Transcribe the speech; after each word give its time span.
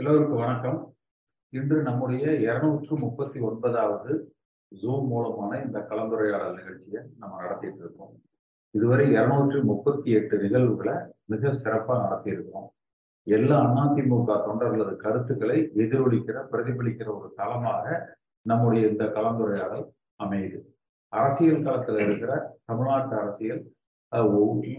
எல்லோருக்கும் 0.00 0.38
வணக்கம். 0.38 0.94
இன்று 1.48 1.82
நம்முடைய 1.82 2.34
இருநூற்று 2.34 2.98
முப்பத்தி 2.98 3.38
ஒன்பதாவது 3.40 4.34
ஜூம் 4.82 5.04
மூலமான 5.06 5.58
இந்த 5.64 5.78
கலந்துரையாடல் 5.90 6.54
நிகழ்ச்சியை 6.54 7.02
நம்ம 7.18 7.40
நடத்திட்டு 7.40 7.78
இருக்கோம். 7.78 8.14
இதுவரை 8.70 9.10
இருநூற்று 9.10 9.64
முப்பத்தி 9.64 10.10
எட்டு 10.10 10.38
நிகழ்வுகளை 10.38 10.94
மிக 11.24 11.52
சிறப்பாக 11.52 12.00
நடத்தியிருக்கோம் 12.04 12.66
எல்லா 13.22 13.58
அதிமுக 13.64 14.38
தொண்டர்களது 14.46 14.96
கருத்துக்களை 14.96 15.58
எதிரொலிக்கிற 15.76 16.46
பிரதிபலிக்கிற 16.52 17.08
ஒரு 17.18 17.32
தளமாக 17.36 18.16
நம்முடைய 18.42 18.88
இந்த 18.88 19.04
கலந்துரையாடல் 19.04 19.86
அமையுது. 20.24 20.60
அரசியல் 21.08 21.62
களத்தில் 21.62 22.02
இருக்கிற 22.06 22.58
தமிழ்நாட்டு 22.64 23.16
அரசியல் 23.16 23.62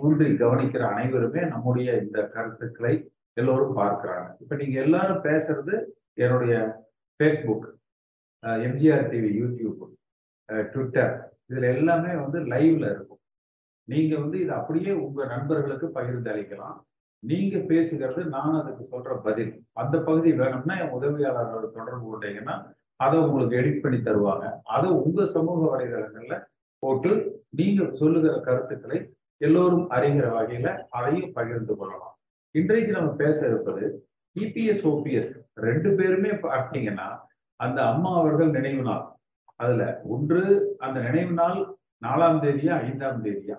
ஊன்றி 0.01 0.33
கவனிக்கிற 0.43 0.83
அனைவருமே 0.93 1.43
நம்முடைய 1.55 1.97
இந்த 1.97 2.27
கருத்துக்களை 2.27 2.95
எல்லோரும் 3.39 3.77
பார்க்கிறாங்க. 3.81 4.29
இப்ப 4.43 4.55
நீங்க 4.61 4.75
எல்லாரும் 4.85 5.23
பேசுறது 5.27 5.75
என்னுடைய 6.23 6.55
Facebook 7.19 7.67
MGR 8.67 9.05
TV 9.11 9.31
YouTube 9.41 9.81
Twitter 10.73 11.13
இதுல 11.49 11.67
எல்லாமே 11.75 12.11
வந்து 12.23 12.39
லைவ்ல 12.53 12.85
இருக்கும். 12.93 13.21
நீங்க 13.87 14.13
வந்து 14.23 14.37
இது 14.43 14.53
அப்படியே 14.59 14.91
உங்க 15.05 15.21
நண்பர்களுக்கு 15.33 15.87
பகிர்ந்து 15.97 16.29
அளிக்கலாம். 16.33 16.77
நீங்க 17.23 17.55
பேசுகிறது 17.71 18.21
நான் 18.35 18.59
அதுக்கு 18.59 18.83
சொல்ற 18.93 19.15
பதில். 19.25 19.51
அந்த 19.81 19.95
பகுதி 20.07 20.29
வேணும்னா 20.41 20.75
என் 20.83 20.95
உதவியாளர்களோட 20.97 21.65
தொடர்பு 21.77 22.05
கொண்டீங்கன்னா 22.11 22.55
அதை 23.05 23.17
உங்களுக்கு 23.25 23.59
எடிட் 23.61 23.83
பண்ணி 23.83 23.99
தருவாங்க. 24.07 24.45
அதை 24.75 24.89
உங்க 25.03 25.25
சமூக 25.35 25.59
வலைதளங்கள்ல 25.73 26.35
போட்டு 26.83 27.11
நீங்க 27.59 27.81
சொல்லுகிற 27.99 28.33
கருத்துக்களை 28.47 28.99
எல்லோரும் 29.41 29.85
அறிகிற 29.95 30.25
வகையில 30.37 30.69
அதையும் 30.97 31.35
பகிர்ந்து 31.37 31.73
கொள்ளலாம். 31.75 32.15
இன்றைக்கு 32.53 32.91
நம்ம 32.91 33.11
பேச 33.11 33.47
இருப்பது 33.47 34.09
இபிஎஸ் 34.39 34.81
ஓபிஎஸ் 34.83 35.29
ரெண்டு 35.53 35.95
பேருமே 35.95 36.29
பார்த்தீங்கன்னா 36.29 37.17
அந்த 37.55 37.85
அம்மா 37.85 38.19
அவர்கள் 38.19 38.49
நினைவு 38.49 38.81
நாள். 38.81 39.05
அதுல 39.55 40.01
ஒன்று 40.03 40.75
அந்த 40.79 40.99
நினைவு 40.99 41.31
நாள் 41.31 41.77
நாலாம் 42.05 42.39
தேதியா 42.45 42.81
ஐந்தாம் 42.81 43.23
தேதியா? 43.23 43.57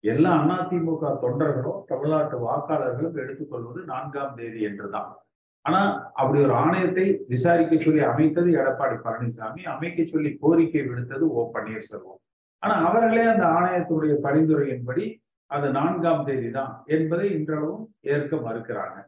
எல்லா 0.00 0.44
அதிமுக 0.44 1.10
தொண்டர்களும் 1.24 1.82
தமிழ்நாட்டு 1.86 2.38
வாக்காளர்களும் 2.48 3.16
எடுத்துக்கொள்வது 3.16 3.84
நான்காம் 3.84 4.34
தேதி 4.34 4.62
என்றுதான். 4.62 5.16
ஆனா 5.60 6.10
அப்படி 6.12 6.42
ஒரு 6.42 6.52
ஆணையத்தை 6.52 7.18
விசாரிக்க 7.28 7.76
சொல்லி 7.76 8.02
அமைத்தது 8.02 8.50
எடப்பாடி 8.50 8.96
பழனிசாமி 9.04 9.62
அமைக்க 9.62 10.04
சொல்லி 10.04 10.36
கோரிக்கை 10.40 10.80
விடுத்தது 10.80 11.20
ஓ 11.20 11.50
பன்னீர்செல்வம். 11.52 12.20
ஆனா 12.58 12.74
அவர்களே 12.88 13.22
அந்த 13.22 13.46
ஆணையத்துடைய 13.46 14.16
பரிந்துரையின்படி 14.22 15.21
அது 15.54 15.66
நான்காம் 15.78 16.26
தேதி 16.28 16.50
தான் 16.58 16.72
என்பதை 16.96 17.26
இன்றளவும் 17.38 17.84
ஏற்க 18.14 18.36
மறுக்கிறாங்க. 18.46 18.98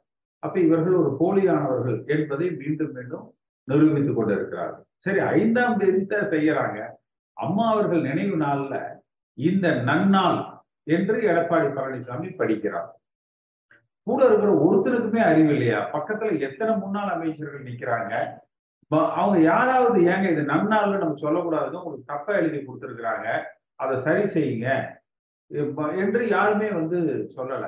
அப்ப 0.42 0.56
இவர்கள் 0.66 0.96
ஒரு 1.02 1.10
போலியானவர்கள் 1.20 1.98
என்பதை 2.14 2.48
மீண்டும் 2.62 2.92
மீண்டும் 2.96 3.26
நிரூபித்து 3.68 4.12
கொண்டிருக்கிறார்கள். 4.14 4.84
சரி 5.04 5.20
ஐந்தாம் 5.36 5.78
தேதி 5.82 6.00
தான் 6.12 6.30
செய்யறாங்க. 6.34 6.80
அம்மா 7.36 7.64
அவர்கள் 7.74 8.02
நினைவு 8.08 8.36
நாள்ல 8.42 8.74
இந்த 9.38 9.66
நன்னாள் 9.88 10.40
என்று 10.96 11.16
எடப்பாடி 11.30 11.68
பழனிசாமி 11.76 12.28
படிக்கிறார். 12.40 12.90
கூட 14.06 14.20
இருக்கிற 14.28 14.50
ஒருத்தருக்குமே 14.64 15.22
அறிவு 15.28 15.50
இல்லையா? 15.54 15.78
பக்கத்துல 15.94 16.34
எத்தனை 16.46 16.72
முன்னாள் 16.82 17.14
அமைச்சர்கள் 17.14 17.68
நிக்கிறாங்க? 17.70 18.12
அவங்க 19.20 19.38
யாராவது 19.50 19.98
ஏங்க 20.12 20.26
இது 20.34 20.42
நன்னாள்னு 20.50 21.02
நம்ம 21.02 21.16
சொல்லக்கூடாதுன்னு 21.22 21.80
உங்களுக்கு 21.80 22.10
தப்பா 22.12 22.32
எழுதி 22.40 22.58
கொடுத்துருக்குறாங்க. 22.58 23.28
அதை 23.82 23.94
சரி 24.06 24.24
செய்யுங்க. 24.34 24.68
என்று 26.02 26.22
யாருமே 26.36 26.68
வந்து 26.78 26.98
சொல்லல. 27.36 27.64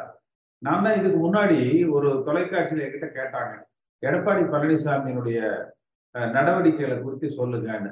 நான் 0.63 0.85
தான் 0.85 0.99
இதுக்கு 0.99 1.19
முன்னாடி 1.25 1.59
ஒரு 1.97 2.09
தொலைக்காட்சியில 2.27 2.85
என்கிட்ட 2.85 3.09
கேட்டாங்க. 3.19 3.55
எடப்பாடி 4.03 4.43
பழனிசாமியினுடைய 4.55 5.41
நடவடிக்கைகளை 6.37 6.97
குறித்து 7.03 7.29
சொல்லுங்கன்னு. 7.39 7.91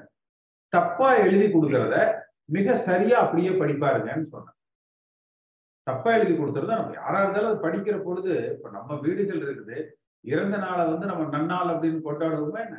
தப்பா 0.73 1.09
எழுதி 1.25 1.47
கொடுக்கறத 1.51 1.97
மிக 2.57 2.77
சரியா 2.89 3.17
அப்படியே 3.25 3.51
படிப்பாருங்கன்னு 3.61 4.27
சொன்னேன். 4.35 4.57
தப்பா 5.87 6.11
எழுதி 6.17 6.35
கொடுத்துருந்தா 6.35 6.81
நம்ம 6.81 6.97
யாரா 7.01 7.19
இருந்தாலும் 7.23 7.51
அது 7.51 7.65
படிக்கிற 7.67 7.97
பொழுது 8.07 8.33
இப்ப 8.55 8.71
நம்ம 8.77 8.97
வீடுகள் 9.05 9.43
இருக்குது. 9.47 9.79
இறந்த 10.25 10.57
நாளை 10.57 10.85
வந்து 10.93 11.07
நம்ம 11.11 11.25
நன்னாள் 11.37 11.73
அப்படின்னு 11.75 12.01
கொண்டாடுவோமே 12.07 12.61
என்ன? 12.67 12.79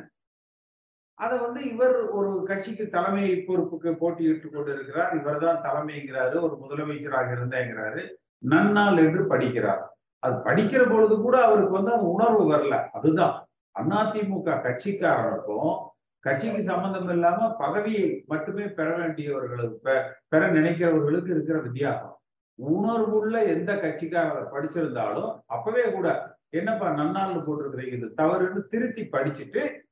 அதை 1.18 1.38
வந்து 1.38 1.60
இவர் 1.70 2.10
ஒரு 2.10 2.42
கட்சிக்கு 2.46 2.88
தலைமை 2.88 3.44
பொறுப்புக்கு 3.46 3.90
போட்டியிட்டு 3.90 4.48
கொண்டு 4.48 4.72
இருக்கிறார் 4.72 5.14
இவர் 5.14 5.38
தான் 5.38 5.62
தலைமைங்கிறாரு. 5.62 6.36
ஒரு 6.40 6.58
முதலமைச்சராக 6.62 7.28
இருந்தேங்கிறாரு. 7.32 8.02
நன்னாள் 8.48 8.98
என்று 8.98 9.26
படிக்கிறார். 9.26 9.82
அது 10.18 10.36
படிக்கிற 10.36 10.90
பொழுது 10.90 11.20
கூட 11.20 11.44
அவருக்கு 11.44 11.70
வந்து 11.70 11.92
அந்த 11.92 12.04
உணர்வு 12.04 12.44
வரல. 12.52 12.88
அதுதான். 12.92 13.46
அதிமுக 13.80 14.52
கட்சிக்காரருக்கும் 14.66 15.72
கட்சிக்கு 16.18 16.62
சம்பந்தம் 16.62 17.08
இல்லாம 17.08 17.54
பதவியை 17.58 18.24
மட்டுமே 18.26 18.66
பெற 18.68 18.96
வேண்டியவர்களுக்கு 18.98 20.02
பெற 20.28 20.52
நினைக்கிறவர்களுக்கு 20.52 21.30
இருக்கிற 21.30 21.58
வித்தியாசம். 21.60 22.14
உணர்வுள்ள 22.54 23.44
எந்த 23.44 23.72
கட்சிக்காரர் 23.74 24.52
படிச்சிருந்தாலும் 24.52 25.40
அப்பவே 25.46 25.90
கூட 25.90 26.36
என்னப்பா 26.48 26.88
நன்னாள்னு 26.90 27.42
போட்டிருக்கிறீங்க? 27.46 27.92
இது 27.92 28.14
தவறுன்னு 28.16 28.66
திருத்தி 28.66 29.02
படிச்சுட்டு 29.02 29.84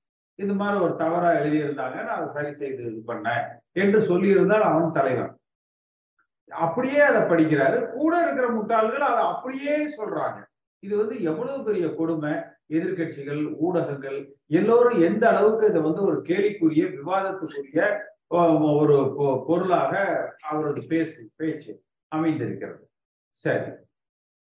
இது 0.42 0.52
மாதிரி 0.54 0.76
ஒரு 0.84 0.94
தவறா 0.96 1.30
எழுதியிருந்தாங்க 1.40 1.96
நான் 2.06 2.16
அதை 2.18 2.28
சரி 2.36 2.52
செய்து 2.52 2.82
இது 2.84 3.02
பண்ணேன் 3.12 3.44
என்று 3.72 3.98
சொல்லியிருந்தால் 4.00 4.64
அவன் 4.70 4.92
தலைவன். 4.92 5.32
அப்படியே 6.50 7.00
அதை 7.00 7.20
படிக்கிறாரு. 7.22 7.78
கூட 7.90 8.12
இருக்கிற 8.22 8.48
முட்டாள்கள் 8.48 9.04
அதை 9.10 9.22
அப்படியே 9.24 9.76
சொல்றாங்க. 9.96 10.38
இது 10.82 10.94
வந்து 10.96 11.22
எவ்வளவு 11.22 11.64
பெரிய 11.64 11.86
கொடுமை. 11.94 12.32
எதிர்கட்சிகள் 12.68 13.40
ஊடகங்கள் 13.58 14.18
எல்லோரும் 14.46 14.98
எந்த 15.00 15.24
அளவுக்கு 15.28 15.66
இதை 15.68 15.80
வந்து 15.80 16.02
ஒரு 16.02 16.18
கேலிக்குரிய 16.28 16.84
விவாதத்துக்குரிய 16.98 17.80
ஒரு 18.80 18.96
பொருளாக 19.46 19.92
அவரது 20.50 20.82
பேசு 20.92 21.30
பேச்சு 21.36 21.72
அமைந்திருக்கிறது. 22.12 22.82
சரி. 23.28 23.70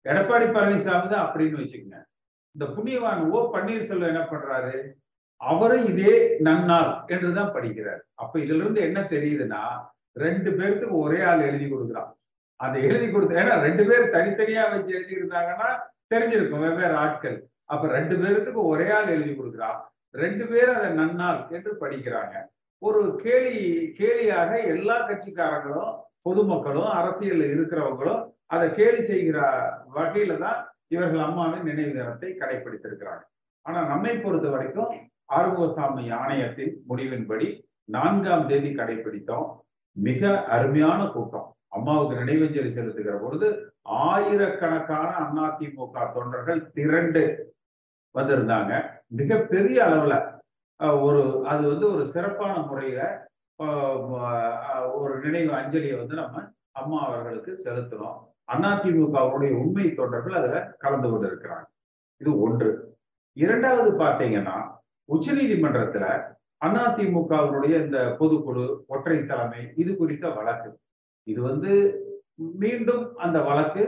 எடப்பாடி 0.05 0.45
பழனிசாமி 0.55 1.07
தான் 1.09 1.25
அப்படின்னு 1.27 1.59
வச்சுக்கோங்க. 1.61 1.99
இந்த 2.55 2.65
புண்ணியவான் 2.75 3.21
ஓ 3.29 3.39
பன்னீர்செல்வம் 3.53 4.11
என்ன 4.11 4.23
பண்றாரு? 4.31 4.75
அவரும் 5.41 5.85
இதே 5.91 6.15
நன்னார் 6.47 6.91
என்றுதான் 7.13 7.53
படிக்கிறார். 7.55 8.01
அப்ப 8.21 8.33
இதுல 8.39 8.63
இருந்து 8.63 8.81
என்ன 8.87 8.99
தெரியுதுன்னா 9.13 9.61
ரெண்டு 10.23 10.49
பேருக்கு 10.57 10.87
ஒரே 11.03 11.19
ஆள் 11.29 11.47
எழுதி 11.49 11.67
கொடுக்குறான். 11.67 12.09
அந்த 12.59 12.77
எழுதி 12.87 13.07
கொடுத்த 13.07 13.41
ஏன்னா 13.43 13.55
ரெண்டு 13.67 13.83
பேர் 13.89 14.13
தனித்தனியா 14.15 14.63
வச்சு 14.71 14.91
எழுதி 14.97 15.13
இருந்தாங்கன்னா 15.19 15.69
தெரிஞ்சிருக்கும் 16.13 16.63
வெவ்வேறு 16.65 16.95
ஆட்கள். 17.03 17.37
அப்ப 17.65 17.87
ரெண்டு 17.97 18.15
பேருக்கு 18.21 18.61
ஒரே 18.73 18.87
ஆள் 18.97 19.13
எழுதி 19.15 19.33
கொடுக்குறான். 19.33 19.77
ரெண்டு 20.15 20.45
பேர் 20.51 20.71
அதை 20.77 20.89
நன்னாள் 21.01 21.39
என்று 21.57 21.71
படிக்கிறாங்க. 21.83 22.35
ஒரு 22.81 23.01
கேலி 23.23 23.55
கேலியாக 23.99 24.51
எல்லா 24.73 24.95
கட்சிக்காரங்களும் 25.09 25.91
பொதுமக்களும் 26.27 26.91
அரசியல் 26.99 27.43
இருக்கிறவங்களும் 27.53 28.21
அதை 28.53 28.67
கேலி 28.79 29.01
செய்கிற 29.01 29.39
வகையில 29.95 30.33
தான் 30.37 30.59
இவர்கள் 30.87 31.25
அம்மாவின் 31.27 31.67
நினைவு 31.69 31.91
தினத்தை 31.97 32.31
கடைபிடித்திருக்கிறாங்க 32.31 33.23
ஆனா 33.65 33.79
நம்மை 33.91 34.13
பொறுத்த 34.17 34.47
வரைக்கும் 34.49 34.91
ஆறுகோசாமி 35.37 36.05
ஆணையத்தின் 36.21 36.73
முடிவின்படி 36.89 37.47
நான்காம் 37.95 38.47
தேதி 38.47 38.71
கடைபிடித்தோம். 38.75 39.47
மிக 39.95 40.43
அருமையான 40.55 41.01
கூட்டம். 41.13 41.47
அம்மாவுக்கு 41.75 42.15
நினைவஞ்சலி 42.21 42.69
செலுத்துகிற 42.75 43.13
பொழுது 43.21 43.47
ஆயிரக்கணக்கான 43.81 45.09
அதிமுக 45.47 46.13
தொண்டர்கள் 46.13 46.61
திரண்டு 46.77 47.23
வந்திருந்தாங்க. 48.15 48.71
மிகப்பெரிய 49.19 49.77
அளவில் 49.85 50.17
அளவுல 50.17 50.99
ஒரு 51.05 51.21
அது 51.51 51.63
வந்து 51.71 51.85
ஒரு 51.93 52.03
சிறப்பான 52.13 52.55
முறையில 52.69 53.01
ஒரு 54.99 55.13
நினைவு 55.23 55.51
அஞ்சலியை 55.59 55.97
வந்து 55.97 56.15
நம்ம 56.15 56.43
அம்மா 56.79 56.99
அவர்களுக்கு 57.07 57.51
செலுத்துறோம். 57.65 58.19
அதிமுகவுடைய 58.53 59.51
உண்மை 59.61 59.85
தொண்டர்கள் 59.93 60.37
அதுல 60.39 60.59
கலந்து 60.83 61.09
கொண்டு 61.09 61.27
இருக்கிறாங்க. 61.27 61.67
இது 62.21 62.31
ஒன்று. 62.45 62.69
இரண்டாவது 63.37 63.89
பார்த்தீங்கன்னா 63.97 64.57
உச்ச 65.15 65.33
நீதிமன்றத்துல 65.39 66.05
அதிமுகவினுடைய 66.65 67.75
இந்த 67.85 67.99
பொதுக்குழு 68.19 68.65
ஒற்றை 68.93 69.17
தலைமை 69.29 69.61
இது 69.81 69.91
குறித்த 70.01 70.25
வழக்கு. 70.37 70.69
இது 71.27 71.39
வந்து 71.49 71.71
மீண்டும் 72.63 73.03
அந்த 73.23 73.37
வழக்கு 73.47 73.83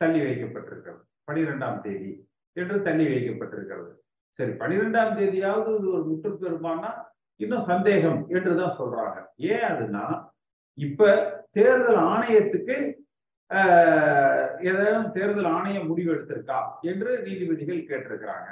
தள்ளி 0.00 0.20
வைக்கப்பட்டிருக்கிறது. 0.26 1.02
பனிரெண்டாம் 1.28 1.80
தேதி 1.84 2.12
என்று 2.56 2.76
தள்ளி 2.86 3.04
வைக்கப்பட்டிருக்கிறது. 3.12 3.92
சரி 4.38 4.52
பனிரெண்டாம் 4.62 5.12
தேதியாவது 5.18 5.70
இது 5.78 5.88
ஒரு 5.96 6.04
முற்று 6.10 6.30
பெறுமானா 6.42 6.90
இன்னும் 7.40 7.68
சந்தேகம் 7.70 8.20
என்றுதான் 8.36 8.78
சொல்றாங்க. 8.80 9.18
ஏன் 9.52 9.66
அதுனா 9.70 10.04
இப்ப 10.78 11.10
தேர்தல் 11.56 12.00
ஆணையத்துக்கு 12.12 12.76
ஏதேனும் 14.70 15.10
தேர்தல் 15.16 15.48
ஆணையம் 15.56 15.88
முடிவெடுத்திருக்கா 15.90 16.58
என்று 16.90 17.10
நீதிபதிகள் 17.26 17.88
கேட்டிருக்கிறாங்க. 17.90 18.48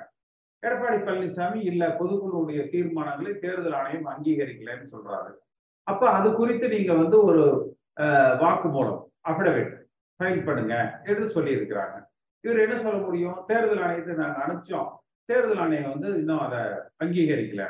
எடப்பாடி 0.63 0.99
பழனிசாமி 1.07 1.61
இல்ல 1.71 1.85
பொதுக்குழுடைய 2.01 2.61
தீர்மானங்களை 2.73 3.33
தேர்தல் 3.45 3.77
ஆணையம் 3.79 4.09
அங்கீகரிக்கலன்னு 4.13 4.93
சொல்றாரு. 4.95 5.31
அப்ப 5.87 6.03
அது 6.17 6.29
குறித்து 6.33 6.67
நீங்க 6.75 6.93
வந்து 7.03 7.17
ஒரு 7.29 7.45
வாக்குமூலம் 8.43 9.01
அஃபிடவிட் 9.31 9.73
ஃபைல் 10.21 10.45
பண்ணுங்க 10.49 10.75
என்று 11.11 11.25
சொல்லி 11.35 11.53
இருக்கிறாங்க 11.59 11.97
இவர் 12.45 12.63
என்ன 12.65 12.77
சொல்ல 12.77 12.99
முடியும்? 13.07 13.39
தேர்தல் 13.49 13.83
ஆணையத்தை 13.85 14.15
நாங்க 14.21 14.39
அனுப்பிச்சோம். 14.45 14.89
தேர்தல் 15.29 15.61
ஆணையம் 15.65 15.93
வந்து 15.95 16.09
இன்னும் 16.21 16.43
அதை 16.47 16.61
அங்கீகரிக்கல. 17.03 17.65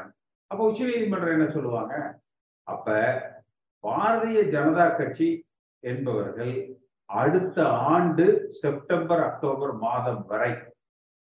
அப்ப 0.50 0.60
உச்ச 0.68 0.80
நீதிமன்றம் 0.90 1.34
என்ன 1.36 1.46
சொல்லுவாங்க? 1.56 1.94
அப்ப 2.66 2.96
பாரதிய 3.84 4.40
ஜனதா 4.54 4.86
கட்சி 4.98 5.28
என்பவர்கள் 5.82 6.52
அடுத்த 7.08 7.58
ஆண்டு 7.92 8.26
செப்டம்பர் 8.60 9.22
அக்டோபர் 9.28 9.72
மாதம் 9.86 10.22
வரை 10.30 10.52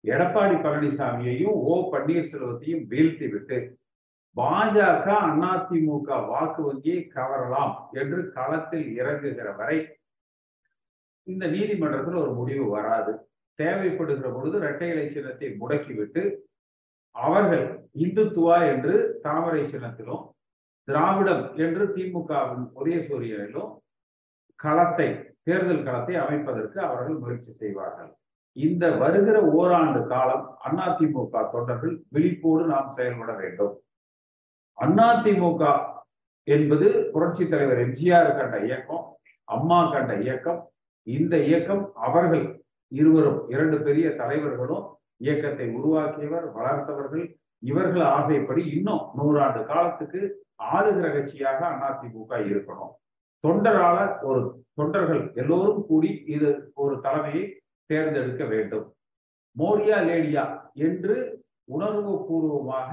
எடப்பாடி 0.05 0.55
பழனிசாமியையும் 0.55 1.57
ஓ 1.71 1.91
பன்னீர்செல்வத்தையும் 1.93 2.85
வீழ்த்தி 2.89 3.29
விட்டு 3.31 3.79
பாஜக 4.37 5.07
அதிமுக 5.51 6.27
வாக்கு 6.27 6.63
வங்கியை 6.63 7.11
கவரலாம் 7.15 7.75
என்று 7.91 8.31
களத்தில் 8.31 9.01
இறங்குகிற 9.01 9.57
வரை 9.57 9.99
இந்த 11.23 11.47
நீதிமன்றத்தில் 11.47 12.15
ஒரு 12.15 12.33
முடிவு 12.35 12.69
வராது. 12.69 13.13
தேவைப்படுகிற 13.59 14.35
பொழுது 14.35 14.59
இரட்டை 14.59 14.89
இலை 14.89 15.09
சின்னத்தை 15.09 15.57
முடக்கிவிட்டு 15.61 16.23
அவர்கள் 17.11 17.91
இந்துத்துவா 17.95 18.75
என்று 18.75 19.19
தாமரை 19.23 19.65
சின்னத்திலும் 19.65 20.25
திராவிடம் 20.85 21.57
என்று 21.57 21.87
திமுகவின் 21.87 22.67
உதயசூரியனிலும் 22.81 23.73
களத்தை 24.55 25.35
தேர்தல் 25.43 25.83
களத்தை 25.83 26.15
அமைப்பதற்கு 26.17 26.79
அவர்கள் 26.79 27.15
முயற்சி 27.15 27.53
செய்வார்கள். 27.53 28.18
இந்த 28.57 28.85
வருகிற 29.01 29.37
ஓராண்டு 29.59 30.01
காலம் 30.13 30.45
அதிமுக 30.67 31.43
தொண்டர்கள் 31.53 31.95
விழிப்போடு 32.15 32.65
நாம் 32.73 32.91
செயல்பட 32.91 33.31
வேண்டும். 33.41 33.75
அதிமுக 34.79 35.63
என்பது 36.49 36.87
புரட்சி 37.13 37.45
தலைவர் 37.49 37.81
எம்ஜிஆர் 37.85 38.31
கண்ட 38.39 38.57
இயக்கம் 38.69 39.05
அம்மா 39.49 39.79
கண்ட 39.93 40.13
இயக்கம். 40.25 40.61
இந்த 41.07 41.35
இயக்கம் 41.49 41.85
அவர்கள் 42.07 42.45
இருவரும் 42.93 43.41
இரண்டு 43.55 43.77
பெரிய 43.87 44.09
தலைவர்களும் 44.21 44.87
இயக்கத்தை 45.27 45.67
உருவாக்கியவர் 45.79 46.47
வளர்த்தவர்கள். 46.57 47.25
இவர்கள் 47.63 48.05
ஆசைப்படி 48.17 48.63
இன்னும் 48.77 49.05
நூறாண்டு 49.19 49.61
காலத்துக்கு 49.71 50.21
ஆளுகிற 50.73 51.07
கட்சியாக 51.15 51.61
அதிமுக 51.89 52.33
இருக்கணும். 52.51 52.93
தொண்டரால 53.45 53.99
ஒரு 54.29 54.41
தொண்டர்கள் 54.79 55.23
எல்லோரும் 55.41 55.83
கூடி 55.89 56.11
இது 56.35 56.51
ஒரு 56.83 56.95
தலைமையை 57.07 57.45
தேர்ந்தெடுக்க 57.91 58.45
வேண்டும். 58.55 58.87
மோடியா 59.61 59.99
லேடியா 60.09 60.45
என்று 60.89 61.17
உணர்வு 61.77 62.13
பூர்வமாக 62.27 62.93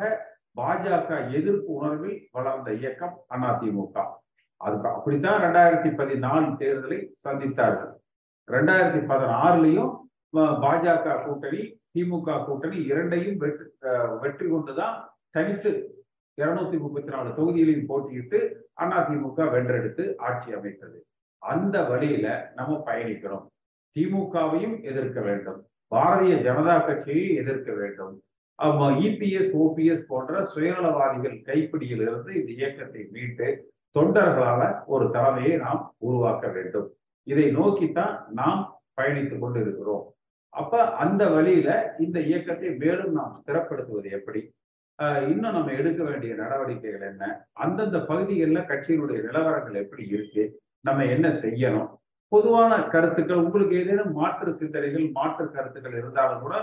பாஜக 0.59 1.09
எதிர்ப்பு 1.38 1.71
உணர்வில் 1.80 2.19
வளர்ந்த 2.36 2.69
இயக்கம் 2.81 3.15
அதிமுக. 3.36 3.95
அது 4.65 4.75
அப்படித்தான் 4.95 5.42
ரெண்டாயிரத்தி 5.45 5.89
பதினாலு 6.00 6.47
தேர்தலை 6.62 7.00
சந்தித்தார்கள். 7.24 7.94
ரெண்டாயிரத்தி 8.47 9.01
பதினாறுலையும் 9.12 9.94
பாஜக 10.63 11.18
கூட்டணி 11.25 11.63
திமுக 11.95 12.38
கூட்டணி 12.48 12.77
இரண்டையும் 12.91 13.38
வெற்றி 13.44 13.65
வெற்றி 14.24 14.45
கொண்டுதான் 14.53 14.95
தனித்து 15.36 15.71
இருநூத்தி 16.38 16.77
முப்பத்தி 16.83 17.12
நாலு 17.15 17.30
தொகுதிகளையும் 17.38 17.89
போட்டியிட்டு 17.91 18.39
அதிமுக 18.86 19.45
வென்றெடுத்து 19.53 20.06
ஆட்சி 20.27 20.50
அமைத்தது. 20.57 20.98
அந்த 21.41 21.75
வழியில 21.91 22.27
நம்ம 22.57 22.80
பயணிக்கிறோம். 22.88 23.45
திமுகவையும் 23.95 24.75
எதிர்க்க 24.89 25.19
வேண்டும். 25.27 25.59
பாரதிய 25.95 26.36
ஜனதா 26.47 26.75
கட்சியை 26.86 27.27
எதிர்க்க 27.42 27.71
வேண்டும். 27.81 28.13
இபிஎஸ் 29.07 29.51
ஓபிஎஸ் 29.63 30.03
போன்ற 30.12 30.33
சுயநலவாதிகள் 30.53 31.38
கைப்பிடியில் 31.47 32.03
இருந்து 32.07 32.31
இந்த 32.39 32.51
இயக்கத்தை 32.59 33.01
மீட்டு 33.15 33.47
தொண்டர்களால 33.95 34.62
ஒரு 34.94 35.06
தலைமையை 35.15 35.56
நாம் 35.65 35.81
உருவாக்க 36.07 36.45
வேண்டும். 36.56 36.88
இதை 37.27 37.45
நோக்கித்தான் 37.57 38.15
நாம் 38.39 38.62
பயணித்துக் 39.00 39.44
கொண்டு 39.44 39.59
இருக்கிறோம் 39.65 40.03
அப்ப 40.53 40.81
அந்த 41.03 41.24
வழியில 41.36 41.69
இந்த 42.06 42.18
இயக்கத்தை 42.30 42.69
மேலும் 42.81 43.13
நாம் 43.18 43.33
ஸ்திரப்படுத்துவது 43.39 44.09
எப்படி? 44.18 44.41
இன்னும் 45.31 45.56
நம்ம 45.56 45.71
எடுக்க 45.80 46.01
வேண்டிய 46.09 46.33
நடவடிக்கைகள் 46.41 47.06
என்ன? 47.09 47.24
அந்தந்த 47.63 47.98
பகுதிகளில் 48.09 48.69
கட்சியினுடைய 48.69 49.19
நிலவரங்கள் 49.25 49.81
எப்படி 49.83 50.03
இருக்கு? 50.15 50.44
நம்ம 50.88 51.06
என்ன 51.15 51.27
செய்யணும்? 51.44 51.89
பொதுவான 52.35 52.71
கருத்துக்கள் 52.93 53.43
உங்களுக்கு 53.43 53.75
ஏதேனும் 53.81 54.15
மாற்று 54.19 54.53
சிந்தனைகள் 54.61 55.05
மாற்று 55.17 55.45
கருத்துக்கள் 55.55 55.99
இருந்தாலும் 56.01 56.43
கூட 56.45 56.55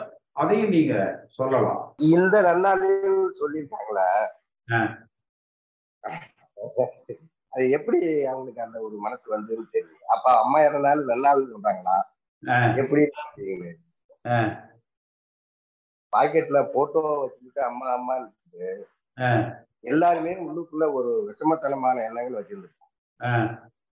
அதையும் 0.42 0.74
நீங்க 0.74 0.94
சொல்லலாம். 1.38 1.80
இந்த 2.12 2.36
நன்னாளில் 2.46 3.08
சொல்லியிருக்காங்களா. 3.40 4.06
அது 7.52 7.64
எப்படி 7.76 7.98
அவங்களுக்கு 8.30 8.62
அந்த 8.66 8.78
ஒரு 8.86 8.96
மனசு 9.04 9.26
வந்துன்னு 9.34 9.66
தெரியும் 9.74 10.10
அப்ப 10.14 10.26
அம்மா 10.42 10.58
இறந்தாலும் 10.66 11.10
நன்னாள் 11.10 11.50
சொல்றாங்களா? 11.52 11.96
எப்படி 12.82 13.02
பாக்கெட்ல 16.12 16.58
போட்டோ 16.75 17.02
வச்சுக்கிட்டு 17.22 17.60
அம்மா 17.70 17.86
அம்மா 17.98 18.14
எல்லாருமே 19.90 20.32
உள்ளுக்குள்ள 20.46 20.86
ஒரு 20.98 21.10
விஷமத்தனமான 21.28 22.02
எண்ணங்கள் 22.08 22.38
வச்சிருந்துருக்காங்க. 22.38 22.94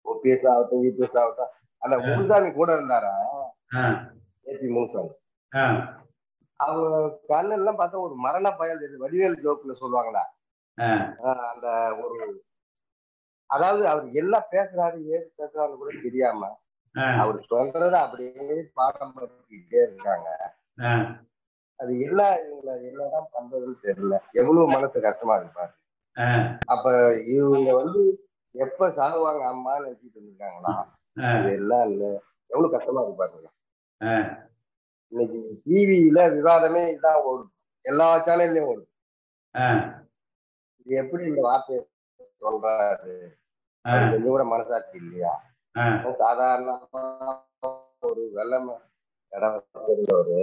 ஓபிஎஸ் 0.06 0.46
ஆகட்டும் 0.52 0.84
யூபிஎஸ் 0.86 1.18
ஆகட்டும் 1.22 1.52
அந்த 1.82 1.96
முனுசாமி 2.06 2.48
கூட 2.52 2.68
இருந்தாரா? 2.76 3.14
ஏபி 4.46 4.68
முனுசாமி 4.68 5.12
அவங்க 6.60 6.86
கண்ணெல்லாம் 7.30 7.78
பார்த்தா 7.78 8.04
ஒரு 8.06 8.14
மரண 8.26 8.50
பயல் 8.60 8.82
வடிவேல் 9.02 9.42
ஜோக்குல 9.44 9.74
சொல்லுவாங்களா? 9.80 10.24
அந்த 11.50 11.66
ஒரு 12.02 12.18
அதாவது 13.50 13.82
அவர் 13.88 14.06
என்ன 14.20 14.36
பேசுறாரு 14.52 14.98
ஏது 15.14 15.26
பேசுறாருன்னு 15.40 15.80
கூட 15.82 15.90
தெரியாம 16.04 16.48
அவர் 17.20 17.38
சொல்றத 17.50 17.94
அப்படியே 18.00 18.56
பாடம் 18.78 19.14
பண்ணிக்கிட்டே 19.16 19.80
இருக்காங்க. 19.86 20.28
அது 21.80 21.92
என்ன 22.06 22.20
இவங்களை 22.44 22.74
என்னதான் 22.88 23.32
பண்றதுன்னு 23.34 23.76
தெரியல. 23.86 24.16
எவ்வளவு 24.40 24.66
மனசு 24.74 25.06
கஷ்டமா 25.06 25.34
இருப்பாரு 25.40 25.72
அப்ப 26.66 26.86
இவங்க 27.34 27.70
வந்து 27.80 28.02
எப்ப 28.54 28.88
சாகுவாங்க 28.98 29.42
அம்மான்னு 29.50 29.84
நினைச்சிட்டு 29.86 30.16
இருந்திருக்காங்களா? 30.16 30.72
அது 31.16 31.50
எல்லாம் 31.58 31.84
இல்ல. 31.90 32.04
எவ்வளவு 32.50 32.74
கஷ்டமா 32.74 33.02
இருப்பாருங்க 33.04 33.48
இன்னைக்கு 35.12 35.38
டிவியில 35.64 36.18
விவாதமே 36.34 36.82
இதான் 36.94 37.20
ஓடும் 37.28 37.52
எல்லா 37.84 38.06
சேனல்லையும் 38.26 38.68
ஓடும் 38.70 38.90
இது 40.86 40.94
எப்படி 41.02 41.22
இந்த 41.24 41.40
வார்த்தையை 41.46 41.82
சொல்றாரு? 42.42 43.14
கொஞ்சம் 44.08 44.26
கூட 44.28 44.44
மனசாட்சி 44.44 44.96
இல்லையா? 45.02 45.32
சாதாரணமா 46.20 47.02
ஒரு 48.02 48.22
வெள்ளம் 48.36 48.68
இருந்தவரு 49.32 50.40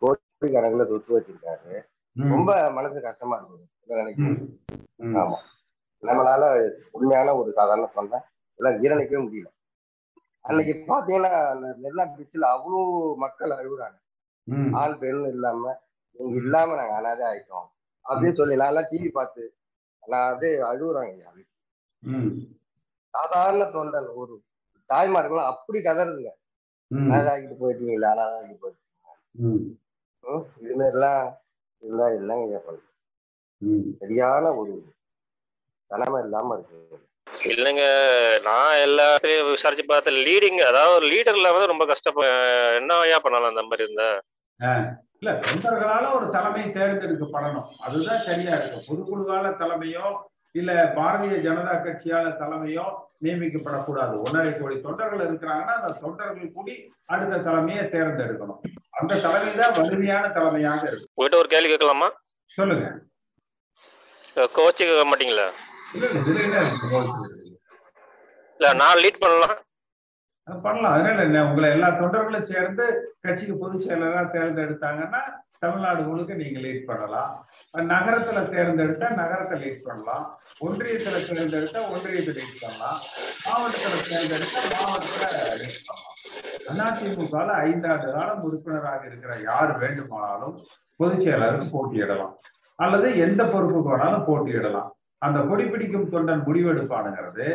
கோடி 0.00 0.20
கணக்குல 0.54 0.84
சொத்து 0.90 1.16
வச்சிருக்காரு. 1.16 1.72
ரொம்ப 2.16 2.48
மனசு 2.76 2.98
கஷ்டமா 3.00 3.36
இருக்குது. 3.38 3.64
நினைக்கிறேன் 3.94 4.38
ஆமா. 5.22 5.38
நம்மளால 6.02 6.44
உண்மையான 6.96 7.34
ஒரு 7.40 7.50
சாதாரண 7.58 7.86
சொன்ன 7.96 8.20
எல்லாம் 8.58 8.78
ஜீரணிக்கவே 8.80 9.20
முடியல. 9.24 9.48
அன்னைக்கு 10.44 10.74
பாத்தீங்கன்னா 10.88 11.32
நெல்லா 11.82 12.04
பீச்சில் 12.14 12.52
அவ்வளோ 12.54 12.78
மக்கள் 13.24 13.56
அழுகுறாங்க. 13.58 13.96
ஆண் 14.80 14.96
பெண் 15.02 15.24
இல்லாம 15.32 15.64
நீங்க 16.16 16.36
இல்லாம 16.42 16.76
நாங்க 16.78 16.94
அனாதே 17.00 17.24
ஆயிட்டோம். 17.30 17.68
அப்படின்னு 18.06 18.38
சொல்லி 18.40 18.54
நான் 18.62 18.88
டிவி 18.90 19.10
பார்த்து 19.18 19.42
நான் 20.02 20.28
அப்படியே 20.30 20.54
அழுகுறாங்க 20.70 21.12
சாதாரண 23.14 23.62
தொண்டன் 23.74 24.08
ஒரு 24.20 24.34
தாய்மார்கள்லாம் 24.90 25.50
அப்படி 25.52 25.78
கதறுங்க 25.82 26.30
அனாதாக்கிட்டு 26.90 27.56
போயிட்டீங்களா 27.60 28.10
அனாதாக்கிட்டு 28.14 28.62
போயிட்டீங்க 28.62 28.80
இது 30.62 30.74
மாதிரிலாம் 30.80 31.22
இருந்தா 31.82 32.06
இல்லைங்க 32.18 32.58
சரியான 34.00 34.44
ஒரு 34.60 34.74
தனமை 35.90 36.18
இல்லாம 36.24 36.54
இருக்கு. 36.56 36.98
இல்லைங்க 37.52 37.84
நான் 38.48 38.80
எல்லாத்தையும் 38.86 39.50
விசாரிச்சு 39.54 39.84
பார்த்தேன். 39.86 40.18
லீடிங் 40.26 40.58
அதாவது 40.70 41.06
லீடர்ல 41.12 41.52
வந்து 41.54 41.70
ரொம்ப 41.72 41.84
கஷ்டப்ப 41.92 42.26
என்ன 42.80 42.98
ஏன் 43.12 43.24
பண்ணலாம் 43.24 43.52
அந்த 43.52 43.64
மாதிரி 43.68 43.86
இருந்தா? 43.86 44.08
இல்ல 45.20 45.32
தொண்டர்களால 45.46 46.04
ஒரு 46.18 46.26
தலைமை 46.36 46.62
தேர்ந்தெடுக்கப்படணும். 46.76 47.66
அதுதான் 47.86 48.24
சரியா 48.28 48.52
இருக்கு. 48.58 48.86
பொதுக்குழுவால 48.88 49.50
தலைமையோ 49.62 50.06
இல்ல 50.54 50.70
பாரதிய 50.96 51.34
ஜனதா 51.46 51.74
கட்சியால 51.84 52.32
தலைமையோ 52.40 52.86
நியமிக்கப்படக்கூடாது. 53.24 54.14
ஒன்றரை 54.24 54.52
கோடி 54.54 54.76
தொண்டர்கள் 54.86 55.26
இருக்கிறாங்கன்னா 55.26 55.74
அந்த 55.80 55.92
தொண்டர்கள் 56.02 56.54
கூடி 56.56 56.74
அடுத்த 57.14 57.40
தலைமையை 57.48 57.84
தேர்ந்தெடுக்கணும். 57.94 58.60
அந்த 59.00 59.20
தலைமை 59.26 59.52
தான் 59.60 59.76
வலிமையான 59.78 60.24
தலைமையாக 60.38 60.82
இருக்கு. 60.90 61.08
உங்ககிட்ட 61.14 61.42
ஒரு 61.42 61.52
கேள்வி 61.54 61.70
கேட்கலாமா? 61.72 62.08
சொல்லுங்க. 62.58 62.86
கோச்சிக்க 64.58 65.04
மாட்டீங்களா? 65.10 65.46
இல்ல 65.94 66.06
நான் 68.72 68.96
லீட் 68.96 69.20
பண்ணலாம். 69.20 69.56
பண்ணலாம். 70.62 70.92
அதனால 70.92 71.22
என்ன 71.22 71.48
உங்களை 71.48 71.70
எல்லா 71.70 71.88
தொண்டர்களும் 71.88 72.40
சேர்ந்து 72.40 73.16
கட்சிக்கு 73.20 73.56
பொதுச் 73.56 73.88
செயலராக 73.88 74.26
தேர்ந்தெடுத்தாங்கன்னா 74.34 75.20
தமிழ்நாடு 75.58 76.02
முழுக்க 76.02 76.34
நீங்க 76.34 76.58
லீட் 76.60 76.84
பண்ணலாம். 76.84 77.48
நகரத்துல 77.78 78.38
தேர்ந்தெடுத்தா 78.54 79.14
நகரத்தை 79.14 79.60
லீட் 79.60 79.84
பண்ணலாம். 79.84 80.40
ஒன்றியத்துல 80.60 81.18
தேர்ந்தெடுத்தா 81.26 81.82
ஒன்றியத்தை 81.94 82.32
லீட் 82.38 82.60
பண்ணலாம். 82.60 82.98
மாவட்டத்துல 83.44 84.00
தேர்ந்தெடுத்தா 84.10 84.60
மாவட்டத்துல 84.72 85.24
லீட் 85.62 85.82
பண்ணலாம். 85.88 86.10
அதிமுகவில் 86.92 87.52
ஐந்தாண்டு 87.66 88.12
காலம் 88.12 88.42
உறுப்பினராக 88.42 89.06
இருக்கிற 89.06 89.36
யார் 89.42 89.78
வேண்டுமானாலும் 89.78 90.66
பொதுச் 90.96 91.28
செயலாளருக்கு 91.28 91.68
போட்டியிடலாம். 91.72 92.34
அல்லது 92.76 93.18
எந்த 93.18 93.44
பொறுப்புக்கு 93.44 93.96
வேணாலும் 93.96 94.28
போட்டியிடலாம். 94.28 94.90
அந்த 95.26 95.38
கொடி 95.48 95.64
பிடிக்கும் 95.72 96.10
தொண்டன் 96.12 96.46
முடிவெடுப்பானுங்கிறது 96.46 97.46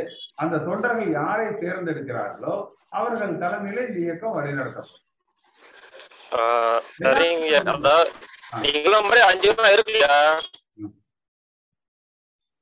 அந்த 0.44 0.62
தொண்டர்கள் 0.68 1.18
யாரை 1.20 1.48
தேர்ந்தெடுக்கிறார்களோ 1.64 2.56
அவர்கள் 2.98 3.42
தலைமையில 3.44 3.84
இந்த 3.88 4.00
இயக்கம் 4.06 4.38
வழிநடத்தப்படும். 4.38 5.04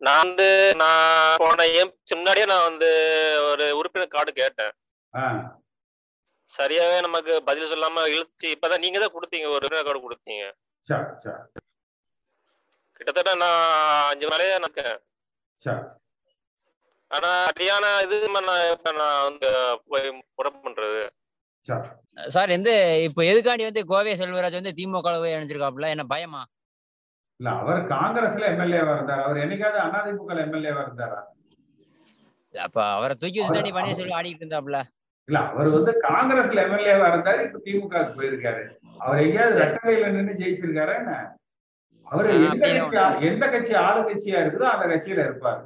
நான் 0.05 0.23
வந்து 0.23 0.47
நான் 0.81 1.37
போன 1.43 1.67
முன்னாடியே 2.15 2.45
நான் 2.51 2.67
வந்து 2.69 2.89
ஒரு 3.51 3.65
உறுப்பினர் 3.79 4.15
கார்டு 4.15 4.31
கேட்டேன். 4.41 4.73
சரியாவே 6.49 6.97
நமக்கு 7.05 7.33
பதில் 7.49 7.71
சொல்லாம 7.73 8.03
இழுத்து 8.15 8.47
இப்பதான் 8.55 8.83
நீங்க 8.85 8.99
தான் 9.03 9.15
கொடுத்தீங்க 9.15 9.47
ஒரு 9.57 9.69
கார்டு 9.87 10.01
கொடுத்தீங்க. 10.07 10.45
கிட்டத்தட்ட 12.97 13.31
நான் 13.35 13.61
அஞ்சு 14.11 14.27
நாளே 14.31 14.47
எனக்கு 14.53 14.85
சரி 15.61 15.83
ஆனா 17.11 17.31
சரியான 17.47 17.85
இது 18.03 18.17
நான் 18.99 19.23
வந்து 19.23 19.49
போய் 19.87 20.07
உடம்பு 20.35 20.59
பண்றது. 20.65 21.03
சரி 21.65 21.87
சார் 22.31 22.49
எந்த 22.49 22.69
இப்ப 23.07 23.23
எதுக்காண்டி 23.23 23.63
வந்து 23.63 23.85
கோவை 23.85 24.13
செல்வராஜ் 24.19 24.59
வந்து 24.59 24.75
திமுக 24.79 25.13
இணைஞ்சிருக்காப்புல 25.35 25.89
என்ன 25.89 26.03
பயமா? 26.05 26.41
இல்ல 27.39 27.49
அவர் 27.61 27.79
காங்கிரஸ்ல 27.93 28.43
எம்எல்ஏவா 28.51 28.91
இருந்தார்? 28.95 29.23
அவர் 29.25 29.37
என்னைக்காவது 29.37 29.79
அதிமுக 29.85 30.33
எம்எல்ஏவா 30.45 30.81
இருந்தாரா? 30.85 31.21
அப்ப 32.53 32.77
அவரை 32.97 33.15
தூக்கி 33.15 33.39
வச்சு 33.39 33.55
தாண்டி 33.55 33.71
பன்னீர்செல்வம் 33.77 34.17
ஆடிட்டு 34.19 34.43
இருந்தாப்புல. 34.43 34.79
இல்ல 35.27 35.39
அவர் 35.51 35.69
வந்து 35.69 35.91
காங்கிரஸ்ல 36.07 36.63
எம்எல்ஏவா 36.67 37.07
இருந்தாரு 37.13 37.41
இப்ப 37.47 37.59
திமுக 37.65 38.03
போயிருக்காரு. 38.17 38.63
அவர் 38.99 39.23
எங்கேயாவது 39.25 39.59
ரெட்டலையில 39.63 40.11
நின்று 40.11 40.39
ஜெயிச்சிருக்காரு 40.41 40.93
என்ன? 41.01 41.13
அவரு 42.07 42.31
எந்த 43.29 43.45
கட்சி 43.53 43.73
ஆளுங்கட்சியா 43.85 44.41
இருக்குதோ 44.43 44.67
அந்த 44.73 44.85
கட்சியில 44.91 45.25
இருப்பாரு. 45.27 45.61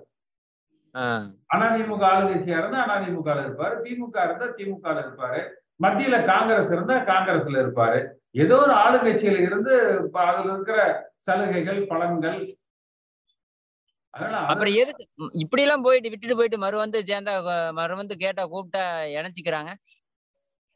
அதிமுக 1.55 2.03
ஆளுங்கட்சியா 2.11 2.59
இருந்தா 2.61 2.85
அதிமுக 2.95 3.29
இருப்பாரு 3.45 3.75
திமுக 3.83 4.17
இருந்தா 4.27 4.47
திமுக 4.57 4.95
இருப்பாரு 5.03 5.41
மத்தியில 5.79 6.15
காங்கிரஸ் 6.31 6.71
இருந்தா 6.75 6.95
காங்கிரஸ்ல 7.11 7.61
இருப்பாரு. 7.63 7.99
ஏதோ 8.43 8.55
ஒரு 8.63 8.73
ஆளுங்கட்சியில 8.83 9.37
இருந்து 9.47 9.73
இப்ப 10.05 10.19
அதுல 10.29 10.49
இருக்கிற 10.53 10.79
சலுகைகள் 11.27 11.79
பலன்கள். 11.91 12.39
அப்புறம் 14.49 14.75
எதுக்கு? 14.81 15.03
இப்படி 15.43 15.63
எல்லாம் 15.65 15.85
போயிட்டு 15.87 16.11
விட்டுட்டு 16.11 16.37
போயிட்டு 16.37 16.57
மறு 16.57 16.77
வந்து 16.77 16.99
சேர்ந்தா 17.09 17.33
மறு 17.79 17.99
வந்து 18.01 18.15
கேட்டா 18.23 18.43
கூப்பிட்டா 18.53 18.83
இணைச்சிக்கிறாங்க. 19.17 19.71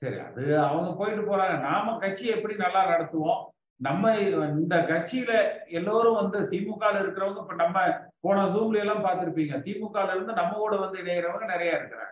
சரி 0.02 0.18
அது 0.28 0.44
அவங்க 0.68 0.90
போயிட்டு 1.00 1.24
போறாங்க. 1.30 1.56
நாம 1.68 1.96
கட்சி 2.04 2.24
எப்படி 2.36 2.56
நல்லா 2.64 2.82
நடத்துவோம்? 2.92 3.42
நம்ம 3.84 4.12
இந்த 4.56 4.76
கட்சியில 4.90 5.32
எல்லோரும் 5.70 6.20
வந்து 6.20 6.40
திமுக 6.52 6.92
இருக்கிறவங்க 6.96 7.42
இப்ப 7.44 7.56
நம்ம 7.56 7.78
போன 8.20 8.46
ஜூம்ல 8.46 8.82
எல்லாம் 8.84 9.06
பார்த்திருப்பீங்க. 9.06 9.56
திமுக 9.66 10.06
இருந்து 10.10 10.34
நம்ம 10.34 10.54
கூட 10.54 10.76
வந்து 10.76 10.98
இணைகிறவங்க 10.98 11.48
நிறைய 11.48 11.72
இருக்கிறாங்க. 11.72 12.12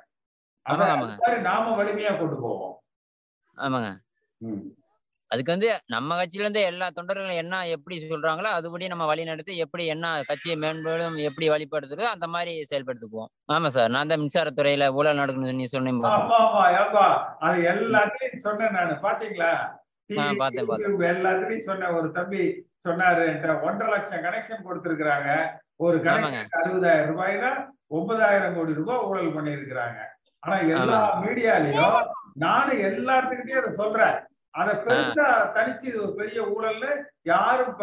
நாம 1.50 1.76
வலிமையா 1.78 2.14
கொண்டு 2.18 2.38
போவோம். 2.42 2.74
ஆமாங்க. 3.58 3.90
அதுக்கு 5.32 5.54
வந்து 5.54 5.68
நம்ம 5.88 6.16
கட்சியில 6.16 6.46
இருந்து 6.46 6.62
எல்லா 6.62 6.88
தொண்டர்களும் 6.90 7.42
என்ன 7.42 7.60
எப்படி 7.68 7.98
சொல்றாங்களோ 8.04 8.50
அதுபடி 8.56 8.88
நம்ம 8.88 9.06
வழி 9.06 9.24
நடத்தி 9.24 9.54
எப்படி 9.58 9.84
என்ன 9.86 10.06
கட்சியை 10.30 10.56
மேம்படும் 10.58 11.16
எப்படி 11.28 11.48
வழிபடுத்துறதோ 11.50 12.08
அந்த 12.08 12.28
மாதிரி 12.28 12.54
செயல்படுத்துக்குவோம். 12.72 13.30
ஆமா 13.50 13.68
சார் 13.68 13.94
நான் 13.96 14.12
தான் 14.12 14.22
மின்சாரத்துறையில 14.24 14.90
ஊழல் 14.94 15.22
நடக்கணும்னு 15.22 15.60
நீ 15.60 15.68
ஏப்பா 16.82 17.06
அது 17.40 17.62
எல்லாத்தையும் 17.74 18.44
சொன்னேன் 18.48 18.72
நானு. 18.72 18.96
பாத்தீங்களா? 19.02 19.52
எல்லாத்துலயும் 21.12 21.68
சொன்னேன் 21.70 21.96
ஒரு 22.00 22.12
தம்பி 22.12 22.42
சொன்னாரு 22.88 23.26
ஒன்றரை 23.68 23.90
லட்சம் 23.94 24.24
கனெக்ஷன் 24.26 24.66
கொடுத்திருக்கிறாங்க. 24.68 25.30
ஒரு. 25.86 25.98
கனெக்ஷன் 25.98 26.58
அறுபதாயிரம் 26.60 27.10
ரூபாய்னா 27.12 27.52
ஒன்பதாயிரம் 27.88 28.56
கோடி 28.56 28.74
ரூபாய் 28.74 29.06
ஊழல் 29.10 29.36
பண்ணியிருக்கிறாங்க. 29.36 30.00
ஆனா 30.40 30.58
எல்லா 30.74 31.00
மீடியாலயும் 31.24 32.12
நானும் 32.46 32.84
எல்லாத்துக்கிட்டையும் 32.90 33.62
அதை 33.62 33.72
சொல்றேன். 33.76 34.18
அதை 34.50 34.74
பெருசா 34.86 35.28
தனிச்சு 35.56 35.90
பெரிய 36.20 36.40
ஊழல்னு 36.54 36.92
யாரும் 37.32 37.76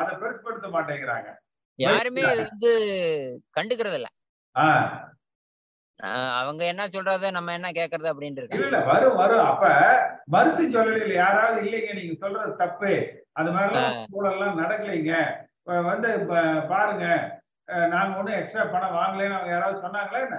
அதை 0.00 0.14
பெருசுப்படுத்த 0.22 0.68
மாட்டேங்கிறாங்க. 0.76 1.28
யாருமே 1.78 2.22
வந்து 2.40 2.72
கண்டுக்கிறது 3.56 3.98
இல்ல 4.00 4.08
அவங்க 6.40 6.62
என்ன 6.64 6.82
சொல்றத 6.88 7.30
நம்ம 7.30 7.54
என்ன 7.54 7.70
கேக்குறது 7.70 8.10
அப்படின்ட்டு 8.12 8.42
இல்ல 8.42 8.46
இருக்காங்க 8.46 8.68
இல்ல 8.68 8.80
வரும் 8.90 9.16
வரும். 9.16 9.46
அப்ப 9.46 9.64
மறுத்து 10.26 10.64
சொல்லல 10.68 11.14
யாராவது 11.14 11.58
இல்லைங்க 11.64 11.94
நீங்க 11.94 12.14
சொல்றது 12.20 12.52
தப்பு. 12.56 12.92
அது 13.34 13.50
மாதிரிலாம் 13.52 13.98
ஊழல்லாம் 14.16 14.60
நடக்கலைங்க. 14.62 15.14
வந்து 15.90 16.10
பாருங்க 16.70 17.06
நாங்க 17.92 18.18
ஒண்ணும் 18.20 18.38
எக்ஸ்ட்ரா 18.38 18.64
பணம் 18.66 18.96
வாங்கலைன்னு 18.98 19.36
அவங்க 19.36 19.52
யாராவது 19.52 19.82
சொன்னாங்களா 19.82 20.20
என்ன? 20.26 20.38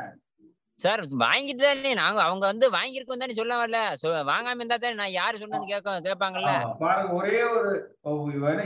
சார் 0.79 1.01
வாங்கிட்டு 1.23 1.63
தானே 1.63 1.91
நாங்க 1.93 2.19
அவங்க 2.23 2.43
வந்து 2.45 2.65
வாங்கியிருக்கோம் 2.75 3.23
தானே 3.23 3.33
சொல்ல 3.33 3.53
வரல. 3.57 3.79
வாங்காம 4.29 4.59
இருந்தா 4.61 4.77
தானே 4.77 4.95
நான் 4.95 5.17
யாரு 5.17 5.41
சொன்னது 5.41 5.65
கேட்க 5.71 5.95
கேட்பாங்கல்ல? 6.07 6.51
பாருங்க 6.83 7.11
ஒரே 7.13 7.39
ஒரு 7.43 7.71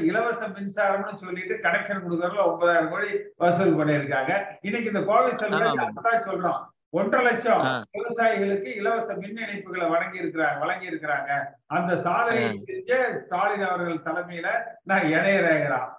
இலவச 0.09 0.41
மின்சாரம்னு 0.47 1.21
சொல்லிட்டு 1.23 1.55
கனெக்ஷன் 1.65 2.03
கொடுக்கறதுல 2.05 2.45
ஒன்பதாயிரம் 2.49 2.91
கோடி 2.91 3.09
வசூல் 3.37 3.77
பண்ணியிருக்காங்க. 3.79 4.31
இன்னைக்கு 4.61 4.91
இந்த 4.93 5.03
கோவை 5.09 5.31
சொல்றோம். 5.39 6.61
ஒன்றரை 6.93 7.21
லட்சம். 7.27 7.61
விவசாயிகளுக்கு 7.97 8.69
இலவச 8.79 9.15
மின் 9.21 9.39
இணைப்புகளை 9.43 9.85
வழங்கி 9.93 10.21
இருக்கிறாங்க 10.21 10.59
வழங்கி 10.63 10.85
இருக்கிறாங்க 10.91 11.29
அந்த 11.77 11.91
சாதனையை 12.05 12.51
செஞ்ச 12.67 12.91
ஸ்டாலின் 13.23 13.65
அவர்கள் 13.69 14.05
தலைமையில 14.07 14.49
நான் 14.91 15.09
இணையறேங்கிறான். 15.15 15.89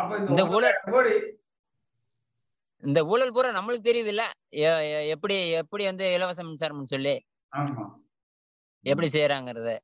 அப்ப 0.00 0.18
இந்த 0.30 0.44
கோடி 0.94 1.14
இந்த 2.82 3.00
ஊழல் 3.12 3.34
பூரா 3.34 3.50
நம்மளுக்கு 3.56 3.88
தெரியுது 3.88 4.10
இல்ல 4.14 4.24
எப்படி 5.14 5.36
எப்படி 5.60 5.84
வந்து 5.90 6.06
இலவச 6.16 6.40
மின்சாரம்னு 6.44 6.92
சொல்லி. 6.94 7.14
எப்படி 8.84 9.08
செய்யறாங்கிறது. 9.14 9.74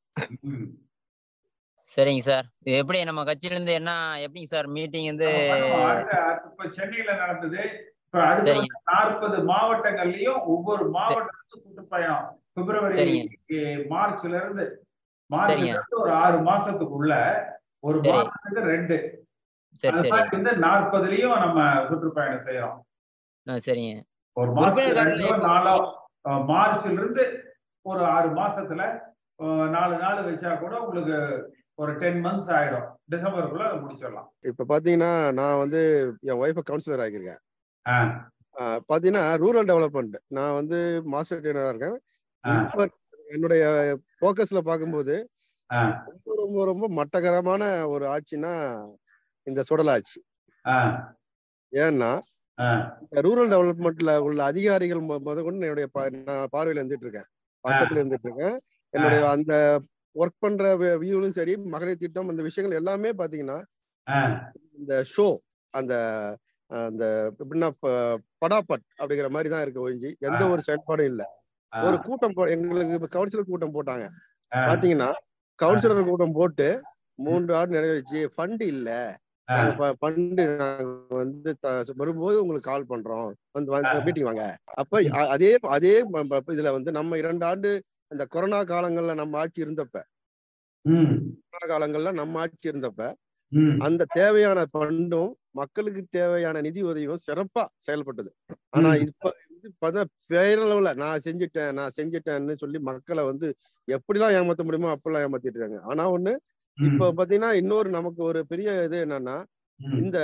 சரிங்க 1.90 2.24
சார். 2.26 2.46
எப்படி 2.80 2.98
நம்ம 3.08 3.22
கட்சியில 3.28 3.56
இருந்து 3.56 3.72
என்ன 3.78 3.92
எப்படிங்க 4.24 4.50
சார் 4.54 4.68
மீட்டிங் 4.76 5.08
வந்து 5.10 5.30
இப்ப 6.48 6.68
சென்னையில 6.76 7.14
நடந்தது. 7.22 7.62
இப்ப 8.14 8.20
அடுத்த. 8.26 8.52
நாற்பது 8.90 9.36
மாவட்டங்கள்லயும் 9.48 10.38
ஒவ்வொரு 10.48 10.84
மாவட்டத்துக்கும் 10.94 11.62
சுற்றுப்பயணம் 11.64 12.24
பிப்ரவரி. 12.54 12.96
மார்ச்ல 13.90 14.32
இருந்து 14.38 14.64
மார்ச்ல. 15.30 15.50
இருந்து 15.72 16.00
ஒரு 16.00 16.12
ஆறு 16.20 16.38
மாசத்துக்குள்ள 16.46 17.12
ஒரு. 17.82 17.98
மாசத்துக்கு 18.08 18.62
ரெண்டு 18.68 18.96
வந்து 20.32 20.52
நாற்பதுலயும் 20.62 21.36
நம்ம 21.44 21.58
சுற்றுப்பயணம் 21.86 22.46
செய்யறோம் 22.46 22.78
சரிங்க 23.62 23.92
ஒரு 24.36 24.50
நாளோ 25.46 25.76
அஹ், 26.24 26.42
மார்ச்ல 26.48 26.92
இருந்து 26.94 27.24
ஒரு 27.86 28.02
ஆறு 28.10 28.28
மாசத்துல 28.36 28.82
நாலு 29.72 29.94
நாள் 29.98 30.24
வச்சா 30.24 30.50
கூட 30.58 30.74
உங்களுக்கு 30.80 31.18
ஒரு 31.78 31.92
டென் 31.98 32.20
மந்த்ஸ் 32.24 32.50
ஆயிடும் 32.56 32.88
டிசம்பருக்குள்ள 33.12 33.64
அதை 33.66 33.78
முடிச்சிடலாம் 33.78 34.28
இப்ப 34.44 34.66
பாத்தீங்கன்னா 34.68 35.12
நான் 35.38 35.60
வந்து 35.62 35.80
என் 36.24 36.40
ஒய்ஃபை 36.42 36.62
கவுன்சிலர் 36.64 37.04
ஆகியிருக்கேன் 37.04 37.40
ஆ. 37.40 37.40
ஆஹ் 37.40 37.49
பாத்தீங்கன்னா 38.88 39.24
ரூரல் 39.42 39.68
டெவலப்மெண்ட் 39.68 40.16
நான் 40.28 40.54
வந்து 40.54 40.78
மாஸ்டர் 41.04 41.40
ட்ரெயினரா 41.40 41.68
இருக்கேன். 41.68 41.96
இப்ப 42.64 42.84
என்னுடைய 43.28 43.62
போக்கஸ்ல 44.20 44.60
பார்க்கும்போது 44.60 45.14
ஆ. 45.70 45.80
ரொம்ப 46.06 46.34
ரொம்ப 46.36 46.64
ரொம்ப 46.64 46.86
மட்டகரமான 46.98 47.62
ஒரு 47.88 48.06
ஆட்சினா 48.06 48.52
இந்த 49.46 49.60
சுடல 49.62 49.92
ஆட்சி. 49.92 50.20
ஆ, 50.64 50.76
ஏன்னா 51.72 52.10
ரூரல் 53.22 53.52
டெவலப்மெண்ட்ல 53.52 54.16
உள்ள 54.18 54.40
அதிகாரிகள் 54.44 55.02
முத 55.02 55.42
கொண்டு 55.42 55.66
என்னுடைய 55.66 55.86
நான் 56.22 56.50
பார்வையில 56.52 56.82
இருந்துட்டு 56.82 57.06
இருக்கேன். 57.08 57.28
பக்கத்துல 57.64 58.00
இருந்துட்டு 58.02 58.28
இருக்கேன். 58.28 58.56
என்னுடைய 58.94 59.20
அந்த 59.28 59.52
ஒர்க் 60.16 60.38
பண்ற 60.38 60.64
வியூலும் 61.02 61.30
சரி 61.30 61.52
மகளிர் 61.68 61.96
திட்டம் 61.96 62.28
அந்த 62.28 62.42
விஷயங்கள் 62.42 62.78
எல்லாமே 62.78 63.10
பாத்தீங்கன்னா. 63.12 63.58
இந்த 64.78 64.94
ஷோ 65.14 65.26
அந்த 65.74 65.94
அந்த 66.70 67.32
எப்படின்னா 67.38 67.70
படாபட் 68.46 68.84
அப்படிங்கிற 68.98 69.30
மாதிரி 69.30 69.48
தான் 69.48 69.62
இருக்கு 69.62 69.90
ஒழிஞ்சு 69.90 70.18
எந்த 70.18 70.48
ஒரு 70.48 70.62
செயல்பாடும் 70.66 71.04
இல்ல. 71.04 71.42
ஒரு 71.82 72.00
கூட்டம் 72.00 72.32
போ- 72.36 72.48
எங்களுக்கு 72.48 73.08
கவுன்சிலர் 73.18 73.42
கூட்டம் 73.42 73.74
போட்டாங்க. 73.74 74.08
பாத்தீங்கன்னா 74.54 75.12
கவுன்சிலர் 75.62 76.04
கூட்டம் 76.04 76.32
போட்டு 76.32 76.82
மூன்று 77.14 77.56
ஆண்டு 77.56 77.80
நிறைவேறிச்சு 77.80 78.28
ஃபண்ட் 78.36 78.62
இல்ல. 78.62 79.18
ஃபண்டு 80.00 80.54
நாங்க 80.54 81.04
வந்து 81.08 81.56
வரும்போது 81.96 82.42
உங்களுக்கு 82.42 82.70
கால் 82.70 82.84
பண்றோம். 82.84 83.32
வந்து 83.50 83.88
மீட்டிங் 84.04 84.24
வாங்க. 84.24 84.56
அப்ப 84.64 85.02
அதே 85.10 85.56
அதே 85.60 86.04
இதுல 86.52 86.72
வந்து 86.72 86.92
நம்ம 86.92 87.16
இரண்டு 87.16 87.46
ஆண்டு 87.46 87.82
அந்த 88.06 88.26
கொரோனா 88.26 88.62
காலங்கள்ல 88.62 89.14
நம்ம 89.14 89.38
ஆட்சி 89.38 89.62
இருந்தப்ப 89.62 90.02
கொரோனா 91.48 91.78
காலங்கள்ல 91.78 92.12
நம்ம 92.12 92.40
ஆட்சி 92.40 92.70
இருந்தப்ப. 92.70 93.14
அந்த 93.80 94.04
தேவையான 94.08 94.66
ஃபண்டும் 94.72 95.32
மக்களுக்கு 95.54 96.02
தேவையான 96.12 96.60
நிதி 96.60 96.80
உதவியும் 96.84 97.22
சிறப்பா 97.26 97.64
செயல்பட்டது. 97.86 98.30
ஆனா. 98.72 98.90
இப்ப 99.06 99.24
வந்து 99.32 99.68
இப்பதான் 99.70 100.10
பேரளவுல 100.30 100.90
நான் 101.02 101.24
செஞ்சுட்டேன் 101.26 101.72
நான் 101.78 101.94
செஞ்சுட்டேன்னு 101.96 102.54
சொல்லி 102.62 102.78
மக்களை 102.90 103.24
வந்து 103.24 103.48
எப்படிலாம் 103.88 104.36
ஏமாத்த 104.38 104.64
முடியுமோ 104.66 104.90
அப்படிலாம் 104.96 105.26
ஏமாத்திட்டு 105.26 105.56
இருக்காங்க 105.56 105.80
ஆனா 105.90 106.04
ஒண்ணு 106.16 106.34
இப்போ 106.78 107.06
பாத்தீங்கன்னா 107.18 107.52
இன்னொரு 107.60 107.88
நமக்கு 107.98 108.22
ஒரு 108.24 108.40
பெரிய 108.52 108.70
இது 108.86 108.98
என்னன்னா 109.06 109.36
இந்த 109.98 110.18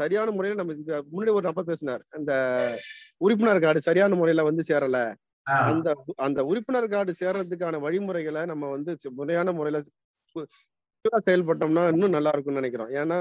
சரியான 0.00 0.30
முறையில 0.30 0.58
நம்ம 0.60 0.72
முன்னாடி 1.08 1.32
ஒரு 1.36 1.46
நபர் 1.48 1.68
பேசினார். 1.68 2.02
அந்த 2.16 2.32
உறுப்பினர் 3.20 3.60
கார்டு 3.60 3.80
சரியான 3.86 4.16
முறையில 4.16 4.44
வந்து 4.44 4.62
சேரல. 4.68 4.98
அந்த 5.66 5.88
அந்த 6.24 6.40
உறுப்பினர் 6.50 6.88
கார்டு 6.88 7.12
சேர்றதுக்கான 7.20 7.80
வழிமுறைகளை 7.84 8.42
நம்ம 8.46 8.70
வந்து 8.74 8.92
முறையான 9.18 9.52
முறையில 9.52 9.80
செயல்பட்டோம்னா 11.26 11.88
இன்னும் 11.88 12.10
நல்லா 12.10 12.30
இருக்கும்னு 12.32 12.60
நினைக்கிறோம். 12.60 12.90
ஏன்னா 12.92 13.18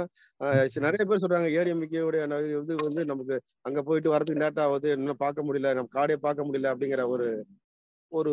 நிறைய 0.86 1.04
பேர் 1.06 1.22
சொல்றாங்க 1.22 1.50
ஏடிஎம்கே 1.56 2.02
உடைய 2.02 2.26
ந- 2.28 2.42
இது 2.54 2.76
வந்து 2.82 3.06
நமக்கு 3.06 3.36
அங்க 3.62 3.82
போயிட்டு 3.82 4.14
வரதுக்கு 4.14 4.42
லேட் 4.42 4.60
ஆகுது 4.60 4.90
இன்னும் 4.92 5.16
பார்க்க 5.18 5.44
முடியல 5.44 5.74
நம்ம 5.74 5.94
கார்டே 5.94 6.18
பார்க்க 6.20 6.44
முடியல 6.44 6.72
அப்படிங்கிற 6.74 7.06
ஒரு 7.08 7.28
ஒரு 8.12 8.32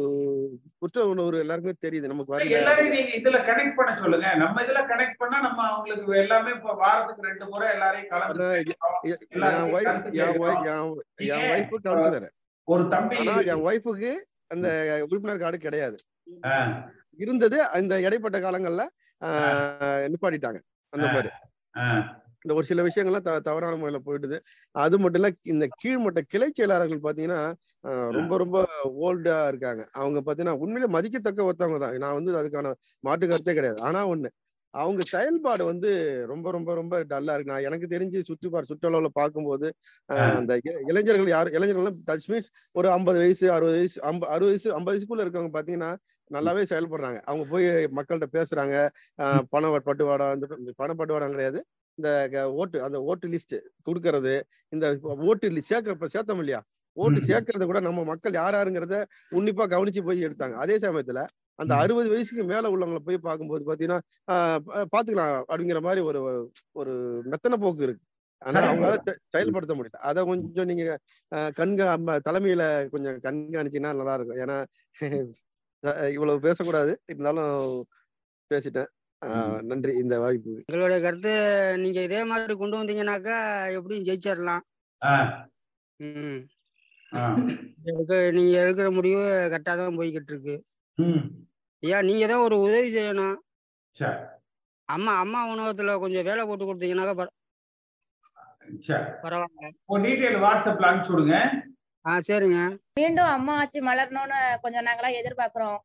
குற்ற 0.79 1.05
உணர்வு 1.05 1.39
எல்லாருக்குமே 1.39 1.75
தெரியுது 1.81 2.07
நமக்கு 2.07 2.33
வரல 2.33 2.59
எல்லாரையும் 2.59 2.95
நீங்க 2.95 3.13
இதுல 3.17 3.39
கனெக்ட் 3.47 3.77
பண்ண 3.77 3.93
சொல்லுங்க. 3.97 4.27
நம்ம 4.35 4.63
இதுல 4.63 4.81
கனெக்ட் 4.87 5.19
பண்ணா 5.19 5.41
நம்ம 5.41 5.61
அவங்களுக்கு 5.69 6.17
எல்லாமே 6.17 6.51
இப்ப 6.51 6.75
வாரத்துக்கு 6.75 7.29
ரெண்டு 7.29 7.47
முறை 7.47 7.69
எல்லாரையும் 7.71 8.11
கலந்து 8.11 8.45
ஒரு 12.69 12.83
தம்பி 12.89 13.17
என் 13.47 13.65
ஒய்ஃபுக்கு 13.65 14.13
அந்த 14.49 14.69
உறுப்பினர் 15.09 15.39
கார்டு 15.39 15.59
கிடையாது. 15.59 15.97
இருந்தது 17.19 17.59
அந்த 17.71 18.01
இடைப்பட்ட 18.01 18.39
காலங்கள்ல 18.39 18.83
நிப்பாட்டிட்டாங்க. 20.13 20.61
அந்த 20.93 21.07
மாதிரி. 21.15 21.31
இந்த 22.45 22.53
ஒரு 22.59 22.67
சில 22.69 22.83
விஷயங்கள்லாம் 22.87 23.27
த 23.27 23.33
தவறான 23.49 23.77
முறையில 23.81 23.99
போயிடுது 24.07 24.37
அது 24.75 24.97
மட்டும் 25.03 25.21
இல்ல 25.21 25.29
இந்த 25.53 25.67
கீழ்மட்ட 25.83 26.21
கிளை 26.33 26.49
செயலாளர்கள் 26.51 27.05
பாத்தீங்கன்னா 27.05 27.41
ரொம்ப 28.17 28.33
ரொம்ப 28.43 28.57
ஓல்டா 29.07 29.37
இருக்காங்க. 29.53 29.83
அவங்க 30.01 30.21
பாத்தீங்கன்னா 30.21 30.57
உண்மையிலே 30.65 30.89
மதிக்கத்தக்க 30.97 31.49
ஒருத்தவங்க 31.49 31.81
தான். 31.85 31.99
நான் 32.05 32.19
வந்து 32.19 32.33
அதுக்கான 32.41 32.73
மாற்று 33.05 33.31
கருத்தே 33.33 33.55
கிடையாது. 33.59 33.81
ஆனா 33.89 34.01
ஒண்ணு 34.15 34.31
அவங்க 34.75 35.03
செயல்பாடு 35.13 35.63
வந்து 35.71 35.89
ரொம்ப 36.31 36.47
ரொம்ப 36.57 36.71
ரொம்ப 36.79 36.95
டல்லா 37.11 37.35
இருக்கு. 37.35 37.53
நான் 37.53 37.67
எனக்கு 37.69 37.87
தெரிஞ்சு 37.95 38.19
சுற்றி 38.29 38.49
பார் 38.53 38.69
சுற்றளவுல 38.71 39.09
பார்க்கும்போது 39.19 39.69
அந்த 40.31 40.53
இளைஞர்கள் 40.91 41.33
யார் 41.35 41.55
இளைஞர்கள் 41.57 41.99
தட்ஸ் 42.11 42.31
மீன்ஸ் 42.33 42.49
ஒரு 42.75 42.89
ஐம்பது 42.97 43.19
வயசு 43.23 43.47
அறுபது 43.57 43.77
வயசு 43.79 43.99
அறுபது 44.35 44.51
வயசு 44.51 44.69
ஐம்பது 44.79 44.95
வயசுக்குள்ள 44.95 45.27
இருக்கவங்க 45.27 45.53
பாத்தீங்கன்னா 45.59 45.91
நல்லாவே 46.33 46.63
செயல்படுறாங்க. 46.71 47.19
அவங்க 47.23 47.45
போய் 47.51 47.67
மக்கள்கிட்ட 47.97 48.27
பேசுறாங்க. 48.33 48.77
ஆஹ் 49.23 49.43
பண 49.51 49.69
பட்டுவாடா 49.79 50.27
இந்த 50.59 50.73
பண 50.77 50.95
பட்டுவாடம் 50.99 51.29
கிடையாது. 51.29 51.61
இந்த 51.99 52.11
ஓட்டு 52.53 52.83
அந்த 52.83 52.99
ஓட்டு 53.03 53.27
லிஸ்ட் 53.29 53.57
கொடுக்கறது 53.87 54.35
இந்த 54.69 54.87
ஓட்டு 55.03 55.51
list 55.51 55.67
சேர்க்க 55.71 56.07
சேர்த்தோம் 56.15 56.39
இல்லையா? 56.39 56.61
ஓட்டு. 56.97 57.21
சேர்க்கறது 57.21 57.65
கூட 57.65 57.81
நம்ம 57.81 58.05
மக்கள் 58.05 58.33
யார் 58.33 58.55
யாருங்கிறத 58.55 58.95
உன்னிப்பா 59.31 59.65
கவனிச்சு 59.75 60.05
போய் 60.05 60.25
எடுத்தாங்க. 60.27 60.53
அதே 60.65 60.77
சமயத்துல 60.77 61.21
அந்த. 61.59 61.75
அறுபது 61.75 62.09
வயசுக்கு 62.09 62.45
மேல 62.45 62.71
உள்ளவங்களை 62.71 63.03
போய் 63.05 63.19
பார்க்கும்போது 63.19 63.63
பாத்தீங்கன்னா 63.69 64.01
பாத்துக்கலாம் 64.93 65.43
அப்படிங்கிற 65.49 65.81
மாதிரி 65.81 66.03
ஒரு 66.09 66.21
ஒரு 66.73 66.93
மெத்தன 67.31 67.57
போக்கு 67.61 67.83
இருக்கு. 67.83 68.05
ஆனா. 68.43 68.61
அவங்களால 68.73 68.97
செயல்படுத்த 69.27 69.75
முடியல. 69.75 69.99
அதை 70.03 70.25
கொஞ்சம் 70.25 70.67
நீங்க 70.67 70.87
கண்கா 71.59 71.89
தலைமையில 72.29 72.63
கொஞ்சம் 72.89 73.19
கண்காணிச்சீங்கன்னா 73.27 73.93
நல்லா 73.95 74.15
இருக்கும். 74.15 74.39
ஏன்னா 74.39 74.57
இவ்வளவு 76.15 76.45
பேசக்கூடாது. 76.47 76.93
இருந்தாலும் 77.13 77.55
பேசிட்டேன். 78.51 78.91
நன்றி. 79.71 79.93
இந்த 80.03 80.15
வாய்ப்பு. 80.23 80.53
எங்களுடைய 80.67 80.99
கருத்து 81.05 81.33
நீங்க 81.83 81.99
இதே 82.09 82.21
மாதிரி 82.31 82.55
கொண்டு 82.61 82.79
வந்தீங்கன்னாக்கா 82.81 83.37
எப்படியும் 83.79 84.07
ஜெயிச்சிடலாம் 84.09 84.65
நீங்க 88.37 88.55
எடுக்கிற 88.63 88.89
முடிவு 88.99 89.23
கரெக்டாக 89.53 89.77
தான் 89.81 89.99
போய்கிட்டு 89.99 90.33
இருக்கு 90.33 90.55
ஐயா 91.83 91.99
நீங்க 92.09 92.25
தான் 92.33 92.45
ஒரு 92.47 92.57
உதவி 92.67 92.89
செய்யணும். 92.97 93.37
சரி 93.97 94.19
அம்மா 94.89 95.13
அம்மா 95.23 95.41
உணவகத்துல 95.53 95.95
கொஞ்சம் 96.05 96.27
வேலை 96.29 96.43
போட்டு 96.47 96.69
கொடுத்தீங்கன்னாக்கா 96.69 97.15
பரவாயில்ல. 99.25 99.71
வாட்ஸ்அப்ல 100.45 100.89
அனுப்பிச்சு 100.89 101.15
விடுங்க. 101.15 101.37
ஆ 102.05 102.13
சரிங்க. 102.21 102.61
மீண்டும் 102.97 103.31
அம்மா 103.33 103.53
ஆட்சி 103.57 103.81
மலரணும்னு 103.81 104.39
கொஞ்சம் 104.63 104.87
நாங்களாம் 104.87 105.19
எதிர்பார்க்கிறோம். 105.21 105.81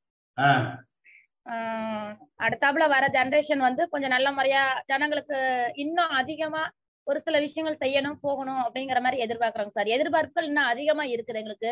அடுத்தாப்புல 2.40 2.86
வர 2.88 3.04
ஜெனரேஷன் 3.08 3.66
வந்து 3.66 3.84
கொஞ்சம் 3.90 4.10
நல்ல 4.10 4.28
முறையா 4.32 4.62
ஜனங்களுக்கு 4.86 5.38
இன்னும் 5.76 6.14
அதிகமா 6.18 6.64
ஒரு 7.08 7.20
சில 7.20 7.38
விஷயங்கள் 7.40 7.82
செய்யணும் 7.82 8.18
போகணும் 8.22 8.62
அப்படிங்கிற 8.64 9.00
மாதிரி 9.02 9.24
எதிர்பார்க்கிறோங்க 9.26 9.70
சார். 9.70 9.94
எதிர்பார்ப்புகள் 9.96 10.48
இன்னும் 10.48 10.64
அதிகமா 10.66 11.04
இருக்குது 11.06 11.40
எங்களுக்கு. 11.40 11.72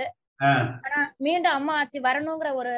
ஆனா 0.86 1.00
மீண்டும் 1.18 1.52
அம்மா 1.52 1.74
ஆட்சி 1.76 2.00
வரணுங்கிற 2.02 2.50
ஒரு 2.54 2.74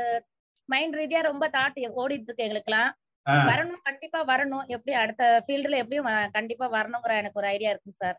மைண்ட் 0.69 0.95
ரீதியா 0.95 1.21
ரொம்ப 1.23 1.45
தாட் 1.49 1.77
ஓடிட்டு 2.01 2.27
இருக்கு 2.27 2.45
எங்களுக்குலாம் 2.45 2.89
ஆ. 3.25 3.34
வரணும் 3.49 3.82
கண்டிப்பா 3.84 4.19
வரணும். 4.25 4.65
எப்படி 4.67 4.93
அடுத்த 4.95 5.23
ஃபீல்டுல 5.45 5.77
எப்படியும் 5.77 6.08
கண்டிப்பா 6.32 6.65
வரணுங்கிற 6.71 7.13
எனக்கு 7.17 7.39
ஒரு 7.39 7.47
ஐடியா 7.47 7.71
இருக்குங்க 7.71 7.97
சார். 7.97 8.17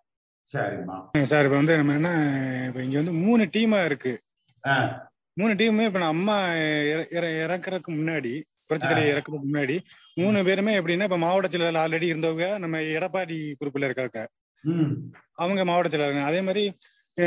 சரிம்மா. 0.53 0.97
சார் 1.25 1.45
இப்போ 1.45 1.57
வந்து 1.57 1.77
நம்ம 1.77 1.95
என்ன 1.95 2.11
இப்போ 2.69 2.81
இங்க 2.83 2.97
வந்து 2.97 3.15
மூணு 3.21 3.43
டீமா 3.53 3.85
இருக்கு. 3.85 4.13
மூணு 5.37 5.53
டீமுமே 5.55 5.85
இப்போ 5.85 5.99
நான் 5.99 6.15
அம்மா 6.15 6.37
இற- 6.87 7.09
இற- 7.11 7.35
இறக்குறதுக்கு 7.43 7.91
முன்னாடி 7.95 8.33
புரட்சி 8.67 8.87
தலைவர் 8.87 9.11
இறக்குறதுக்கு 9.11 9.49
முன்னாடி 9.49 9.77
மூணு 10.17 10.45
பேருமே 10.45 10.73
எப்படின்னா 10.79 11.03
இப்போ 11.03 11.19
மாவட்ட 11.19 11.49
செயலாளர் 11.49 11.83
ஆல்ரெடி 11.83 12.07
இருந்தவங்க 12.07 12.59
நம்ம 12.59 12.81
எடப்பாடி 12.97 13.37
குரூப்ல 13.61 13.85
இருக்காங்க. 13.85 14.19
அவங்க 15.35 15.65
மாவட்ட 15.65 15.89
செயலாளர் 15.89 16.29
அதே 16.29 16.41
மாதிரி 16.41 16.65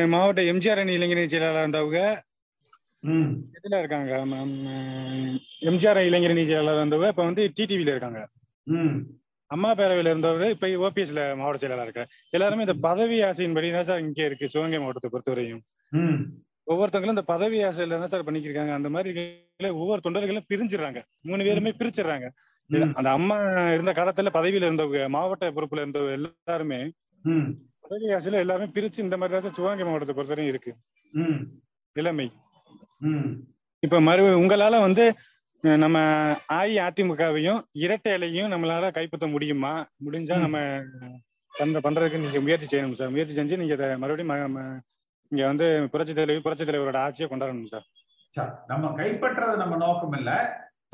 மாவட்ட 0.10 0.42
எம்ஜிஆர் 0.52 0.78
அணி 0.78 0.98
இளைஞரணி 0.98 1.26
செயலாளர் 1.28 1.64
இருந்தவங்க 1.64 2.02
இதுல 3.56 3.78
இருக்காங்க. 3.80 4.12
எம்ஜிஆர் 5.70 6.00
இளைஞரணி 6.10 6.44
செயலாளர் 6.46 6.82
இருந்தவங்க 6.82 7.10
இப்போ 7.10 7.26
வந்து 7.26 7.46
டிடிவில 7.58 7.94
இருக்காங்க. 7.94 8.22
அம்மா 9.52 9.70
பேரவையில 9.80 10.12
இருந்தவர் 10.14 10.54
இப்ப 10.56 10.68
ஓபிஎஸ்ல 10.88 11.22
மாவட்ட 11.40 11.62
செயலாளர் 11.64 11.88
இருக்காரு. 11.88 12.10
எல்லாருமே 12.36 12.66
இந்த 12.66 12.76
பதவி 12.88 13.18
ஆசையின்படி 13.30 13.70
தான் 13.76 13.88
சார் 13.90 14.04
இங்க 14.06 14.22
இருக்கு 14.30 14.52
சிவகங்கை 14.54 14.80
மாவட்டத்தை 14.84 15.10
பொறுத்தவரையும். 15.14 15.62
ஒவ்வொருத்தவங்களும் 16.72 17.16
இந்த 17.16 17.26
பதவி 17.34 17.58
ஆசையில 17.70 18.00
தான் 18.02 18.14
சார் 18.14 18.28
பண்ணிக்கிருக்காங்க. 18.28 18.74
அந்த 18.80 18.90
மாதிரி 18.96 19.12
ஒவ்வொரு 19.82 20.02
தொண்டர்களும் 20.06 20.48
பிரிஞ்சிடுறாங்க. 20.52 21.00
மூணு 21.30 21.48
பேருமே 21.48 21.74
பிரிச்சிடுறாங்க. 21.80 22.28
அந்த 23.00 23.10
அம்மா 23.18 23.38
இருந்த 23.76 23.92
காலத்துல 23.98 24.32
பதவியில 24.38 24.68
இருந்தவங்க 24.68 25.08
மாவட்ட 25.16 25.50
பொறுப்புல 25.58 25.84
இருந்தவங்க 25.84 26.18
எல்லாருமே 26.20 26.80
பதவி 27.86 28.08
ஆசையில 28.18 28.44
எல்லாருமே 28.44 28.68
பிரிச்சு 28.76 29.00
இந்த 29.06 29.16
மாதிரி 29.20 29.36
தான் 29.36 29.46
சார் 29.46 29.58
சிவகங்கை 29.58 29.86
மாவட்டத்தை 29.88 30.16
பொறுத்தவரையும் 30.18 30.52
இருக்கு. 30.54 30.72
நிலைமை. 31.96 32.28
இப்ப 33.84 34.00
மறு 34.08 34.24
உங்களால 34.42 34.80
வந்து 34.88 35.06
நம்ம 35.64 35.98
அஇஅதிமுகவையும் 36.54 37.60
இரட்டை 37.72 38.14
இலையும் 38.14 38.52
நம்மளால 38.52 38.92
கைப்பற்ற 38.92 39.28
முடியுமா? 39.28 39.86
முடிஞ்சா. 40.06 40.38
நம்ம 40.40 40.58
பண்ற 41.52 41.80
பண்றதுக்கு 41.80 42.18
நீங்க 42.18 42.40
முயற்சி 42.40 42.68
செய்யணும் 42.72 42.92
சார். 42.92 43.10
முயற்சி 43.10 43.42
செஞ்சு 43.42 43.58
நீங்க 43.58 43.74
இதை 43.74 43.98
மறுபடியும் 43.98 44.84
இங்க 45.32 45.46
வந்து 45.46 45.88
புரட்சி 45.92 46.14
தலைவி 46.14 46.42
புரட்சி 46.42 46.66
தலைவரோட 46.66 46.98
ஆட்சியை 46.98 47.28
கொண்டாடணும் 47.32 47.72
சார். 47.74 47.86
சரி, 48.36 48.52
நம்ம 48.68 48.92
கைப்பற்றது 48.96 49.58
நம்ம 49.58 49.76
நோக்கம் 49.76 50.14
இல்ல. 50.14 50.32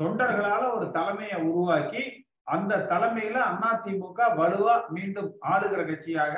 தொண்டர்களால 0.02 0.76
ஒரு 0.76 0.86
தலைமையை 0.90 1.38
உருவாக்கி 1.40 2.02
அந்த 2.42 2.86
தலைமையில 2.90 3.38
அதிமுக 3.70 4.18
வலுவா 4.40 4.74
மீண்டும் 4.88 5.30
ஆளுகிற 5.48 5.80
கட்சியாக 5.88 6.36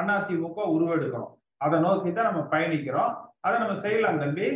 அதிமுக 0.00 0.58
உருவெடுக்கணும். 0.74 1.32
அதை 1.56 1.78
நோக்கி 1.80 2.12
தான் 2.12 2.28
நம்ம 2.32 2.42
பயணிக்கிறோம். 2.56 3.14
அதை 3.40 3.56
நம்ம 3.58 3.78
செய்யலாம் 3.78 4.18
தம்பி. 4.18 4.48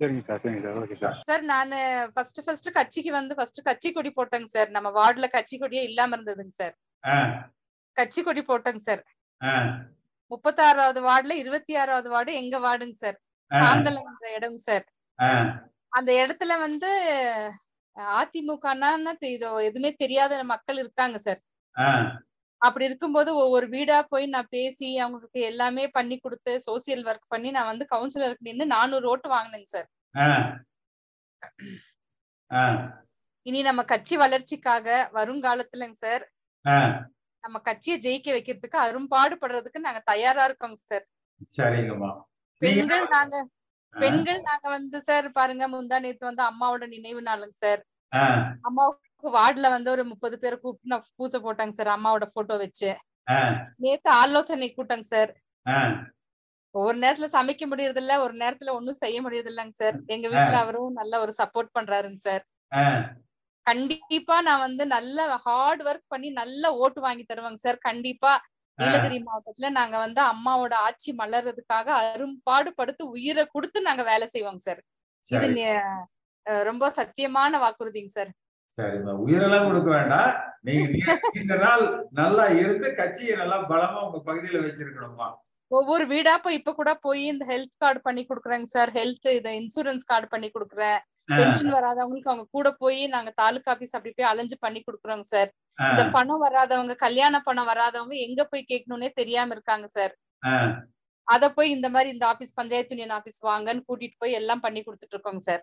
சரிங்க 0.00 0.22
சார் 0.24 0.40
சரிங்க 0.42 0.60
சார். 0.60 0.76
Okay 0.82 0.94
sir. 0.94 1.16
சார் 1.20 1.42
நானு 1.42 1.78
ஃபர்ஸ்ட் 2.14 2.44
ஃபர்ஸ்ட் 2.44 2.72
கட்சிக்கு 2.72 3.12
வந்து 3.12 3.34
ஃபர்ஸ்ட் 3.34 3.62
கட்சி 3.62 3.92
கொடி 3.92 4.10
போட்டேங்க 4.10 4.44
சார். 4.44 4.70
நம்ம 4.70 4.88
வார்டுல 4.90 5.28
கட்சி 5.28 5.58
கொடியே 5.58 5.82
இல்லாம 5.82 6.16
இருந்ததுங்க 6.16 6.48
சார். 6.48 6.74
கட்சி 7.96 8.22
கொடி 8.22 8.42
போட்டேங்க 8.42 8.76
சார். 8.76 9.02
முப்பத்தாறாவது 10.30 11.00
வார்டுல 11.02 11.34
இருபத்தி 11.34 11.76
ஆறாவது 11.76 12.08
வார்டு 12.10 12.34
எங்க 12.34 12.58
வார்டுங்க 12.58 12.92
சார்? 12.92 13.18
ஆ, 13.50 13.58
காந்தலன்ற 13.58 14.26
இடங்க 14.36 14.56
சார். 14.56 14.84
அந்த 15.92 16.12
இடத்துல 16.12 16.58
வந்து 16.58 16.90
அதிமுகனா 18.16 18.90
இது 19.28 19.46
எதுவுமே 19.64 19.92
தெரியாத 19.92 20.44
மக்கள் 20.44 20.76
இருக்காங்க 20.76 21.18
சார். 21.18 21.40
அப்படி 22.62 22.84
இருக்கும்போது 22.84 23.30
ஒவ்வொரு 23.34 23.66
வீடா 23.66 23.98
போய் 24.02 24.26
நான் 24.26 24.50
பேசி 24.50 24.88
அவங்களுக்கு 24.98 25.40
எல்லாமே 25.42 25.84
பண்ணி 25.88 26.16
கொடுத்து 26.18 26.52
சோசியல் 26.66 27.04
ஒர்க் 27.04 27.26
பண்ணி 27.28 27.50
நான் 27.50 27.70
வந்து 27.72 27.84
கவுன்சிலருக்கு 27.90 28.48
நின்று 28.48 28.66
நானூறு 28.66 29.06
ஓட்டு 29.08 29.28
வாங்கினேங்க 29.28 29.68
சார். 29.68 29.88
இனி 33.46 33.60
நம்ம 33.62 33.82
கட்சி 33.84 34.14
வளர்ச்சிக்காக 34.16 34.86
வருங்காலத்துலங்க 35.14 35.98
சார். 35.98 36.24
நம்ம 37.44 37.58
கட்சியை 37.60 37.96
ஜெயிக்க 37.98 38.28
வைக்கிறதுக்கு 38.32 38.78
அரும்பாடுபடுறதுக்கு 38.78 39.78
நாங்க 39.78 40.02
தயாரா 40.04 40.42
இருக்கோங்க 40.48 40.78
சார். 40.84 41.06
சரிங்கம்மா. 41.56 42.10
பெண்கள் 42.62 43.04
நாங்க 43.08 43.36
பெண்கள் 43.94 44.40
நாங்க 44.40 44.66
வந்து 44.68 44.98
சார் 45.02 45.28
பாருங்க 45.32 45.64
முந்தா 45.68 45.96
நேத்து 46.00 46.24
வந்து 46.24 46.42
அம்மாவோட 46.42 46.84
நினைவு 46.88 47.22
நாளுங்க 47.22 47.56
சார். 47.56 47.80
அம்மாவுக்கு 48.62 49.08
வார்டுல 49.36 49.68
வந்து 49.70 49.90
ஒரு 49.90 50.04
முப்பது 50.04 50.36
பேர் 50.38 50.60
கூப்பிட்டு 50.60 50.92
நான் 50.92 51.06
பூசை 51.16 51.40
போட்டாங்க 51.40 51.70
சார் 51.70 51.88
அம்மாவோட 51.88 52.26
போட்டோ 52.34 52.56
வச்சு. 52.56 52.90
நேத்து 53.78 54.10
ஆலோசனை 54.20 54.68
கூட்டங்க 54.70 55.06
சார். 55.06 55.32
ஒரு 56.74 56.96
நேரத்துல 56.98 57.28
சமைக்க 57.32 57.64
முடியறது 57.66 57.96
இல்ல 57.96 58.20
ஒரு 58.20 58.34
நேரத்துல 58.34 58.72
ஒண்ணும் 58.72 58.94
செய்ய 58.94 59.18
முடியறது 59.22 59.50
இல்லைங்க 59.52 59.74
சார். 59.74 59.96
எங்க 60.06 60.26
வீட்டுல 60.28 60.58
அவரும் 60.64 60.92
நல்ல 60.92 61.20
ஒரு 61.20 61.34
சப்போர்ட் 61.38 61.74
பண்றாருங்க 61.78 62.20
சார். 62.20 62.44
கண்டிப்பா 63.66 64.40
நான் 64.40 64.60
வந்து 64.60 64.84
நல்ல 64.86 65.16
ஹார்ட் 65.44 65.82
ஒர்க் 65.82 66.06
பண்ணி 66.08 66.28
நல்ல 66.32 66.74
ஓட்டு 66.74 67.00
வாங்கி 67.00 67.24
தருவாங்க 67.24 67.60
சார். 67.60 67.78
கண்டிப்பா 67.80 68.32
நீலகிரி 68.78 69.18
மாவட்டத்துல 69.22 69.68
நாங்க 69.70 69.96
வந்து 69.98 70.20
அம்மாவோட 70.22 70.74
ஆட்சி 70.86 71.10
மலர்றதுக்காக 71.12 71.88
அரும்பாடு 72.04 72.70
படுத்து 72.74 73.02
உயிரை 73.08 73.44
கொடுத்து 73.46 73.80
நாங்க 73.82 74.02
வேலை 74.02 74.26
செய்வோங்க 74.34 74.62
சார். 74.68 74.80
இது 75.24 75.64
ரொம்ப 76.66 76.84
சத்தியமான 76.90 77.58
வாக்குறுதிங்க 77.58 78.12
சார். 78.14 78.30
சரிம்மா. 78.80 79.12
உயிரெல்லாம் 79.24 79.68
கொடுக்க 79.68 79.90
வேண்டாம். 79.90 80.32
நீங்க 80.66 80.82
நீண்ட 81.34 81.54
நாள் 81.62 81.84
நல்லா 82.18 82.44
இருந்து 82.58 82.88
கட்சியை 82.96 83.34
நல்லா 83.36 83.58
பலமா 83.70 84.00
உங்க 84.06 84.18
பகுதியில 84.26 84.64
வச்சிருக்கணுமா 84.64 85.28
ஒவ்வொரு 85.70 86.04
வீடா 86.06 86.32
போய் 86.36 86.56
இப்ப 86.58 86.72
கூட 86.72 86.92
போய் 87.02 87.20
இந்த 87.24 87.44
ஹெல்த் 87.50 87.74
கார்டு 87.82 88.00
பண்ணி 88.06 88.22
கொடுக்குறேங்க 88.22 88.68
சார் 88.72 88.90
ஹெல்த் 88.96 89.28
இது 89.30 89.50
இன்சூரன்ஸ் 89.58 90.08
கார்டு 90.08 90.26
பண்ணி 90.32 90.48
கொடுக்குறேன். 90.48 90.98
பென்ஷன் 91.32 91.72
வராதவங்களுக்கு 91.76 92.30
அவங்க 92.30 92.46
கூட 92.50 92.68
போய் 92.80 93.00
நாங்க 93.06 93.30
தாலுகா 93.36 93.70
ஆபீஸ் 93.74 93.94
அப்படி 93.96 94.12
போய் 94.12 94.30
அலைஞ்சு 94.30 94.56
பண்ணி 94.60 94.80
கொடுக்குறோங்க 94.80 95.26
சார் 95.30 95.50
இந்த 95.86 96.04
பணம் 96.16 96.42
வராதவங்க 96.44 96.96
கல்யாண 97.04 97.40
பணம் 97.40 97.68
வராதவங்க 97.70 98.16
எங்க 98.26 98.44
போய் 98.50 98.70
கேட்கணும்னே 98.72 99.10
தெரியாம 99.20 99.54
இருக்காங்க 99.56 99.88
சார் 99.96 100.14
அத 101.30 101.44
போய் 101.56 101.74
இந்த 101.74 101.88
மாதிரி 101.94 102.08
இந்த 102.14 102.24
ஆபீஸ் 102.30 102.56
பஞ்சாயத்து 102.58 102.94
யூனியன் 102.94 103.14
ஆபீஸ் 103.16 103.38
வாங்கன்னு 103.48 103.86
கூட்டிட்டு 103.88 104.16
போய் 104.18 104.38
எல்லாம் 104.38 104.62
பண்ணி 104.64 104.80
கொடுத்துட்டு 104.82 105.14
இருக்கோங்க 105.16 105.42
சார். 105.48 105.62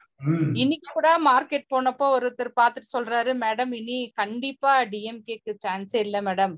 இன்னைக்கு 0.61 0.89
கூட 0.97 1.09
மார்க்கெட் 1.29 1.67
போனப்போ 1.73 2.05
ஒருத்தர் 2.17 2.51
பார்த்துட்டு 2.61 2.93
சொல்றாரு 2.95 3.33
மேடம் 3.43 3.73
இனி 3.79 3.97
கண்டிப்பா 4.21 4.73
டிஎம்கேக்கு 4.93 5.53
சான்ஸே 5.65 6.01
இல்ல 6.07 6.17
மேடம். 6.27 6.55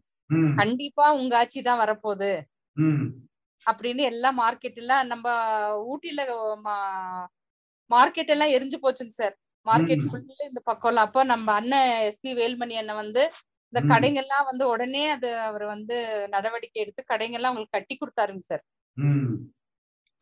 கண்டிப்பா 0.59 1.05
உங்க 1.19 1.33
ஆட்சி 1.39 1.59
தான் 1.61 1.81
வரப்போகுது. 1.83 2.31
அப்படின்னு 3.65 4.03
எல்லாம் 4.11 4.37
மார்க்கெட் 4.41 4.79
எல்லாம் 4.83 5.05
நம்ம 5.11 5.25
ஊட்டில 5.91 6.21
மார்க்கெட் 7.91 8.33
எல்லாம் 8.33 8.53
எரிஞ்சு 8.55 8.77
போச்சுங்க 8.83 9.13
சார். 9.13 9.35
மார்க்கெட். 9.65 10.03
ஃபுல்லா 10.07 10.43
இந்த 10.49 10.61
பக்கம்லாம் 10.69 11.07
அப்போ 11.07 11.21
நம்ம 11.31 11.47
அண்ணன் 11.59 11.89
எஸ்பி 12.09 12.31
வேல்மணி 12.39 12.75
அண்ணன் 12.81 13.01
வந்து 13.03 13.23
இந்த. 13.73 13.81
கடைங்கெல்லாம் 13.91 14.45
வந்து 14.49 14.63
உடனே 14.73 15.03
அது 15.15 15.29
அவர் 15.47 15.65
வந்து 15.73 15.95
நடவடிக்கை 16.35 16.79
எடுத்து 16.83 17.01
கடைங்கெல்லாம் 17.11 17.51
அவங்களுக்கு 17.51 17.77
கட்டி 17.77 17.95
கொடுத்தாருங்க 17.97 18.43
சார். 18.51 18.63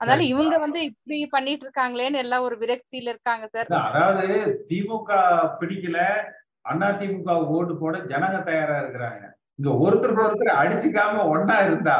அதனால. 0.01 0.23
இவங்க 0.32 0.56
வந்து 0.63 0.80
இப்படி 0.89 1.19
பண்ணிட்டு 1.32 1.65
இருக்காங்களேன்னு 1.67 2.21
எல்லாம் 2.23 2.45
ஒரு 2.47 2.56
விரக்தியில 2.63 3.13
இருக்காங்க 3.13 3.45
சார். 3.53 3.69
அதாவது 3.88 4.25
திமுக 4.69 5.12
பிடிக்கல 5.62 5.99
அண்ணா 6.65 6.88
திமுக 6.99 7.34
ஓட்டு 7.56 7.73
போட 7.82 7.97
ஜனங்க 8.12 8.38
தயாரா 8.47 8.75
இருக்கிறாங்க. 8.82 9.23
இங்க 9.60 9.69
ஒருத்தருக்கு 9.84 10.25
ஒருத்தர் 10.25 10.60
அடிச்சுக்காம 10.62 11.23
ஒன்னா 11.34 11.58
இருந்தா 11.67 11.97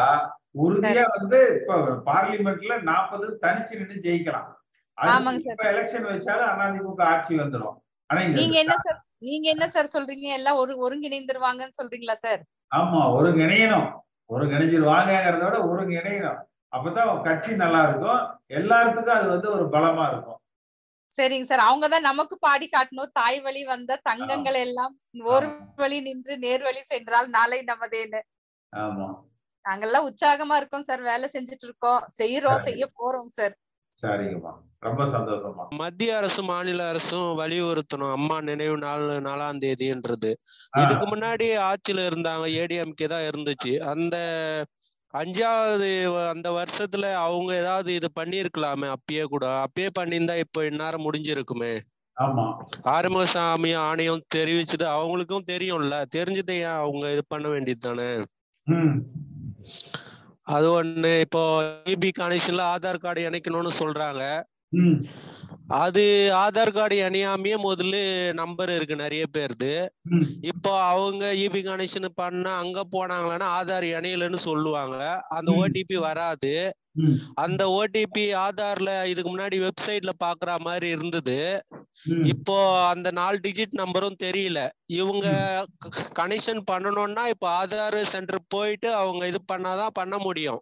உறுதியா 0.62 1.04
வந்து 1.16 1.40
இப்ப 1.58 1.74
பார்லிமெண்ட்ல 2.08 2.76
நாற்பது 2.90 3.26
தனிச்சு 3.44 3.80
நின்று 3.80 3.98
ஜெயிக்கலாம். 4.06 4.48
எலெக்ஷன் 5.72 6.08
வச்சாலும் 6.10 6.50
அண்ணா 6.52 6.66
திமுக 6.76 7.04
ஆட்சி 7.12 7.34
வந்துடும் 7.42 7.78
ஆனா 8.10 8.20
நீங்க 8.36 8.58
என்ன 8.64 8.76
சார் 8.86 9.00
நீங்க 9.26 9.48
என்ன 9.54 9.66
சார் 9.68 9.94
சொல்றீங்க? 9.94 10.28
எல்லாம் 10.38 10.60
ஒரு 10.62 10.74
ஒருங்கிணைந்துருவாங்கன்னு 10.86 11.78
சொல்றீங்களா 11.80 12.16
சார்? 12.24 12.42
ஆமா 12.72 13.00
ஒருங்கிணையணும். 13.18 13.88
ஒருங்கிணைஞ்சிருவாங்கிறத 14.30 15.44
விட 15.44 15.58
ஒருங்கிணையணும். 15.70 16.40
அப்பதான் 16.74 17.24
கட்சி 17.24 17.52
நல்லா 17.56 17.82
இருக்கும். 17.88 18.22
எல்லாத்துக்கும் 18.50 19.18
அது 19.20 19.30
வந்து 19.30 19.52
ஒரு 19.52 19.66
பலமா 19.68 20.08
இருக்கும். 20.08 20.40
சரிங்க 21.12 21.42
சார். 21.42 21.64
அவங்கதான் 21.68 22.08
நமக்கு 22.10 22.38
பாடி 22.38 22.70
காட்டணும். 22.70 23.12
தாய் 23.14 23.42
வழி 23.42 23.66
வந்த 23.66 24.00
தங்கங்கள் 24.04 24.54
எல்லாம் 24.54 24.94
ஒரு 25.26 25.48
வழி 25.76 26.00
நின்று 26.02 26.38
நேர் 26.38 26.62
வழி 26.62 26.82
சென்றால் 26.84 27.30
நாளை 27.30 27.64
நமதேன்னு. 27.68 28.22
ஆமா. 28.74 29.08
நாங்கெல்லாம் 29.66 30.08
உற்சாகமா 30.10 30.56
இருக்கோம் 30.56 30.82
சார். 30.82 31.02
வேலை 31.02 31.30
செஞ்சுட்டு 31.34 31.66
இருக்கோம். 31.66 32.02
செய்யறோம் 32.18 32.62
செய்ய 32.68 32.84
போறோம் 33.00 33.30
சார். 33.30 33.56
சரிங்கம்மா. 34.04 34.52
ரொம்ப 34.80 35.04
சந்தோஷமா 35.06 35.64
மத்திய 35.78 36.18
அரசு 36.18 36.44
மாநில 36.44 36.88
அரசும் 36.88 37.40
வலியுறுத்தணும். 37.40 38.12
அம்மா 38.12 38.42
நினைவு 38.42 38.78
நாள் 38.78 39.06
நாலாம் 39.22 39.62
தேதின்றது. 39.64 40.32
இதுக்கு 40.84 41.06
முன்னாடி 41.08 41.48
ஆட்சியில 41.68 42.06
இருந்தாங்க. 42.10 42.46
ஏடிஎம்கே 42.62 43.08
தான் 43.08 43.28
இருந்துச்சு. 43.30 43.74
அந்த 43.86 44.16
அஞ்சாவது 45.14 45.90
அந்த 46.28 46.48
வருஷத்துல 46.58 47.14
அவங்க 47.14 47.56
ஏதாவது 47.56 47.94
இது 47.94 48.10
பண்ணியிருக்கலாமே 48.20 48.94
அப்பயே 48.94 49.24
கூட. 49.24 49.64
அப்பயே 49.64 49.90
பண்ணியிருந்தா 50.00 50.38
இப்போ 50.38 50.66
இந்நேரம் 50.66 51.06
முடிஞ்சிருக்குமே. 51.06 51.80
ஆறுமுகசாமி 52.84 53.76
ஆணையம் 53.76 54.26
தெரிவிச்சது 54.36 54.86
அவங்களுக்கும் 54.98 55.48
தெரியும்ல. 55.48 56.04
தெரிஞ்சதை 56.16 56.52
ஏன் 56.52 56.80
அவங்க 56.84 57.12
இது 57.12 57.24
பண்ண 57.28 57.48
வேண்டியது 57.50 57.80
தானே? 57.80 58.10
அது 60.42 60.84
ஒண்ணு. 60.84 61.20
இப்போ 61.20 61.42
இபி 61.86 62.10
கனெக்ஷன்ல 62.20 62.66
ஆதார் 62.74 63.00
கார்டு 63.00 63.30
இணைக்கணும்னு 63.30 63.72
சொல்றாங்க. 63.80 64.44
அது 65.68 66.32
ஆதார் 66.34 66.72
கார்டு 66.72 66.96
இணையாமையே 66.96 67.56
முதல்ல 67.64 67.96
நம்பர் 68.34 68.70
இருக்கு 68.70 68.96
நிறைய 68.96 69.26
பேருது 69.38 69.72
இப்போ 70.42 70.82
அவங்க 70.84 71.34
இபி 71.34 71.62
கனெக்ஷன் 71.64 72.10
பண்ண 72.16 72.50
அங்க 72.50 72.84
போனாங்களன்னா 72.92 73.48
ஆதார் 73.60 73.88
இணையலன்னு 73.92 74.36
சொல்லுவாங்க. 74.36 75.24
அந்த. 75.28 75.52
ஓடிபி 75.52 75.98
வராது. 76.00 76.54
அந்த 77.34 77.68
ஓடிபி 77.68 78.20
ஆதார்ல 78.20 79.06
இதுக்கு 79.06 79.38
முன்னாடி 79.38 79.70
வெப்சைட்ல 79.70 80.10
பாக்குற 80.24 80.60
மாதிரி 80.60 80.88
இருந்தது. 80.88 81.66
இப்போ 82.24 82.88
அந்த 82.88 83.12
நாலு 83.12 83.40
டிஜிட் 83.48 83.78
நம்பரும் 83.78 84.16
தெரியல. 84.24 84.70
இவங்க 84.86 85.28
கனெக்ஷன் 86.20 86.60
பண்ணணும்னா 86.72 87.28
இப்போ 87.28 87.66
ஆதார் 87.66 88.02
சென்டர் 88.02 88.40
போயிட்டு 88.48 88.94
அவங்க 88.94 89.28
இது 89.28 89.40
பண்ணாதான் 89.54 89.88
பண்ண 89.94 90.18
முடியும். 90.18 90.62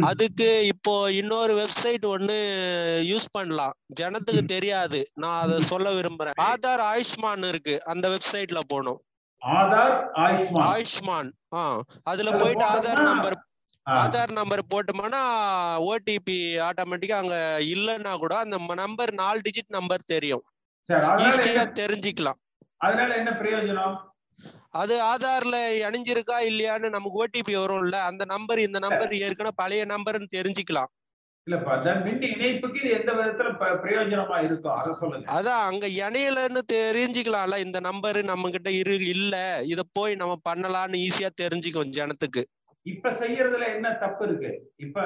அதுக்கு 0.00 0.66
இப்போ 0.66 1.12
இன்னொரு 1.12 1.54
வெப்சைட் 1.54 2.04
ஒண்ணு 2.04 2.38
யூஸ் 3.06 3.28
பண்ணலாம். 3.30 3.72
ஜனத்துக்கு 4.00 4.44
தெரியாது. 4.44 5.10
நான் 5.14 5.42
அதை 5.42 5.60
சொல்ல 5.60 5.90
விரும்புறேன். 5.90 6.30
ஆதார் 6.42 6.82
ஆயுஷ்மான் 6.82 7.48
இருக்கு. 7.48 7.84
அந்த 7.84 8.08
வெப்சைட்ல 8.08 8.60
போகணும். 8.68 9.02
ஆதார் 9.46 10.06
ஆயுஷ்மான். 10.14 10.84
ஆயுஷ்மான். 10.84 11.30
ஆ. 11.54 11.82
அதுல 12.02 12.30
போயிட்டு 12.30 12.64
ஆதார் 12.64 13.02
நம்பர் 13.02 13.46
ஆதார் 13.86 14.32
நம்பர் 14.32 14.62
போட்டோம்னா 14.74 15.20
ஓடிபி 15.78 16.36
ஆட்டோமேட்டிக்கா 16.58 17.12
அங்க 17.12 17.58
இல்லைன்னா 17.60 18.18
கூட 18.18 18.36
அந்த 18.36 18.74
நம்பர் 18.74 19.12
நாலு 19.12 19.40
டிஜிட் 19.40 19.68
நம்பர் 19.68 20.00
தெரியும். 20.06 20.44
ஈஸியா 20.88 21.72
தெரிஞ்சுக்கலாம். 21.72 22.38
அதனால 22.76 23.14
என்ன 23.14 23.30
பிரயோஜனம்? 23.30 23.96
அது 24.70 25.02
ஆதார்ல 25.02 25.56
இணைஞ்சிருக்கா 25.82 26.38
இல்லையான்னு 26.40 26.88
நமக்கு 26.88 27.26
ஓடிபி 27.26 27.54
வரும்ல 27.56 27.92
அந்த 27.92 28.24
நம்பர் 28.24 28.58
இந்த 28.58 28.78
நம்பர் 28.78 29.14
ஏற்கனவே 29.14 29.54
பழைய 29.56 29.86
நம்பர்னு 29.86 30.26
தெரிஞ்சுக்கலாம். 30.36 30.90
இல்லப்பா 31.50 31.78
அந்த 31.78 31.94
மின் 31.94 32.22
இணைப்புக்கு 32.22 32.76
இது 32.76 32.90
எந்த 32.90 33.12
விதத்துல 33.12 33.58
ப- 33.58 33.80
பிரயோஜனமா 33.82 34.44
இருக்கும் 34.44 34.74
அதை 34.74 34.92
சொல்லுங்க. 34.92 35.32
அதான் 35.32 35.64
அங்க 35.64 35.88
இணையலன்னு 35.88 36.58
தெரிஞ்சுக்கலாம்ல 36.72 37.58
இந்த 37.58 37.80
நம்பர் 37.80 38.24
நம்ம 38.24 38.50
கிட்ட 38.50 38.70
இரு 38.70 39.06
இல்ல 39.06 39.62
இத 39.64 39.82
போய் 39.92 40.14
நம்ம 40.14 40.38
பண்ணலாம்னு 40.48 41.08
ஈஸியா 41.08 41.28
தெரிஞ்சுக்கும் 41.40 41.90
ஜனத்துக்கு. 41.90 42.44
இப்ப 42.86 43.10
செய்யறதுல 43.20 43.64
என்ன 43.76 43.88
தப்பு 43.94 44.24
இருக்கு? 44.26 44.50
இப்ப 44.76 45.04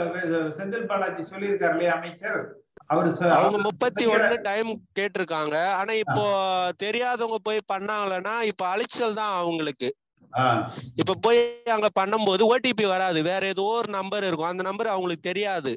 செந்தில் 0.59 0.87
பாலாஜி 0.87 1.23
சொல்லியிருக்காரு 1.33 1.75
இல்லையா 1.75 1.95
அமைச்சர் 1.99 2.41
அவங்க 3.35 3.57
முப்பத்தி 3.59 4.05
ஒண்ணு 4.07 4.37
டைம் 4.43 4.71
கேட்டிருக்காங்க. 4.99 5.57
ஆனா 5.79 5.93
இப்போ 6.05 6.25
தெரியாதவங்க 6.85 7.39
போய் 7.43 7.69
பண்ணாங்களன்னா 7.73 8.35
இப்ப 8.43 8.63
அழிச்சல் 8.67 9.19
தான் 9.21 9.35
அவங்களுக்கு. 9.41 9.89
இப்ப 10.95 11.17
போய் 11.27 11.41
அங்க 11.77 11.89
பண்ணும்போது 12.01 12.43
ஓடிபி 12.51 12.87
வராது. 12.87 13.21
வேற 13.23 13.43
ஏதோ 13.47 13.65
ஒரு 13.79 13.89
நம்பர் 13.89 14.25
இருக்கும். 14.25 14.51
அந்த 14.51 14.63
நம்பர் 14.63 14.87
அவங்களுக்கு 14.87 15.29
தெரியாது. 15.29 15.73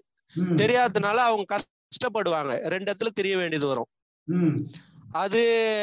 தெரியாததுனால 0.61 1.17
அவங்க 1.27 1.45
கஷ்டப்படுவாங்க. 1.55 2.53
ரெண்டு 2.65 2.87
இடத்துல 2.89 3.11
தெரிய 3.19 3.35
வேண்டியது 3.37 3.67
வரும். 3.67 3.89
அது 5.23 5.41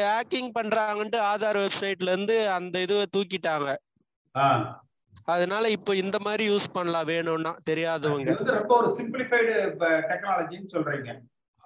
ஹேக்கிங் 0.09 0.51
பண்றாங்கன்ட்டு 0.57 1.19
ஆதார் 1.31 1.59
வெப்சைட்ல 1.63 2.13
இருந்து 2.13 2.37
அந்த 2.49 2.75
இதுவை 2.85 3.05
தூக்கிட்டாங்க. 3.15 3.69
அதனால 5.25 5.69
இப்போ 5.69 5.95
இந்த 5.95 6.19
மாதிரி 6.19 6.43
யூஸ் 6.49 6.67
பண்ணலாம் 6.73 7.05
வேணும்னா 7.05 7.55
தெரியாதவங்க. 7.69 8.37
ரொம்ப 8.59 8.75
ஒரு 8.77 8.89
சிம்பிளிஃபைடு 8.99 9.53
டெக்னாலஜின்னு 10.11 10.71
சொல்றீங்க. 10.75 11.11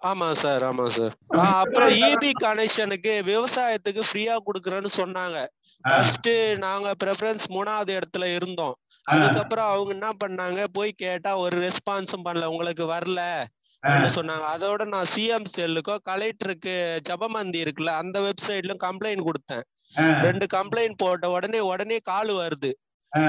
ஆமா 0.01 0.31
சார் 0.31 0.63
ஆமா 0.63 0.85
சார். 0.87 1.13
அப்புறம் 1.59 1.89
இபி 1.89 2.31
கனெக்ஷனுக்கு 2.43 3.23
விவசாயத்துக்கு 3.23 4.01
ஃப்ரீயா 4.09 4.35
குடுக்குறேன்னு 4.47 4.89
சொன்னாங்க. 4.97 5.45
ஃபர்ஸ்ட் 5.83 6.29
நாங்க 6.57 6.91
ப்ரெஃபரன்ஸ் 7.03 7.45
மூணாவது 7.47 7.99
இடத்துல 7.99 8.35
இருந்தோம். 8.35 8.75
அதுக்கப்புறம் 9.05 9.67
அவங்க 9.67 9.91
என்ன 9.93 10.09
பண்ணாங்க 10.23 10.63
போய் 10.71 10.91
கேட்டா 10.91 11.37
ஒரு 11.37 11.57
ரெஸ்பான்ஸும் 11.57 12.25
பண்ணல 12.27 12.45
உங்களுக்கு 12.45 12.85
வரல. 12.85 13.21
சொன்னாங்க. 14.17 14.45
அதோட 14.55 14.85
நான் 14.85 15.11
சிஎம் 15.15 15.49
செல்லுக்கும் 15.57 16.03
கலெக்டருக்கு 16.09 17.01
ஜபமந்தி 17.09 17.59
இருக்குல்ல 17.63 17.91
அந்த 18.03 18.19
வெப்சைட்லயும் 18.19 18.85
கம்ப்ளைண்ட் 18.87 19.27
கொடுத்தேன். 19.27 19.65
ரெண்டு 20.21 20.45
கம்ப்ளைண்ட் 20.53 20.97
போட்ட 20.97 21.29
உடனே 21.29 21.59
உடனே 21.59 21.97
கால் 22.11 22.29
வருது. 22.29 22.71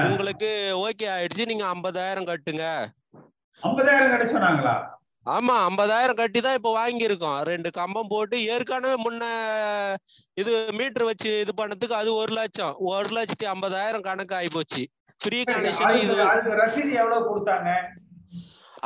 உங்களுக்கு 0.09 0.49
ஓகே 0.85 1.05
ஆயிடுச்சு. 1.15 1.49
நீங்க 1.51 1.65
ஐம்பதாயிரம் 1.73 2.29
கட்டுங்க. 2.29 2.65
ஐம்பதாயிரம் 3.63 4.33
சொன்னாங்களா? 4.35 4.75
ஆமா 5.25 5.55
ஐம்பதாயிரம் 5.69 6.19
கட்டி 6.19 6.39
தான் 6.43 6.57
இப்ப 6.57 6.71
வாங்கியிருக்கோம். 6.77 7.39
ரெண்டு 7.49 7.69
கம்பம் 7.77 8.11
போட்டு 8.11 8.35
ஏற்கனவே 8.53 8.97
முன்ன 9.05 9.23
இது 10.41 10.51
மீட்டர் 10.79 11.07
வச்சு 11.09 11.31
இது 11.43 11.53
பண்ணதுக்கு 11.61 11.95
அது 12.01 12.11
ஒரு 12.21 12.33
லட்சம். 12.39 12.75
ஒரு 12.91 13.09
லட்சத்தி 13.17 13.47
ஐம்பதாயிரம் 13.53 14.05
கணக்கு 14.09 14.37
ஆகி 14.39 14.51
போச்சு 14.57 14.83
ஃப்ரீ 15.19 15.39
கனெக்ஷன் 15.49 15.99
இது. 16.05 16.15
ரசீது 16.61 16.91
எவ்வளவு 17.01 17.27
கொடுத்தாங்க? 17.29 17.71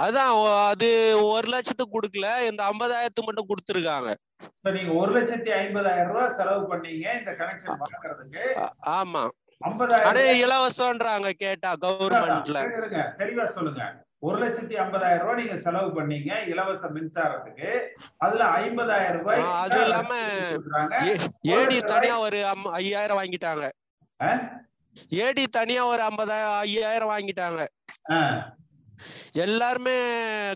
அதான் 0.04 0.34
அது 0.72 0.90
ஒரு 1.34 1.48
லட்சத்துக்கு 1.54 1.96
கொடுக்கல. 1.96 2.28
இந்த 2.50 2.62
ஐம்பதாயிரத்துக்கு 2.72 3.30
மட்டும் 3.30 3.50
கொடுத்துருக்காங்க. 3.50 4.10
நீங்க 4.78 4.92
ஒரு 5.02 5.12
லட்சத்தி 5.18 5.52
ஐம்பதாயிரம் 5.62 6.10
ரூபாய் 6.12 6.36
செலவு 6.38 6.64
பண்ணீங்க 6.72 7.06
இந்த 7.20 7.32
கனெக்ஷன் 7.42 7.80
ஆமா. 9.00 9.24
ரூபாய் 9.66 10.42
இலவசம்ன்றாங்க 10.44 11.30
கேட்டா 11.44 11.72
கவர்மெண்ட்ல 11.84 12.60
தெளிவா 13.22 13.46
சொல்லுங்க. 13.58 13.84
ஒரு 14.28 14.38
லட்சத்தி 14.42 14.76
ஐம்பதாயிரம் 14.82 15.24
ரூபாய் 15.24 15.40
நீங்க 15.42 15.56
செலவு 15.64 15.90
பண்ணீங்க 15.98 16.32
இலவச 16.52 16.84
மின்சாரத்துக்கு. 16.96 17.70
அதுல 18.26 18.44
ஐம்பதாயிரம் 18.62 19.18
ரூபாய் 19.20 19.42
அது 19.64 19.80
இல்லாம 19.86 20.12
ஏடி 21.58 21.78
தனியா 21.94 22.16
ஒரு 22.26 22.40
ஐயாயிரம் 22.82 23.20
வாங்கிட்டாங்க? 23.22 23.66
ஏடி 25.26 25.44
தனியா 25.58 25.84
ஒரு 25.94 26.02
ஐம்பதாயிரம் 26.10 26.58
ஐயாயிரம் 26.66 27.14
வாங்கிட்டாங்க. 27.14 27.62
எல்லாருமே 29.44 29.96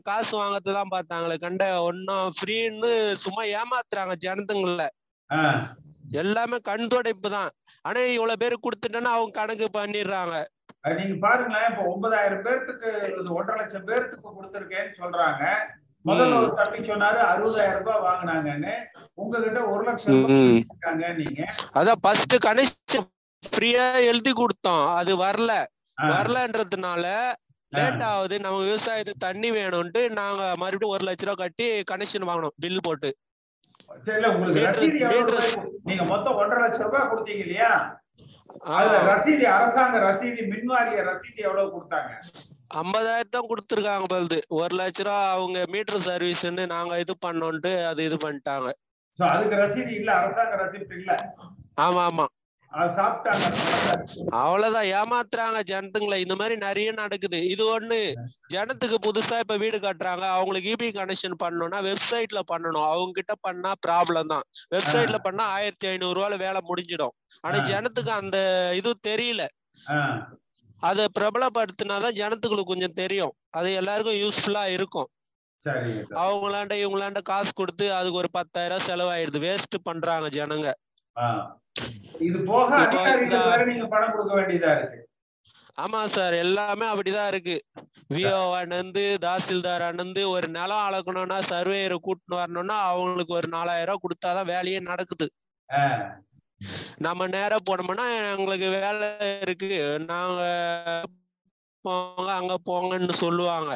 காசு 0.07 0.33
வாங்கறதுதான் 0.39 0.79
தான் 0.79 0.93
பார்த்தாங்களே 0.95 1.35
கண்ட 1.45 1.63
ஒன்னும் 1.81 2.27
ஃப்ரீன்னு 2.37 2.91
சும்மா 3.23 3.43
ஏமாத்துறாங்க 3.59 4.15
ஜனத்துங்கள. 4.25 4.83
எல்லாமே 6.11 6.57
கண் 6.59 6.87
துடைப்பு 6.87 7.29
தான். 7.29 7.49
ஆனா 7.81 7.99
இவ்வளவு 7.99 8.37
பேர் 8.37 8.63
கொடுத்துட்டேன்னா 8.65 9.11
அவங்க 9.15 9.39
கணக்கு 9.39 9.67
பண்ணிடுறாங்க. 9.79 10.35
நீங்க 10.97 11.15
பாருங்களேன் 11.27 11.69
இப்ப 11.69 11.83
ஒன்பதாயிரம் 11.93 12.43
பேர்த்துக்கு 12.45 12.89
ஒன்றரை 13.29 13.57
லட்சம் 13.61 13.87
பேர்த்துக்கு 13.87 14.35
கொடுத்துருக்கேன்னு 14.37 14.93
சொல்றாங்க. 15.01 15.43
முதல்ல 16.05 16.39
ஒரு 16.41 16.53
தம்பி 16.53 16.79
சொன்னாரு 16.89 17.19
அறுபதாயிரம் 17.31 17.85
ரூபாய் 17.85 18.03
வாங்கினாங்கன்னு. 18.07 18.73
உங்ககிட்ட 19.13 19.61
ஒரு 19.65 19.83
லட்சம். 19.83 20.19
இருக்காங்க 20.69 21.07
நீங்க. 21.07 21.41
அதான் 21.73 22.01
ஃபர்ஸ்ட் 22.01 22.35
கனெக்ஷன் 22.47 23.07
ஃப்ரீயா 23.43 23.93
எழுதி 24.09 24.31
கொடுத்தோம் 24.31 24.95
அது 24.99 25.17
வரல. 25.17 25.51
வரலன்றதுனால 25.97 27.03
லேட் 27.73 28.01
ஆகுது. 28.01 28.39
நம்ம 28.39 28.57
விவசாயத்துக்கு 28.63 29.25
தண்ணி 29.27 29.51
வேணும்ட்டு 29.51 30.09
நாங்க 30.09 30.53
மறுபடியும் 30.57 30.93
ஒரு 30.95 31.05
லட்ச 31.07 31.25
ரூபா 31.25 31.33
கட்டி 31.33 31.83
கனெக்ஷன் 31.91 32.27
வாங்கினோம். 32.29 32.55
பில் 32.59 32.83
போட்டு. 32.83 33.17
சரி 33.89 34.25
உங்களுக்கு 34.29 34.65
ரசீது 34.67 34.97
நீங்க 35.89 36.03
மொத்தம் 36.03 36.39
ஒன்றரை 36.41 36.61
லட்சம் 36.63 36.87
ரூபாய் 36.87 37.09
கொடுத்தீங்க 37.11 37.43
இல்லையா? 37.45 37.71
அதுல 38.75 38.97
ரசீது 39.09 39.45
அரசாங்க 39.55 39.97
ரசீது 40.05 40.41
மின்வாரிய 40.51 40.99
ரசீது 41.09 41.39
எவ்வளவு 41.47 41.73
கொடுத்தாங்க? 41.75 42.11
ஐம்பதாயிரம் 42.81 43.33
தான் 43.35 43.49
கொடுத்துருக்காங்க 43.49 44.07
பல்து. 44.13 44.37
ஒரு 44.59 44.73
லட்ச 44.75 45.01
ரூபா 45.01 45.17
அவங்க 45.33 45.59
மீட்டர் 45.73 46.05
சர்வீஸ்ன்னு 46.07 46.65
நாங்க 46.73 46.99
இது 47.03 47.15
பண்ணோன்ட்டு 47.25 47.73
அது 47.89 48.01
இது 48.03 48.17
பண்ணிட்டாங்க. 48.25 48.69
சோ 49.19 49.23
அதுக்கு 49.33 49.55
ரசீது 49.55 49.91
இல்ல 49.99 50.09
அரசாங்க 50.21 50.55
ரசீது 50.63 50.95
இல்ல. 50.99 51.11
ஆமா 51.77 52.01
ஆமா. 52.09 52.25
அவ்வளவுதான். 54.29 54.85
ஏமாத்துறாங்க 54.85 55.61
ஜனத்துங்களை. 55.67 56.15
இந்த 56.15 56.35
மாதிரி 56.35 56.55
நிறைய 56.55 56.91
நடக்குது. 56.91 57.45
இது 57.47 57.79
ஒண்ணு. 57.79 58.13
ஜனத்துக்கு 58.53 58.95
புதுசா 59.01 59.39
இப்ப 59.39 59.57
வீடு 59.57 59.79
கட்டுறாங்க. 59.79 60.29
அவங்களுக்கு 60.29 60.75
இபி 60.79 60.87
கனெக்ஷன் 60.87 61.35
பண்ணணும்னா 61.43 61.95
வெப்சைட்ல 61.95 62.39
பண்ணணும். 62.53 62.85
அவங்க 62.85 63.11
கிட்ட 63.13 63.35
பண்ணா 63.41 63.73
ப்ராப்ளம் 63.87 64.27
தான். 64.27 64.41
வெப்சைட்ல 64.75 65.15
பண்ணா 65.17 65.43
ஆயிரத்தி 65.43 65.87
ஐநூறு 65.87 66.21
ரூபால 66.21 66.37
வேலை 66.37 66.61
முடிஞ்சிடும். 66.67 67.09
ஆனா. 67.41 67.57
ஜனத்துக்கு 67.57 68.09
அந்த 68.09 68.71
இது 68.75 68.95
தெரியல. 69.07 69.47
அதை 70.79 71.07
பிரபலப்படுத்தினாதான் 71.19 72.13
ஜனத்துக்கு 72.13 72.63
கொஞ்சம் 72.63 72.93
தெரியும். 72.93 73.33
அது 73.49 73.73
எல்லாருக்கும் 73.73 74.15
யூஸ்ஃபுல்லா 74.15 74.65
இருக்கும். 74.65 75.07
அவங்களாண்ட 76.09 76.73
இவங்களாண்ட 76.73 77.21
காசு 77.21 77.53
கொடுத்து 77.53 77.93
அதுக்கு 77.93 78.17
ஒரு 78.17 78.27
பத்தாயிரம் 78.31 78.81
செலவாயிடுது. 78.87 79.39
வேஸ்ட் 79.39 79.79
பண்றாங்க 79.83 80.29
ஜனங்க. 80.29 80.73
இது 82.27 82.37
போக 82.49 82.69
வேற 83.49 83.65
நீங்க 83.71 83.85
பணம் 83.93 84.13
கொடுக்க 84.13 84.33
வேண்டியதா 84.39 84.71
இருக்கு. 84.77 84.99
ஆமா 85.83 86.01
சார் 86.05 86.33
எல்லாமே 86.33 86.85
அப்படிதான் 86.91 87.27
இருக்கு. 87.27 87.55
விஓ 88.13 88.37
அண்ணந்து 88.59 89.03
தாசில்தார் 89.25 89.83
அண்ணந்து 89.87 90.21
ஒரு 90.29 90.47
நிலம் 90.57 90.85
அளக்கணும்னா 90.87 91.37
சர்வேயரை 91.51 91.97
கூட்டின்னு 92.07 92.41
வரணும்னா 92.41 92.77
அவங்களுக்கு 92.91 93.33
ஒரு 93.33 93.47
நாலாயிரம் 93.47 93.91
ரூபாய் 93.91 94.03
கொடுத்தாதான் 94.05 94.49
வேலையே 94.53 94.79
நடக்குது. 94.91 95.27
நம்ம 97.05 97.27
நேரா 97.27 97.57
போனோம்னா 97.69 98.05
எங்களுக்கு 98.33 98.69
வேலை 98.77 99.07
இருக்கு. 99.45 99.71
நாங்க 100.13 100.41
போங்க 101.85 102.29
அங்க 102.41 102.55
போங்கன்னு 102.69 103.15
சொல்லுவாங்க. 103.23 103.71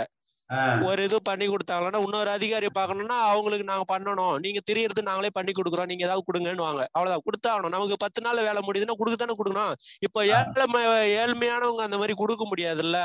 ஒரு 0.81 1.03
இது 1.03 1.21
பண்ணி 1.21 1.47
கொடுத்தாங்கன்னா 1.47 1.99
இன்னொரு 2.01 2.29
அதிகாரி 2.29 2.67
பார்க்கணும்னா 2.79 3.17
அவங்களுக்கு 3.31 3.65
நாங்க 3.65 3.97
பண்ணணும். 3.97 4.39
நீங்க 4.39 4.59
தெரியறது 4.63 5.01
நாங்களே 5.03 5.29
பண்ணி 5.33 5.51
கொடுக்குறோம். 5.51 5.85
நீங்க 5.85 6.05
ஏதாவது 6.05 6.23
கொடுங்கன்னு 6.29 6.65
வாங்க 6.67 6.89
அவ்வளவுதான். 6.91 7.25
கொடுத்தாகணும். 7.27 7.69
நமக்கு 7.69 7.97
பத்து 7.97 8.21
நாள் 8.21 8.45
வேலை 8.47 8.62
முடியுதுன்னா 8.65 8.95
கொடுக்க 9.01 9.25
தானே 9.25 9.35
கொடுக்கணும். 9.35 9.73
இப்போ 9.99 10.25
ஏழ்மை 10.25 10.85
ஏழ்மையானவங்க 11.19 11.85
அந்த 11.88 11.97
மாதிரி 11.97 12.13
கொடுக்க 12.13 12.43
முடியாதுல்ல? 12.45 12.97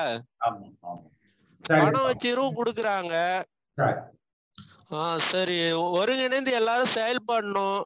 பணம் 1.62 2.06
வச்சிரும் 2.06 2.56
கொடுக்குறாங்க. 2.56 3.14
சரி. 3.78 3.92
ஆஹ் 4.90 5.16
சரி. 5.16 5.72
ஒருங்கிணைந்து 5.72 6.52
எல்லாரும் 6.52 6.94
செயல்படணும். 6.94 7.82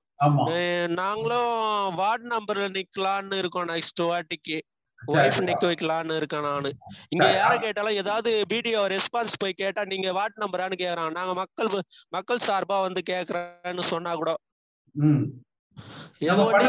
நாங்களும் 0.86 1.94
வார்டு 1.94 2.26
நம்பர்ல 2.28 2.66
நிக்கலாம்னு 2.78 3.38
இருக்கோம் 3.38 3.68
நெக்ஸ்ட் 3.68 4.02
வாட்டிக்கு. 4.02 4.58
ஒய்ஃப் 5.02 5.38
நிக்க 5.42 5.64
வைக்கலாம்னு 5.66 6.16
இருக்கேன் 6.16 6.46
நானு 6.46 6.70
இங்க. 7.10 7.26
யார 7.36 7.52
கேட்டாலும் 7.58 7.98
ஏதாவது 7.98 8.30
பிடிஓ 8.50 8.82
ரெஸ்பான்ஸ் 8.92 9.38
போய் 9.38 9.54
கேட்டா 9.54 9.84
நீங்க 9.84 10.12
வார்டு 10.12 10.42
நம்பரான்னு 10.42 10.80
கேக்குறாங்க 10.80 11.12
நாங்க 11.12 11.34
மக்கள் 11.34 11.70
மக்கள் 12.12 12.46
சார்பா 12.46 12.78
வந்து 12.82 13.02
கேக்குறேன்னு 13.10 13.84
சொன்னா 13.90 14.14
கூட 14.14 14.32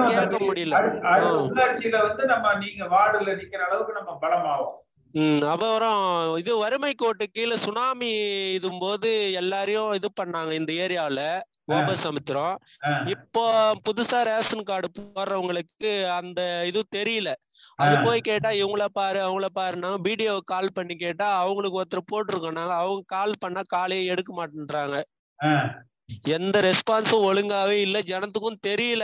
கேட்க. 0.09 0.37
முடியல. 0.41 0.75
உள்ளாட்சியில 1.43 1.97
வந்து 2.03 2.23
நம்ம 2.25 2.53
நீங்க 2.59 2.83
வார்டுல 2.89 3.33
நிக்கிற 3.39 3.61
அளவுக்கு 3.65 3.93
நம்ம 3.93 4.11
பலமாவோம் 4.21 4.75
ம் 5.13 5.43
அப்புறம் 5.43 6.01
இது 6.37 6.51
வறுமை 6.57 6.91
கோட்டு 6.93 7.25
கீழே 7.29 7.57
சுனாமி 7.57 8.09
இதும் 8.57 8.79
போது 8.79 9.09
எல்லாரையும் 9.33 9.93
இது 9.93 10.09
பண்ணாங்க 10.19 10.51
இந்த 10.51 10.71
ஏரியாவுல. 10.83 11.21
கோபசமுத்திரம். 11.67 12.53
இப்போ 13.13 13.43
புதுசா 13.85 14.19
ரேஷன் 14.23 14.63
கார்டு 14.63 14.87
போடுறவங்களுக்கு 14.95 15.89
அந்த 16.11 16.39
இது 16.65 16.81
தெரியல. 16.95 17.29
அது. 17.77 17.95
போய் 18.05 18.21
கேட்டா 18.21 18.49
இவங்கள 18.59 18.85
பாரு 18.91 19.19
அவங்கள 19.19 19.47
பாருன்னா 19.55 19.91
பிடிஓ 20.05 20.35
கால் 20.45 20.73
பண்ணி 20.73 20.95
கேட்டா 20.95 21.27
அவங்களுக்கு 21.39 21.79
ஒருத்தர் 21.81 22.09
போட்டிருக்கோம் 22.11 22.57
நாங்க 22.59 22.75
அவங்க 22.75 23.03
கால் 23.07 23.39
பண்ணா 23.39 23.61
காலே 23.67 24.05
எடுக்க 24.05 24.33
மாட்டேன்றாங்க. 24.33 24.97
எந்த 26.29 26.57
ரெஸ்பான்ஸும் 26.61 27.25
ஒழுங்காவே 27.25 27.77
இல்ல. 27.79 27.99
ஜனத்துக்கும் 28.03 28.63
தெரியல. 28.67 29.03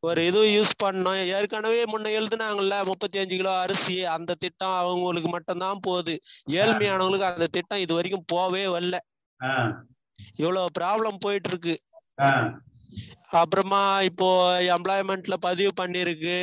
ஒரு 0.00 0.20
இது 0.26 0.40
யூஸ் 0.56 0.72
பண்ணோம். 0.84 1.18
ஏற்கனவே 1.36 1.82
முன்ன 1.84 2.12
எழுதுனாங்கல்ல 2.18 2.76
முப்பத்தி 2.84 3.18
அஞ்சு 3.18 3.36
கிலோ 3.36 3.52
அரிசி 3.58 4.04
அந்த 4.04 4.36
திட்டம் 4.38 4.76
அவங்களுக்கு 4.82 5.28
மட்டும்தான் 5.28 5.82
போகுது. 5.82 6.14
ஏழ்மையானவங்களுக்கு 6.60 7.30
அந்த 7.32 7.48
திட்டம் 7.56 7.78
இது 7.78 7.94
வரைக்கும் 7.94 8.28
போவே 8.32 8.64
வரல. 8.76 8.98
இவ்வளவு 10.36 10.74
ப்ராப்ளம் 10.80 11.22
போயிட்டு 11.26 11.48
இருக்கு. 11.48 11.74
அப்புறமா 13.40 13.80
இப்போ 14.08 14.26
எம்ப்ளாய்மெண்ட்ல 14.74 15.34
பதிவு 15.46 15.72
பண்ணிருக்கு. 15.80 16.36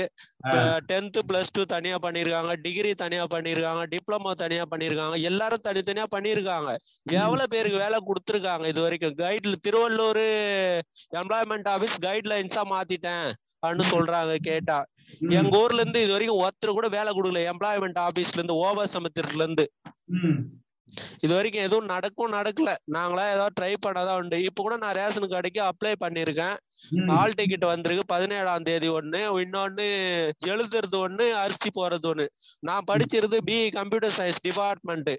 டென்த் 0.89 1.17
பிளஸ் 1.29 1.53
டூ 1.55 1.63
தனியா 1.73 1.97
பண்ணிருக்காங்க. 2.01 2.51
டிகிரி 2.65 2.91
தனியா 3.03 3.23
பண்ணிருக்காங்க. 3.33 3.83
டிப்ளமோ 3.93 4.31
தனியா 4.43 4.65
பண்ணிருக்காங்க. 4.71 5.15
எல்லாரும் 5.29 5.63
தனித்தனியா 5.67 6.05
பண்ணிருக்காங்க. 6.15 6.71
எவ்வளவு 7.23 7.51
பேருக்கு 7.53 7.83
வேலை 7.85 7.99
கொடுத்துருக்காங்க 8.09 8.67
இது 8.73 8.81
வரைக்கும்? 8.81 9.15
கைட்ல 9.23 9.55
திருவள்ளூர் 9.67 10.25
எம்ப்ளாய்மெண்ட் 11.21 11.69
ஆபீஸ் 11.75 11.95
கைட்லைன்ஸா 12.07 12.65
மாத்திட்டேன் 12.73 13.27
அப்படின்னு 13.63 13.87
சொல்றாங்க 13.95 14.35
கேட்டா. 14.49 14.77
எங்க 15.39 15.55
ஊர்ல 15.63 15.81
இருந்து 15.81 16.03
இது 16.05 16.15
வரைக்கும் 16.15 16.43
ஒருத்தர் 16.45 16.77
கூட 16.77 16.87
வேலை 16.97 17.11
கொடுக்கல. 17.13 17.41
எம்ப்ளாய்மெண்ட் 17.53 17.99
ஆபீஸ்ல 18.07 18.39
இருந்து 18.41 18.61
ஓவர் 18.65 18.93
சமுத்திரத்துல 18.95 19.45
இருந்து. 19.45 19.67
இது 21.23 21.31
வரைக்கும் 21.35 21.65
எதுவும் 21.67 21.91
நடக்கும் 21.93 22.35
நடக்கல 22.37 22.71
நாங்களா 22.95 23.25
ஏதாவது 23.33 23.55
ட்ரை 23.59 23.73
பண்ணாதான் 23.85 24.19
உண்டு 24.21 24.37
இப்ப 24.43 24.63
கூட 24.63 24.75
நான் 24.83 24.97
ரேஷன் 24.99 25.33
கடைக்கு 25.35 25.61
அப்ளை 25.69 25.93
பண்ணிருக்கேன். 26.03 26.55
ஆல் 27.17 27.37
டிக்கெட் 27.39 27.65
வந்திருக்கு 27.73 28.05
பதினேழாம் 28.13 28.67
தேதி 28.69 28.89
ஒண்ணு 28.99 29.21
இன்னொன்னு 29.43 29.87
எழுதுறது 30.53 30.97
ஒண்ணு 31.05 31.27
அரிசி 31.43 31.71
போறது 31.79 32.09
ஒண்ணு 32.11 32.27
நான் 32.69 32.87
படிச்சிருது 32.91 33.39
பி 33.49 33.57
கம்ப்யூட்டர் 33.79 34.17
சயின்ஸ் 34.19 34.43
டிபார்ட்மெண்ட். 34.47 35.13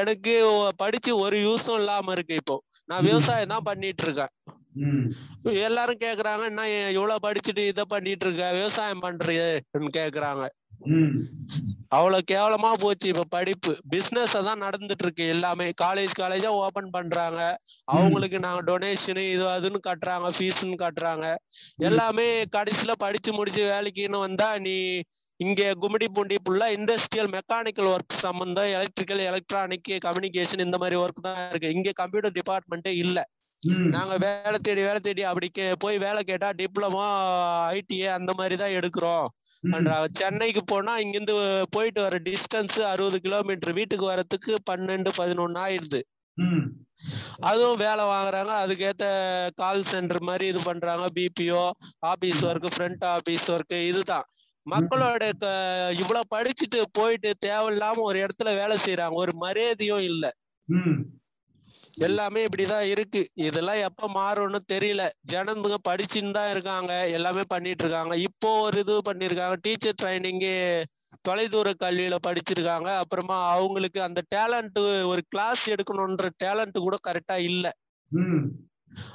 எனக்கு 0.00 0.34
படிச்சு 0.76 1.12
ஒரு 1.24 1.38
யூஸும் 1.46 1.78
இல்லாம 1.82 2.12
இருக்கு 2.12 2.34
இப்போ 2.42 2.56
நான். 2.88 3.06
விவசாயம் 3.08 3.52
தான் 3.54 3.66
பண்ணிட்டு 3.70 4.04
இருக்கேன். 4.06 4.32
எல்லாரும் 5.66 6.00
கேக்குறாங்க 6.04 6.44
என்ன 6.50 6.62
இவ்வளவு 6.96 7.24
படிச்சுட்டு 7.26 7.62
இதை 7.72 7.84
பண்ணிட்டு 7.92 8.24
இருக்க 8.26 8.46
விவசாயம் 8.58 9.02
பண்றியேன்னு 9.04 9.90
கேக்குறாங்க. 9.98 10.44
அவ்வளவு 11.96 12.26
கேவலமா 12.30 12.70
போச்சு 12.82 13.06
இப்ப 13.12 13.24
படிப்பு. 13.34 13.72
பிசினஸ் 13.92 14.34
தான் 14.48 14.62
நடந்துட்டு 14.66 15.04
இருக்கு 15.06 15.24
எல்லாமே 15.34 15.66
காலேஜ் 15.82 16.12
காலேஜா 16.20 16.50
ஓபன் 16.64 16.90
பண்றாங்க. 16.96 17.40
அவங்களுக்கு 17.94 18.38
நாங்க 18.46 18.62
டொனேஷன் 18.70 19.22
இது 19.34 19.44
அதுன்னு 19.56 19.80
கட்டுறாங்க. 19.88 20.30
ஃபீஸ்ன்னு 20.38 20.78
கட்டுறாங்க. 20.84 21.26
எல்லாமே 21.90 22.26
கடைசியில 22.56 22.94
படிச்சு 23.04 23.32
முடிச்சு 23.38 23.62
வேலைக்குன்னு 23.74 24.24
வந்தா 24.26 24.48
நீ 24.66 24.76
இங்க 25.40 25.62
கும்மிடி 25.82 26.06
பூண்டி 26.16 26.36
ஃபுல்லா 26.42 26.66
இண்டஸ்ட்ரியல் 26.78 27.30
மெக்கானிக்கல் 27.36 27.88
ஒர்க் 27.92 28.20
சம்பந்தம் 28.24 28.72
எலக்ட்ரிக்கல் 28.76 29.22
எலக்ட்ரானிக் 29.30 29.90
கம்யூனிகேஷன் 30.06 30.64
இந்த 30.66 30.78
மாதிரி 30.82 30.98
ஒர்க் 31.04 31.26
தான் 31.28 31.40
இருக்கு. 31.50 31.74
இங்க 31.78 31.92
கம்ப்யூட்டர் 32.02 32.36
டிபார்ட்மெண்ட்டே 32.38 32.92
இல்ல. 33.04 33.18
நாங்க 33.94 34.14
வேலை 34.24 34.58
தேடி 34.58 34.82
வேலை 34.86 35.00
தேடி 35.00 35.22
அப்படி 35.28 35.48
போய் 35.84 35.96
வேலை 35.98 36.20
கேட்டா 36.30 36.48
டிப்ளமோ 36.58 37.04
ஐடிஏ 37.76 38.08
அந்த 38.18 38.30
மாதிரி 38.40 38.56
தான் 38.62 38.76
எடுக்கிறோம். 38.78 39.26
சென்னைக்கு 40.12 40.64
போனா 40.64 40.98
இங்கிருந்து 40.98 41.66
போயிட்டு 41.70 42.00
வர 42.02 42.16
டிஸ்டன்ஸ் 42.18 42.76
அறுபது 42.92 43.20
கிலோமீட்டர் 43.20 43.72
வீட்டுக்கு 43.72 44.06
வரதுக்கு 44.10 44.52
பன்னெண்டு 44.70 45.10
பதினொன்னு 45.18 45.60
ஆயிடுது. 45.66 46.00
அதுவும் 47.40 47.76
வேலை 47.76 48.04
வாங்குறாங்க. 48.04 48.52
அதுக்கேத்த 48.64 49.04
கால் 49.54 49.84
சென்டர் 49.84 50.22
மாதிரி 50.22 50.46
இது 50.46 50.60
பண்றாங்க. 50.64 51.06
BPO 51.14 51.64
office 52.12 52.44
work 52.44 52.68
front 52.76 53.04
office 53.04 53.46
work 53.50 53.76
இதுதான். 53.88 54.26
மக்களோட 54.66 55.22
இவ்வளவு 55.98 56.32
படிச்சுட்டு 56.34 56.78
போயிட்டு 56.92 57.30
தேவையில்லாம 57.46 58.04
ஒரு 58.08 58.18
இடத்துல 58.26 58.50
வேலை 58.60 58.76
செய்யறாங்க 58.86 59.16
ஒரு 59.24 59.32
மரியாதையும் 59.36 60.04
இல்ல. 60.10 60.24
எல்லாமே 61.96 62.44
இப்படிதான் 62.44 62.80
இருக்கு. 62.80 63.28
இதெல்லாம் 63.34 63.76
எப்ப 63.76 64.08
மாறும்னு 64.08 64.58
தெரியல. 64.72 65.08
ஜனங்க 65.32 65.74
படிச்சுன்னு 65.88 66.30
தான் 66.30 66.50
இருக்காங்க. 66.50 67.08
எல்லாமே 67.08 67.42
பண்ணிட்டு 67.46 67.84
இருக்காங்க. 67.84 68.16
இப்போ 68.16 68.60
ஒரு 68.60 68.80
இது 68.80 69.00
பண்ணிருக்காங்க. 69.12 69.56
டீச்சர் 69.60 69.94
ட்ரைனிங்கு 70.02 70.84
தொலைதூர 71.28 71.72
கல்வியில 71.80 72.16
படிச்சிருக்காங்க. 72.26 72.96
அப்புறமா 72.96 73.50
அவங்களுக்கு 73.50 74.02
அந்த 74.02 74.22
டேலண்ட் 74.34 75.06
ஒரு 75.06 75.22
கிளாஸ் 75.28 75.70
எடுக்கணுன்ற 75.70 76.30
டேலண்ட் 76.44 76.78
கூட 76.78 76.96
கரெக்டா 77.08 77.36
இல்ல. 77.38 77.72
ம். 78.08 78.50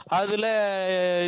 அதுல 0.05 0.47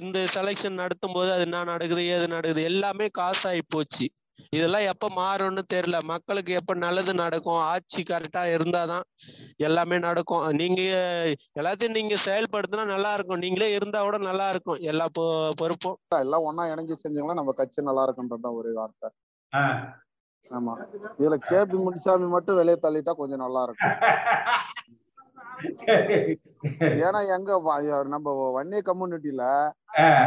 இந்த 0.01 0.27
செலெக்ஷன் 0.33 0.73
நடத்தும் 0.73 1.13
போது 1.13 1.31
அது 1.31 1.41
என்ன 1.41 1.63
நடக்குது 1.63 2.05
ஏது 2.05 2.27
நடக்குது 2.27 2.63
எல்லாமே 2.63 3.07
காசாகி 3.17 3.59
போச்சு. 3.67 4.11
இதெல்லாம் 4.49 4.81
எப்ப 4.81 5.09
மாறும்னு 5.09 5.61
தெரியல. 5.73 6.01
மக்களுக்கு 6.01 6.53
எப்ப 6.53 6.73
நல்லது 6.73 7.13
நடக்கும் 7.13 7.53
ஆட்சி 7.53 8.03
கரெக்டா 8.03 8.37
இருந்தாதான் 8.37 9.01
எல்லாமே 9.55 9.99
நடக்கும். 9.99 10.49
நீங்க 10.49 10.81
எல்லாத்தையும் 11.59 11.89
நீங்க 11.89 12.17
செயல்படுத்தினா 12.25 12.85
நல்லா 12.85 13.13
இருக்கும். 13.13 13.37
நீங்களே 13.37 13.73
இருந்தா 13.73 14.01
கூட 14.01 14.17
நல்லா 14.17 14.49
இருக்கும். 14.49 14.77
எல்லா 14.79 15.07
பொ- 15.19 15.51
பொறுப்பும். 15.55 15.97
எல்லாம் 16.15 16.41
ஒண்ணா 16.41 16.63
இணைஞ்சு 16.63 16.95
செஞ்சோம்னா 17.07 17.33
நம்ம 17.33 17.51
கட்சி 17.51 17.81
நல்லா 17.81 18.13
இருக்குன்றதுதான் 18.13 18.53
ஒரு 18.53 18.73
வார்த்தை. 18.73 19.09
ஆமா. 20.49 20.73
இதுல 21.19 21.37
கேபி 21.49 21.83
முனிசாமி 21.85 22.27
மட்டும் 22.27 22.55
வெளியே 22.55 22.77
தள்ளிட்டா 22.81 23.13
கொஞ்சம் 23.13 23.39
நல்லா 23.39 23.63
இருக்கும். 23.63 23.89
ஏன்னா 27.03 27.19
எங்க 27.33 27.51
நம்ம 28.09 28.27
வன்னிய 28.55 28.81
கம்யூனிட்டியில. 28.87 29.43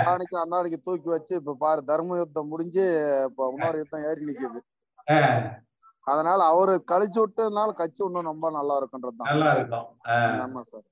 அன்னைக்கு 0.09 0.37
அந்த 0.39 0.55
அன்னைக்கு 0.57 0.79
தூக்கி 0.87 1.09
வச்சு 1.11 1.33
இப்ப 1.35 1.55
பாரு 1.61 1.81
தர்ம 1.85 2.19
யுத்தம் 2.19 2.51
முடிஞ்சு 2.51 2.85
இப்ப 3.29 3.49
இன்னொரு 3.53 3.79
யுத்தம் 3.83 4.05
ஏறி 4.09 4.23
நிக்குது. 4.29 4.61
அதனால 6.07 6.41
அவரு 6.53 6.73
கழிச்சு 6.91 7.19
விட்டதுனால 7.21 7.73
கட்சி 7.77 8.01
இன்னும் 8.05 8.31
ரொம்ப 8.31 8.47
நல்லா 8.51 8.75
இருக்குன்றதுதான் 8.81 9.31
நல்லா 9.31 9.51
இருக்கும் 9.55 9.87
ஆ. 10.09 10.17
ஆமா 10.45 10.63
சார். 10.65 10.87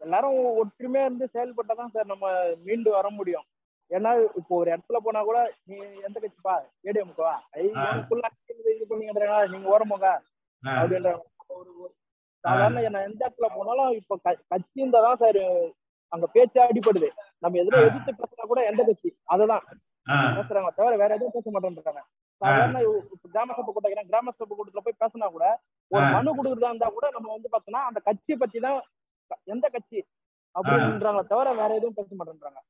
எல்லாரும் 0.00 0.34
ஒற்றுமையா 0.60 1.04
இருந்து 1.04 1.26
செயல்பட்டாதான் 1.32 1.94
சார் 1.94 2.12
நம்ம 2.12 2.26
மீண்டு 2.64 2.90
வர 2.92 3.08
முடியும் 3.12 3.46
ஏன்னா 3.90 4.10
இப்போ 4.38 4.52
ஒரு 4.56 4.68
இடத்துல 4.72 4.98
போனா 5.04 5.20
கூட 5.24 5.38
நீ 5.68 5.76
எந்த 6.06 6.16
கட்சிப்பா 6.18 6.54
ஏடிஎம்கா 6.84 7.32
ஃபுல்லா 8.06 8.28
இது 8.74 8.98
நீங்க 9.52 9.68
ஓரமோங்க 9.74 10.08
ஆ. 10.62 10.72
அப்படின்ற 10.76 11.10
ஒரு 11.54 11.70
சாதாரண 12.44 12.88
நான் 12.88 13.06
எந்த 13.06 13.22
இடத்துல 13.22 13.48
போனாலும் 13.54 13.90
இப்ப 13.98 14.16
க- 14.24 14.40
கட்சி 14.50 14.76
இருந்தா 14.76 15.00
தான் 15.04 15.20
சார் 15.22 15.40
அங்க 16.12 16.26
பேச்சே 16.34 16.60
அடிபடுது. 16.64 17.08
நம்ம 17.42 17.58
எதுல 17.60 17.80
எதிர்த்து 17.86 18.12
பேசினா 18.20 18.44
கூட 18.46 18.60
எந்த 18.68 18.82
கட்சி? 18.84 19.08
அதுதான். 19.32 19.64
பேசுறாங்க 20.36 20.70
தவிர 20.76 20.92
வேற 21.00 21.10
எதுவும் 21.16 21.34
பேச 21.34 21.48
மாட்டேன்றாங்க. 21.54 22.02
சாதாரண 22.40 22.78
கிராம 23.26 23.54
சபை 23.56 23.70
கூட்டம் 23.70 24.08
கிராம 24.10 24.32
சபை 24.32 24.52
கூட்டத்துல 24.52 24.84
போய் 24.86 25.00
பேசினா 25.00 25.28
கூட 25.34 25.44
ஒரு. 25.90 26.04
மனு 26.14 26.36
கொடுக்குறதா 26.38 26.70
இருந்தா 26.70 26.88
கூட 26.94 27.06
நம்ம 27.14 27.28
வந்து 27.34 27.48
பார்த்தோம்னா 27.52 27.82
அந்த 27.88 28.00
கட்சியை 28.06 28.36
பத்தி 28.38 28.58
தான் 28.60 28.78
எந்த 29.46 29.66
கட்சி 29.68 29.98
அப்படின்றாங்க 30.54 31.22
தவிர 31.30 31.48
வேற 31.58 31.70
எதுவும் 31.74 31.98
பேச 31.98 32.10
மாட்டேன்றாங்க. 32.18 32.60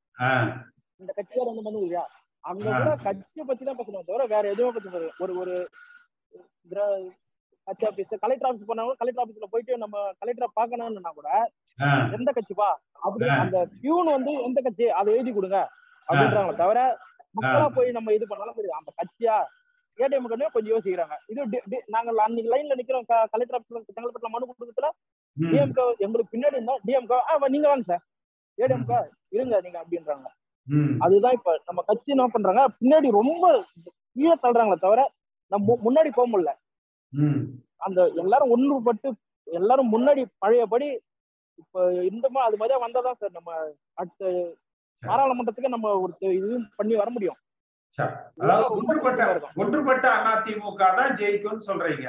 இந்த 1.00 1.10
கட்சியார் 1.12 1.50
வந்து 1.50 1.64
மனு 1.66 1.80
இல்லையா? 1.80 2.04
அங்க 2.44 2.64
கூட 2.78 2.92
கட்சியை 3.04 3.44
பத்தி 3.46 3.62
தான் 3.64 3.78
பேசணும் 3.78 4.08
தவிர 4.08 4.26
வேற 4.32 4.44
எதுவும் 4.52 4.74
பேச 4.76 4.86
முடியாது 4.86 5.14
ஒரு 5.22 5.32
ஒரு 5.40 5.54
கட்சி 7.68 7.84
ஆபீஸ் 7.88 8.12
கலெக்டர் 8.24 8.48
ஆபீஸ் 8.48 8.68
போனா 8.70 8.84
கூட 8.88 8.96
கலெக்டர் 9.00 9.22
ஆபீஸ்ல 9.24 9.48
போயிட்டு 9.52 9.82
நம்ம 9.82 9.96
கலெக்டரை 10.20 10.48
பார்க்கணும்னா 10.58 11.12
கூட. 11.18 11.28
எந்த 12.18 12.30
கட்சிப்பா 12.38 12.68
அப்படி 13.06 13.26
அந்த 13.42 13.58
பியூன் 13.82 14.08
வந்து 14.16 14.32
எந்த 14.48 14.58
கட்சி? 14.66 14.86
அதை 15.00 15.08
எழுதி 15.16 15.32
கொடுங்க. 15.36 15.58
அப்படின்றாங்க 16.08 16.54
தவிர 16.62 16.80
மக்களா 17.38 17.68
போய் 17.76 17.96
நம்ம 17.96 18.12
இது 18.16 18.26
பண்ணாலும் 18.30 18.56
சரி 18.58 18.70
அந்த 18.80 18.90
கட்சியா? 19.00 19.36
ஏடிஎம் 19.98 20.26
கொஞ்சம் 20.54 20.72
யோசிக்கிறாங்க. 20.74 21.14
இது 21.32 21.78
நாங்க 21.94 22.10
அன்னைக்கு 22.26 22.52
லைன்ல 22.54 22.76
நிக்கிறோம். 22.80 23.06
கலெக்டர் 23.34 23.56
ஆபீஸ்ல 23.58 23.82
செங்கல்பட்டுல 23.96 24.30
மனு 24.34 24.48
கொடுக்கறதுல. 24.48 24.90
டிஎம்கே 25.36 25.84
எங்களுக்கு 26.04 26.32
பின்னாடி 26.34 26.56
இருந்தா 26.58 26.76
டிஎம்கே 26.86 27.18
நீங்க 27.54 27.68
வாங்க 27.72 27.86
சார் 27.92 28.04
ஏடிஎம்கே 28.58 28.98
இருங்க 29.36 29.60
நீங்க 29.66 29.78
அப்படின்றாங்க. 29.82 30.28
அதுதான் 31.04 31.36
இப்ப 31.38 31.50
நம்ம 31.68 31.80
கட்சி 31.90 32.14
என்ன 32.14 32.28
பண்றாங்க? 32.36 32.62
பின்னாடி 32.80 33.10
ரொம்ப 33.20 33.44
கீழே 34.16 34.34
தள்ளுறாங்களே 34.44 34.80
தவிர 34.86 35.00
நம்ம 35.52 35.76
முன்னாடி 35.86 36.10
போக 36.16 36.26
முடியல. 36.32 36.52
அந்த 37.86 38.00
எல்லாரும் 38.22 38.52
ஒன்றுபட்டு 38.54 39.08
எல்லாரும் 39.46 39.92
முன்னாடி 39.94 40.22
பழையபடி 40.44 40.88
இப்ப 41.62 41.84
இந்த 42.10 42.26
மா 42.34 42.40
அது 42.48 42.56
மாதிரியா 42.60 42.80
வந்தாதான் 42.84 43.18
சார் 43.20 43.36
நம்ம 43.36 43.50
அடுத்த 44.00 44.30
பாராளுமன்றத்துக்கு 45.02 45.74
நம்ம 45.74 45.90
ஒரு 46.04 46.12
இது 46.38 46.56
பண்ணி 46.78 46.94
வர 47.00 47.10
முடியும். 47.16 47.38
அதாவது 48.42 48.66
ஒன்றுபட்ட 48.76 49.52
ஒன்றுபட்ட 49.62 50.08
அதிமுக 50.32 50.82
தான் 50.98 51.14
ஜெயிக்கும்னு 51.20 51.68
சொல்றீங்க. 51.68 52.08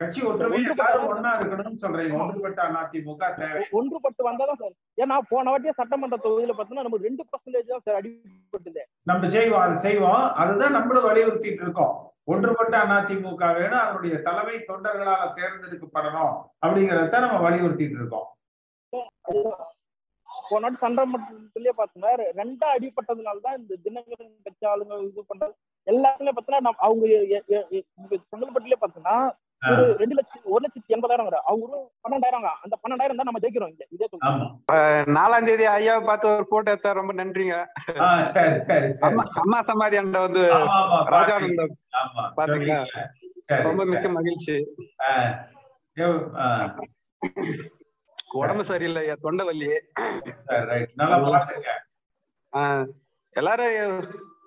கட்சி 0.00 0.20
ஒற்றுமை 0.28 0.58
எல்லாரும் 0.64 1.08
ஒண்ணா 1.12 1.30
இருக்கணும்னு 1.38 1.82
சொல்றீங்க. 1.84 2.18
ஒன்றுபட்ட 2.22 2.60
அதிமுக 2.80 3.30
தேவை. 3.40 3.62
ஒன்றுபட்டு 3.78 4.22
வந்தாதான் 4.28 4.60
சார். 4.62 4.74
ஏன்னா 5.02 5.16
போன 5.30 5.50
வாட்டியே 5.52 5.74
சட்டமன்ற 5.80 6.18
தொகுதியில 6.26 6.54
பார்த்தீங்கன்னா 6.54 6.86
நம்ம 6.86 7.00
ரெண்டு 7.08 7.24
பர்சன்டேஜ் 7.30 7.72
தான் 7.72 7.84
சார் 7.86 7.98
அடிபட்டுது. 8.00 8.84
நம்ம 9.10 9.28
செய்வோம் 9.36 9.64
அது 9.66 9.76
செய்வோம். 9.86 10.24
அதுதான் 10.42 10.76
நம்மளும் 10.78 11.08
வலியுறுத்திட்டு 11.08 11.64
இருக்கோம். 11.66 11.96
ஒன்றுபட்ட 12.28 12.74
அதிமுக 12.94 13.44
வேணும் 13.56 13.82
அதனுடைய 13.82 14.16
தலைமை 14.22 14.56
தொண்டர்களால 14.66 15.22
தேர்ந்தெடுக்கப்படணும் 15.36 16.34
அப்படிங்கறத 16.62 17.20
நம்ம 17.24 17.38
வலியுறுத்திட்டு 17.44 17.98
இருக்கோம். 17.98 18.28
போன 20.48 20.68
சண்டை 20.74 21.02
சட்டமன்றத்திலேயே 21.04 21.72
பார்த்தோம்னா 21.78 22.10
ரெண்டா 22.38 22.66
அடிபட்டதுனால 22.74 23.42
தான் 23.42 23.58
இந்த 23.58 23.74
தினகரன் 23.84 24.30
கட்சி 24.46 24.64
ஆளுங்க 24.70 24.98
இது 25.02 25.22
பண்றது 25.30 25.52
எல்லாத்துலயும் 25.86 26.36
பார்த்தீங்கன்னா 26.36 26.72
அவங்க 26.86 27.04
எ- 27.30 27.44
பாத்தீங்கன்னா 27.50 28.16
செங்கல்பட்டுலயே 28.30 28.78
ரெண்டு 29.98 30.14
லட்சம் 30.14 30.44
ஒரு 30.48 30.62
லட்சத்தி 30.64 30.94
எண்பதாயிரம் 30.94 31.28
அவங்க 31.44 31.64
ஒரு 31.68 31.78
பன்னெண்டாயிரம் 32.04 32.44
அந்த 32.64 32.74
பன்னெண்டாயிரம் 32.82 33.18
தான் 33.20 33.28
நம்ம 33.28 33.40
ஜெயிக்கிறோம் 33.40 33.70
இங்க. 33.72 33.84
இதே 33.90 34.06
நாலாம் 35.12 35.46
தேதி 35.46 35.64
ஐயாவை 35.72 36.02
பார்த்து 36.04 36.28
ஒரு 36.32 36.46
போட்டோ 36.50 36.70
எடுத்தா 36.70 36.92
ரொம்ப 36.92 37.14
நன்றிங்க. 37.14 37.56
ஆ, 38.00 38.06
சரி 38.28 38.56
சரி 38.60 38.88
சரி. 38.90 39.04
அம்மா 39.08 39.24
அம்மா 39.42 39.58
சமாதி 39.62 39.98
அந்த 39.98 40.20
வந்து 40.26 40.42
ராஜானந்தம் 41.14 41.74
பாத்தீங்களா? 42.38 42.78
ரொம்ப 43.64 43.82
மிக்க. 43.86 44.06
மகிழ்ச்சி. 44.16 44.56
உடம்பு 48.38 48.64
சரியில்லை 48.64 49.02
தொண்டை 49.22 49.44
வலி. 49.46 49.68
எல்லாரும் 53.36 53.96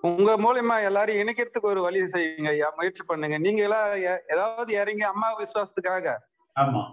உங்க 0.04 0.32
மூலியமா 0.38 0.76
எல்லாரும் 0.84 1.20
இணைக்கிறதுக்கு 1.22 1.72
ஒரு 1.72 1.82
வழி 1.82 2.00
செய்யுங்க 2.14 2.50
ஐயா. 2.50 2.68
முயற்சி 2.78 3.04
பண்ணுங்க. 3.04 3.38
நீங்க 3.38 3.62
எல்லாம் 3.62 3.88
ஏதாவது 4.34 4.72
இறங்கி 4.76 5.06
அம்மா 5.10 5.30
விசுவாசத்துக்காக 5.40 6.16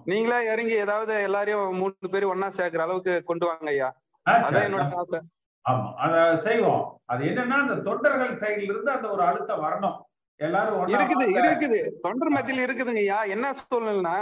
நீங்களா 0.05 0.37
இறங்கி 0.51 0.75
ஏதாவது 0.83 1.13
எல்லாரையும் 1.23 1.79
மூணு 1.79 2.11
பேரும் 2.13 2.33
ஒன்னா 2.33 2.49
சேர்க்கிற 2.57 2.83
அளவுக்கு 2.83 3.15
கொண்டு 3.25 3.47
வாங்க 3.47 3.71
ஐயா. 3.71 3.89
அதான். 4.27 4.67
என்னோட 4.67 4.85
ஆசை. 5.01 5.21
ஆமா. 5.65 5.87
அத 5.99 6.17
செய்வோம். 6.45 6.83
அது 7.07 7.23
என்னன்னா 7.25 7.57
அந்த 7.65 7.75
தொண்டர்கள் 7.83 8.35
சைடுல 8.41 8.71
இருந்து 8.71 8.93
அந்த 8.93 9.09
ஒரு 9.09 9.23
அழுத்தம் 9.23 9.65
வரணும். 9.65 9.97
எல்லாரும் 10.41 10.77
இருக்குது. 10.95 11.25
இருக்குது. 11.41 11.79
தொண்டர் 12.03 12.35
மத்தியில் 12.35 12.65
இருக்குதுங்க 12.67 13.03
ஐயா. 13.05 13.19
என்ன 13.35 13.47
சூழ்நிலைனா 13.61 14.17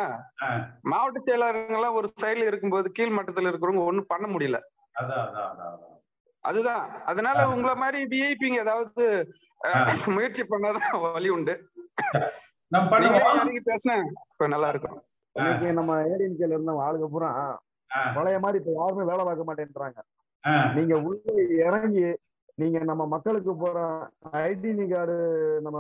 மாவட்ட 0.85 1.19
செயலாளருங்க 1.27 1.79
எல்லாம் 1.81 1.99
ஒரு 2.01 2.09
சைடுல 2.23 2.47
இருக்கும்போது 2.47 2.91
கீழ் 2.91 3.17
மட்டத்துல 3.19 3.51
இருக்கிறவங்க 3.51 3.85
ஒண்ணும் 3.85 4.09
பண்ண 4.09 4.29
முடியல. 4.29 4.61
அதான் 4.95 5.21
அதான். 5.45 5.83
அதுதான். 6.47 6.85
அதனால 7.05 7.39
உங்களை 7.49 7.75
மாதிரி 7.75 8.01
விஐபிங்க 8.07 8.59
ஏதாவது 8.59 9.05
முயற்சி 10.07 10.43
பண்ணாதான் 10.51 11.13
வழி 11.13 11.29
உண்டு. 11.29 11.55
நம்ம 12.73 12.99
நீங்களே 12.99 13.23
பண்ணுவோம் 13.23 13.35
இறங்கி 13.37 13.63
பேசினா 13.67 13.97
இப்ப 14.33 14.47
நல்லா 14.47 14.69
இருக்கும். 14.69 14.99
இன்னைக்கு 15.33 15.73
நம்ம 15.73 15.97
ஏடிஎம்கேல 16.03 16.55
இருந்த 16.55 16.73
ஆளுங்க 16.81 17.07
பூரா 17.07 17.31
பழைய 18.15 18.39
மாதிரி 18.39 18.65
இப்ப 18.65 18.83
யாருமே 18.83 19.03
வேலை 19.05 19.25
பார்க்க 19.25 19.49
மாட்டேன்றாங்க. 19.49 19.99
நீங்க 20.75 20.95
உள்ள 20.99 21.21
இறங்கி 21.67 22.05
நீங்க 22.55 22.79
நம்ம 22.79 23.07
மக்களுக்கு 23.07 23.57
போற 23.57 23.79
ஐடென்டி 24.33 24.95
கார்டு 24.95 25.17
நம்ம 25.63 25.79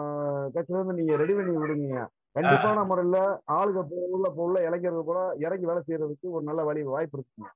கட்சியில 0.54 0.78
இருந்து 0.78 0.94
நீங்க 0.94 1.16
ரெடி 1.16 1.34
பண்ணி 1.34 1.56
விடுங்க. 1.56 2.06
கண்டிப்பான 2.34 2.84
முறையில 2.84 3.18
ஆளுங்க 3.52 3.80
போ- 3.82 4.08
உள்ள 4.10 4.28
உள்ள 4.34 4.60
இளைஞர்கள் 4.60 5.04
கூட 5.04 5.20
இறங்கி 5.38 5.66
வேலை 5.66 5.82
செய்யறதுக்கு 5.86 6.30
ஒரு 6.30 6.44
நல்ல 6.44 6.62
வழி 6.64 6.82
வாய்ப்பு 6.82 7.18
இருக்குங்க. 7.18 7.48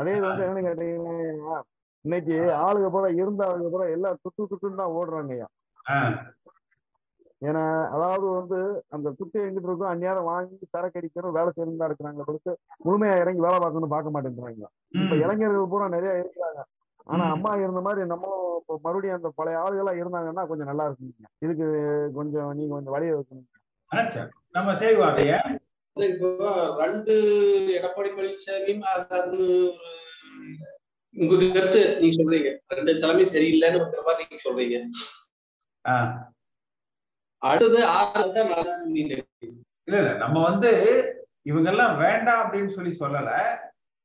அதே 0.00 0.14
வந்து 0.26 0.44
என்னன்னு 0.44 0.66
கேட்டீங்கன்னா 0.68 1.58
இன்னைக்கு 2.04 2.36
ஆளுங்க 2.64 2.88
பூரா 2.94 3.10
இருந்த 3.20 3.42
ஆளுங்க 3.48 3.68
பூரா 3.74 3.86
எல்லாம் 3.96 4.18
துட்டு 4.24 4.48
துட்டுன்னு 4.50 4.80
தான் 4.82 4.96
ஓடுறாங்க 4.98 5.34
ஐயா 5.36 5.48
ஏன்னா 7.42 7.62
அதாவது 7.94 8.26
வந்து 8.36 8.58
அந்த 8.96 9.08
துட்டு 9.18 9.38
எங்கிட்டு 9.44 9.68
இருக்கும் 9.68 9.90
அந்நேரம் 9.92 10.28
வாங்கி 10.30 10.66
சரக்கு 10.74 10.98
அடிக்கணும் 11.00 11.36
வேலை 11.36 11.50
செய்யணும் 11.50 11.80
தான் 11.80 11.90
இருக்கிறாங்க 11.90 12.24
பொறுத்து 12.28 12.52
முழுமையா 12.84 13.16
இறங்கி 13.22 13.42
வேலை 13.46 13.58
பார்க்கணும் 13.64 13.94
பார்க்க 13.94 14.14
மாட்டேங்கிறாங்க. 14.14 14.68
இப்ப 15.02 15.16
இளைஞர்கள் 15.24 15.72
பூரா 15.72 15.88
நிறைய 15.96 16.12
இருக்கிறாங்க. 16.22 16.62
ஆனா 17.06 17.24
அம்மா 17.34 17.50
இருந்த 17.62 17.80
மாதிரி 17.86 18.06
நம்மளும் 18.12 18.54
இப்போ 18.60 18.74
மறுபடியும் 18.84 19.18
அந்த 19.18 19.30
பழைய 19.38 19.62
ஆளுகளா 19.62 19.92
இருந்தாங்கன்னா 20.00 20.44
கொஞ்சம் 20.50 20.70
நல்லா 20.70 20.86
இருக்குங்க. 20.88 21.28
இதுக்கு 21.44 21.66
கொஞ்சம் 22.18 22.48
நீங்க 22.58 22.72
கொஞ்சம் 22.76 22.96
வழியை 22.96 23.14
வைக்கணும். 23.16 23.50
நம்ம 24.56 24.68
வந்து 25.02 25.63
இப்போ 25.96 26.28
ரெண்டு 26.84 27.14
எடப்பாடி 27.76 28.10
பழனிசாமியும் 28.14 28.80
அது 28.80 29.30
ஒரு 29.30 29.46
உங்க 31.14 31.34
கருத்து 31.54 31.98
நீங்க 32.00 32.14
சொல்றீங்க. 32.22 32.58
ரெண்டு 32.68 33.00
தலைமை 33.00 33.24
சரியில்லைன்னு 33.24 33.80
மாதிரி 34.06 34.24
நீங்க 34.30 34.38
சொல்றீங்க. 34.46 34.76
அடுத்தது. 37.38 37.78
இல்ல 39.84 39.98
இல்ல. 39.98 40.12
நம்ம 40.14 40.42
வந்து 40.42 40.70
இவங்க 41.42 41.70
எல்லாம் 41.70 41.98
வேண்டாம் 41.98 42.42
அப்படின்னு 42.44 42.68
சொல்லி 42.68 42.96
சொல்லல. 43.00 43.30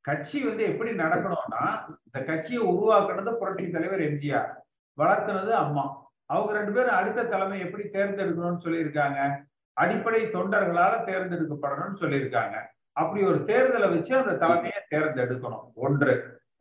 கட்சி 0.02 0.44
வந்து 0.44 0.64
எப்படி 0.64 0.92
நடக்கணும்னா 0.92 1.64
இந்த 2.06 2.20
கட்சியை 2.26 2.62
உருவாக்குனது 2.64 3.34
புரட்சி 3.34 3.70
தலைவர் 3.70 4.02
எம்ஜிஆர் 4.02 4.50
வளர்த்துனது 4.98 5.52
அம்மா. 5.64 5.86
அவங்க 6.26 6.54
ரெண்டு 6.54 6.72
பேரும் 6.72 6.96
அடுத்த 6.96 7.24
தலைமை 7.24 7.60
எப்படி 7.60 7.84
தேர்ந்தெடுக்கணும்னு 7.84 8.66
சொல்லியிருக்காங்க. 8.66 9.49
அடிப்படை 9.80 10.22
தொண்டர்களால 10.26 10.94
தேர்ந்தெடுக்கப்படணும்னு 11.04 12.00
சொல்லியிருக்காங்க. 12.02 12.58
அப்படி 12.92 13.22
ஒரு 13.26 13.40
தேர்தலை 13.50 13.90
வச்சு 13.90 14.14
அந்த 14.18 14.34
தலைமையை 14.36 14.80
தேர்ந்தெடுக்கணும். 14.96 15.66
ஒன்று. 15.74 16.14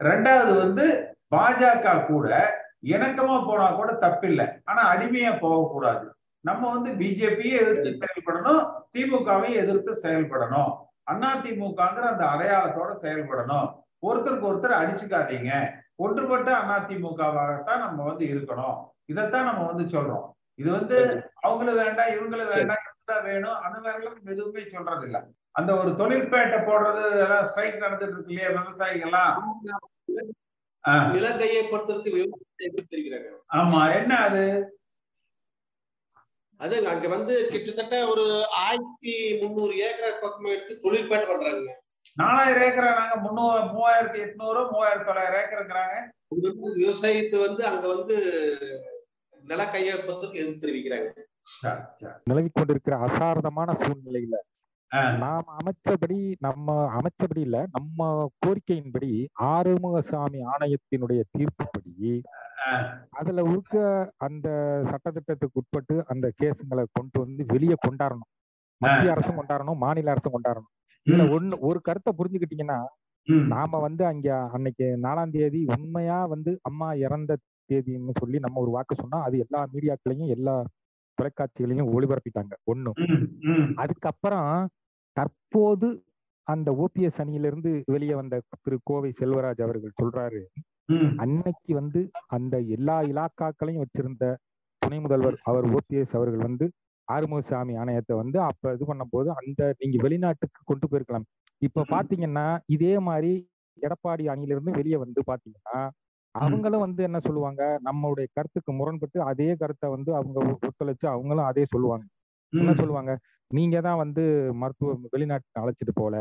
ரெண்டாவது 0.04 0.52
வந்து 0.56 0.84
பாஜக 1.36 2.06
கூட 2.06 2.32
இணக்கமா 2.86 3.36
போனா 3.46 3.68
கூட 3.70 3.92
தப்பில்லை. 3.92 4.46
ஆனா 4.64 4.82
அடிமையா 4.94 5.32
போகக்கூடாது. 5.40 6.06
நம்ம 6.40 6.70
வந்து 6.70 6.90
பிஜேபியை 6.92 7.56
எதிர்த்து 7.62 7.90
செயல்படணும் 8.02 8.62
திமுகவையும் 8.92 9.58
எதிர்த்து 9.62 9.92
செயல்படணும். 10.02 10.70
அண்ணா 11.02 11.30
திமுகங்கிற 11.36 12.06
அந்த 12.12 12.24
அடையாளத்தோட 12.24 12.90
செயல்படணும். 13.04 13.68
ஒருத்தருக்கு 14.06 14.48
ஒருத்தர் 14.50 14.78
அடிச்சுக்காதீங்க. 14.82 15.52
ஒன்றுபட்ட 15.94 16.48
அண்ணா 16.56 16.76
திமுகவாகத்தான் 16.88 17.78
நம்ம 17.78 18.02
வந்து 18.02 18.26
இருக்கணும். 18.26 18.76
இதைத்தான் 19.04 19.44
நம்ம 19.44 19.62
வந்து 19.72 19.84
சொல்றோம். 19.98 20.26
இது 20.54 20.70
வந்து 20.70 20.98
அவங்களும் 21.40 21.82
வேண்டாம் 21.84 22.08
இவங்களும் 22.08 22.54
வேண்டாம் 22.54 22.87
வேணும். 23.16 23.54
அந்த 23.54 23.78
மாதிரிலாம் 23.78 24.30
எதுவுமே 24.30 24.68
சொல்றது 24.68 25.04
இல்ல 25.04 25.26
அந்த 25.50 25.76
ஒரு 25.76 25.94
தொழிற்பேட்டை 25.94 26.58
போடுறது 26.58 27.10
எல்லாம் 27.10 27.44
ஸ்ட்ரைக் 27.44 27.82
நடந்துட்டு 27.82 28.08
இருக்கு 28.08 28.32
இல்லையா 28.32 28.50
விவசாயிகள்லாம்? 28.50 29.36
இலங்கையை 31.16 31.62
பொறுத்தவரைக்கும் 31.64 33.34
ஆமா. 33.52 33.80
என்ன 33.94 34.16
அது? 34.16 34.72
அது 36.56 36.88
அங்க 36.88 37.08
வந்து 37.08 37.48
கிட்டத்தட்ட 37.50 38.06
ஒரு 38.06 38.46
ஆயிரத்தி 38.50 39.38
முந்நூறு 39.40 39.76
ஏக்கர் 39.76 40.18
பக்கம் 40.20 40.44
எடுத்து 40.44 40.80
தொழிற்பேட்டை 40.80 41.28
பண்றாங்க. 41.28 41.82
நாலாயிரம் 42.14 42.62
ஏக்கரை 42.62 42.92
நாங்க? 42.94 43.16
முந்நூறு 43.16 43.60
மூவாயிரத்தி 43.62 44.20
எட்நூறு 44.26 44.60
மூவாயிரத்தி 44.72 45.04
தொள்ளாயிரம் 45.04 45.40
ஏக்கருங்கிறாங்க. 45.42 45.96
அங்க 46.30 46.48
வந்து 46.52 46.72
விவசாயத்தை 46.74 47.46
வந்து 47.46 47.66
அங்க 47.66 47.94
வந்து 47.94 48.16
நில 49.42 49.64
கையகப்பத்துக்கு 49.64 50.34
எதிர்த்து 50.34 50.68
தெரிவிக்கிறாங்க. 50.68 51.10
நிலவி 52.26 52.50
கொண்டிருக்கிற 52.50 52.96
அசாரதமான 53.06 53.74
சூழ்நிலையில 53.80 54.36
நாம் 55.20 55.48
அமைச்சபடி 55.56 56.18
நம்ம 56.38 56.76
அமைச்சபடி 56.90 57.40
இல்ல 57.40 57.58
நம்ம 57.70 58.06
கோரிக்கையின்படி 58.38 59.10
ஆறுமுகசாமி 59.48 60.40
ஆணையத்தினுடைய 60.52 61.20
தீர்ப்புப்படி 61.32 62.12
அதுல 63.10 63.42
இருக்க 63.42 63.76
அந்த 64.18 64.48
சட்டத்திட்டத்துக்கு 64.84 65.60
உட்பட்டு 65.62 65.96
அந்த 66.08 66.26
கேஸுங்களை 66.40 66.84
கொண்டு 66.92 67.18
வந்து 67.18 67.44
வெளியே 67.46 67.76
கொண்டாடணும் 67.86 68.30
மத்திய 68.80 69.12
அரசும் 69.12 69.38
கொண்டாடணும் 69.38 69.78
மாநில 69.78 70.12
அரசும் 70.12 70.36
கொண்டாடணும் 70.36 70.74
இதுல 71.06 71.26
ஒண்ணு 71.36 71.58
ஒரு 71.60 71.78
கருத்தை 71.80 72.12
புரிஞ்சுக்கிட்டீங்கன்னா 72.12 72.80
நாம 73.52 73.78
வந்து 73.80 74.02
அங்க 74.06 74.28
அன்னைக்கு 74.52 74.86
நாலாம் 75.02 75.32
தேதி 75.32 75.60
உண்மையா 75.74 76.18
வந்து 76.26 76.50
அம்மா 76.62 76.88
இறந்த 77.04 77.32
தேதின்னு 77.70 78.14
சொல்லி 78.20 78.38
நம்ம 78.38 78.60
ஒரு 78.60 78.70
வாக்கு 78.70 78.94
சொன்னா 78.96 79.18
அது 79.22 79.36
எல்லா 79.38 79.60
மீடியாக்களையும் 79.72 80.32
எல்லா 80.36 80.54
தொலைக்காட்சிகளையும் 81.18 81.90
ஒளிபரப்பிட்டாங்க. 81.94 82.54
ஒண்ணு. 82.72 82.92
அதுக்கப்புறம் 83.74 84.50
தற்போது 85.16 85.88
அந்த 86.48 86.68
ஓபிஎஸ் 86.84 87.20
அணியிலிருந்து 87.22 87.70
வெளியே 87.86 88.14
வந்த 88.14 88.42
திரு 88.62 88.76
கோவை 88.82 89.10
செல்வராஜ் 89.20 89.62
அவர்கள் 89.66 89.98
சொல்றாரு 90.02 90.42
அன்னைக்கு 91.22 91.72
வந்து 91.74 92.00
அந்த 92.26 92.54
எல்லா 92.76 92.96
இலாக்காக்களையும் 93.10 93.82
வச்சிருந்த 93.84 94.26
துணை 94.82 94.98
முதல்வர் 95.00 95.36
அவர் 95.42 95.66
ஓபிஎஸ் 95.70 96.14
அவர்கள் 96.18 96.46
வந்து 96.48 96.66
ஆறுமுகசாமி 97.08 97.74
ஆணையத்தை 97.80 98.14
வந்து 98.14 98.38
அப்ப 98.40 98.72
இது 98.72 98.86
பண்ணும்போது 98.86 99.28
அந்த 99.40 99.60
நீங்க 99.78 99.98
வெளிநாட்டுக்கு 100.02 100.60
கொண்டு 100.64 100.86
போயிருக்கலாம். 100.86 101.26
இப்ப 101.62 101.84
பாத்தீங்கன்னா 101.94 102.46
இதே 102.66 102.94
மாதிரி 102.98 103.32
எடப்பாடி 103.78 104.24
அணியிலிருந்து 104.32 104.70
வெளியே 104.70 104.96
வந்து 104.96 105.22
பாத்தீங்கன்னா 105.26 105.78
அவங்களும் 106.38 106.84
வந்து 106.84 107.02
என்ன 107.02 107.18
சொல்லுவாங்க? 107.18 107.62
நம்மளுடைய 107.84 108.26
கருத்துக்கு 108.32 108.72
முரண்பட்டு 108.72 109.18
அதே 109.22 109.48
கருத்தை 109.56 109.88
வந்து 109.90 110.10
அவங்க 110.14 110.38
ஒத்துழைச்சு 110.68 111.06
அவங்களும் 111.06 111.48
அதே 111.50 111.64
சொல்லுவாங்க. 111.64 112.04
என்ன 112.52 112.72
சொல்லுவாங்க? 112.74 113.12
நீங்க 113.50 113.76
தான் 113.80 113.98
வந்து 113.98 114.22
மருத்துவ 114.54 114.94
வெளிநாட்டுக்கு 115.14 115.62
அழைச்சிட்டு 115.62 115.94
போல. 115.96 116.14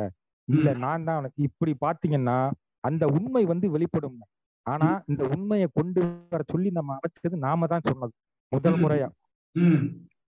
இல்ல 0.48 0.70
நான் 0.78 1.04
தான் 1.04 1.28
இப்படி 1.46 1.72
பாத்தீங்கன்னா 1.82 2.38
அந்த 2.84 3.06
உண்மை 3.18 3.44
வந்து 3.46 3.68
வெளிப்படும் 3.70 4.20
ஆனா 4.66 4.88
இந்த 5.08 5.24
உண்மையை 5.34 5.68
கொண்டு 5.74 6.00
வர 6.32 6.42
சொல்லி 6.52 6.70
நம்ம 6.72 6.96
அமைச்சது 6.98 7.38
நாம 7.46 7.68
தான் 7.68 7.88
சொன்னது. 7.88 8.14
முதல் 8.52 8.80
முறையா. 8.82 9.08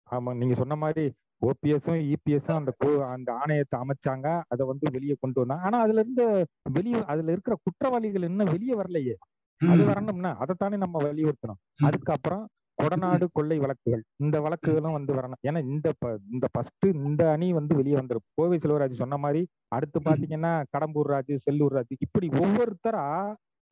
ஆமா 0.10 0.32
நீங்க 0.34 0.56
சொன்ன 0.56 0.76
மாதிரி 0.76 1.04
ஓபிஎஸும் 1.42 2.02
இபிஎஸும் 2.14 2.60
அந்த 2.60 2.72
அந்த 3.16 3.30
ஆணையத்தை 3.42 3.76
அமைச்சாங்க. 3.84 4.28
அதை 4.48 4.64
வந்து 4.66 4.86
வெளியே 4.92 5.16
கொண்டு 5.20 5.40
வந்தாங்க. 5.42 5.66
ஆனா 5.66 5.78
அதுல 5.86 6.02
இருந்து 6.04 6.26
வெளியே 6.78 7.02
அதுல 7.14 7.32
இருக்கிற 7.32 7.56
குற்றவாளிகள் 7.66 8.28
இன்னும் 8.30 8.54
வெளியே 8.56 8.76
வரலையே. 8.76 9.16
அது 9.62 9.84
வரணும்னா 9.86 10.32
அதைத்தானே 10.42 10.78
நம்ம 10.78 10.98
வலியுறுத்தணும். 11.04 11.60
அதுக்கப்புறம் 11.88 12.44
கொடநாடு 12.78 13.26
கொள்ளை 13.34 13.58
வழக்குகள் 13.60 14.04
இந்த 14.18 14.38
வழக்குகளும் 14.40 14.96
வந்து 14.98 15.12
வரணும். 15.14 15.40
ஏன்னா 15.48 15.60
இந்த 15.70 15.88
இந்த 16.34 16.46
ஃபர்ஸ்ட் 16.54 16.86
இந்த 17.02 17.24
அணி 17.34 17.48
வந்து 17.54 17.74
வெளியே 17.76 17.96
வந்துடும் 17.98 18.26
கோவை 18.38 18.58
செல்வராஜ் 18.58 19.02
சொன்ன 19.02 19.18
மாதிரி 19.18 19.42
அடுத்து 19.72 20.00
பாத்தீங்கன்னா 20.00 20.54
கடம்பூர் 20.74 21.12
ராஜு 21.14 21.36
செல்லூர் 21.46 21.76
ராஜு 21.78 21.98
இப்படி 22.00 22.28
ஒவ்வொருத்தரா 22.42 23.06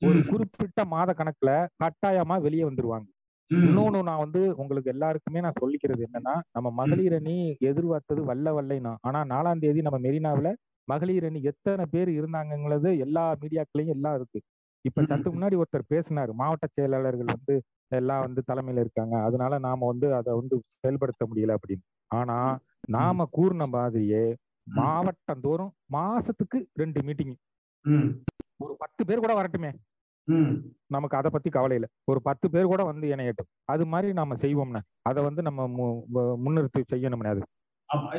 ஒரு 0.01 0.19
குறிப்பிட்ட 0.25 0.81
மாத 0.85 1.13
கணக்குல 1.13 1.51
கட்டாயமா 1.83 2.35
வெளியே 2.41 2.65
வந்துருவாங்க. 2.65 3.07
இன்னொன்னு 3.51 3.99
நான் 4.03 4.23
வந்து 4.23 4.41
உங்களுக்கு 4.57 4.91
எல்லாருக்குமே 4.93 5.39
நான் 5.39 5.59
சொல்லிக்கிறது 5.59 6.01
என்னன்னா 6.07 6.33
நம்ம 6.55 6.69
மகளிர் 6.79 7.15
அணி 7.15 7.35
எதிர்பார்த்தது 7.69 8.21
வல்ல 8.29 8.53
வல்லைனா 8.57 8.93
ஆனா 9.07 9.19
நாலாம் 9.31 9.61
தேதி 9.63 9.81
நம்ம 9.81 9.99
மெரினாவில 10.07 10.49
மகளிர் 10.87 11.25
அணி 11.25 11.39
எத்தனை 11.43 11.85
பேர் 11.93 12.09
இருந்தாங்கங்கிறது 12.17 12.89
எல்லா 13.05 13.23
மீடியாக்களையும் 13.41 13.95
எல்லாம் 13.95 14.15
இருக்கு. 14.15 14.39
இப்ப 14.85 15.03
சற்று 15.09 15.29
முன்னாடி 15.31 15.55
ஒருத்தர் 15.61 15.91
பேசினாரு. 15.93 16.31
மாவட்ட 16.33 16.65
செயலாளர்கள் 16.67 17.35
வந்து 17.35 17.55
எல்லாம் 17.91 18.23
வந்து 18.25 18.41
தலைமையில 18.49 18.83
இருக்காங்க. 18.85 19.15
அதனால 19.27 19.59
நாம 19.67 19.85
வந்து 19.85 20.07
அதை 20.15 20.31
வந்து 20.33 20.55
செயல்படுத்த 20.81 21.25
முடியல 21.29 21.55
அப்படின்னு. 21.57 21.85
ஆனா 22.11 22.37
நாம 22.89 23.25
கூறின 23.31 23.67
மாதிரியே 23.67 24.23
மாவட்டம் 24.67 25.43
தோறும் 25.45 25.73
மாசத்துக்கு 25.93 26.57
ரெண்டு 26.73 26.99
மீட்டிங். 27.03 27.35
ஒரு 28.59 28.73
பத்து 28.77 29.01
பேர் 29.05 29.23
கூட 29.25 29.33
வரட்டுமே. 29.33 29.71
நமக்கு 30.91 31.17
அதை 31.19 31.29
பத்தி 31.31 31.49
கவலை 31.49 31.75
இல்லை. 31.77 31.89
ஒரு 32.05 32.19
பத்து 32.21 32.45
பேர் 32.49 32.71
கூட 32.71 32.81
வந்து 32.83 33.05
இணையட்டும். 33.13 33.49
அது 33.65 33.83
மாதிரி 33.85 34.09
நாம 34.13 34.35
செய்வோம்னா. 34.43 34.81
அதை 35.09 35.19
வந்து 35.23 35.41
நம்ம 35.41 35.67
முன்னிறுத்தி 36.45 36.81
செய்யணும்னா 36.93 37.31
அது. 37.35 37.43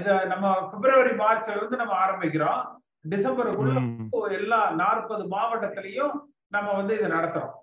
இத 0.01 0.11
நம்ம 0.25 0.47
பிப்ரவரி 0.73 1.13
மார்ச்ல 1.23 1.57
இருந்து 1.57 1.77
நம்ம 1.77 1.95
ஆரம்பிக்கிறோம். 2.05 2.61
டிசம்பருக்குள்ள 3.05 3.75
எல்லா 4.41 4.61
நாற்பது 4.75 5.25
மாவட்டத்திலையும் 5.29 6.15
நம்ம 6.53 6.69
வந்து 6.73 6.93
இதை 6.95 7.09
நடத்துறோம். 7.11 7.55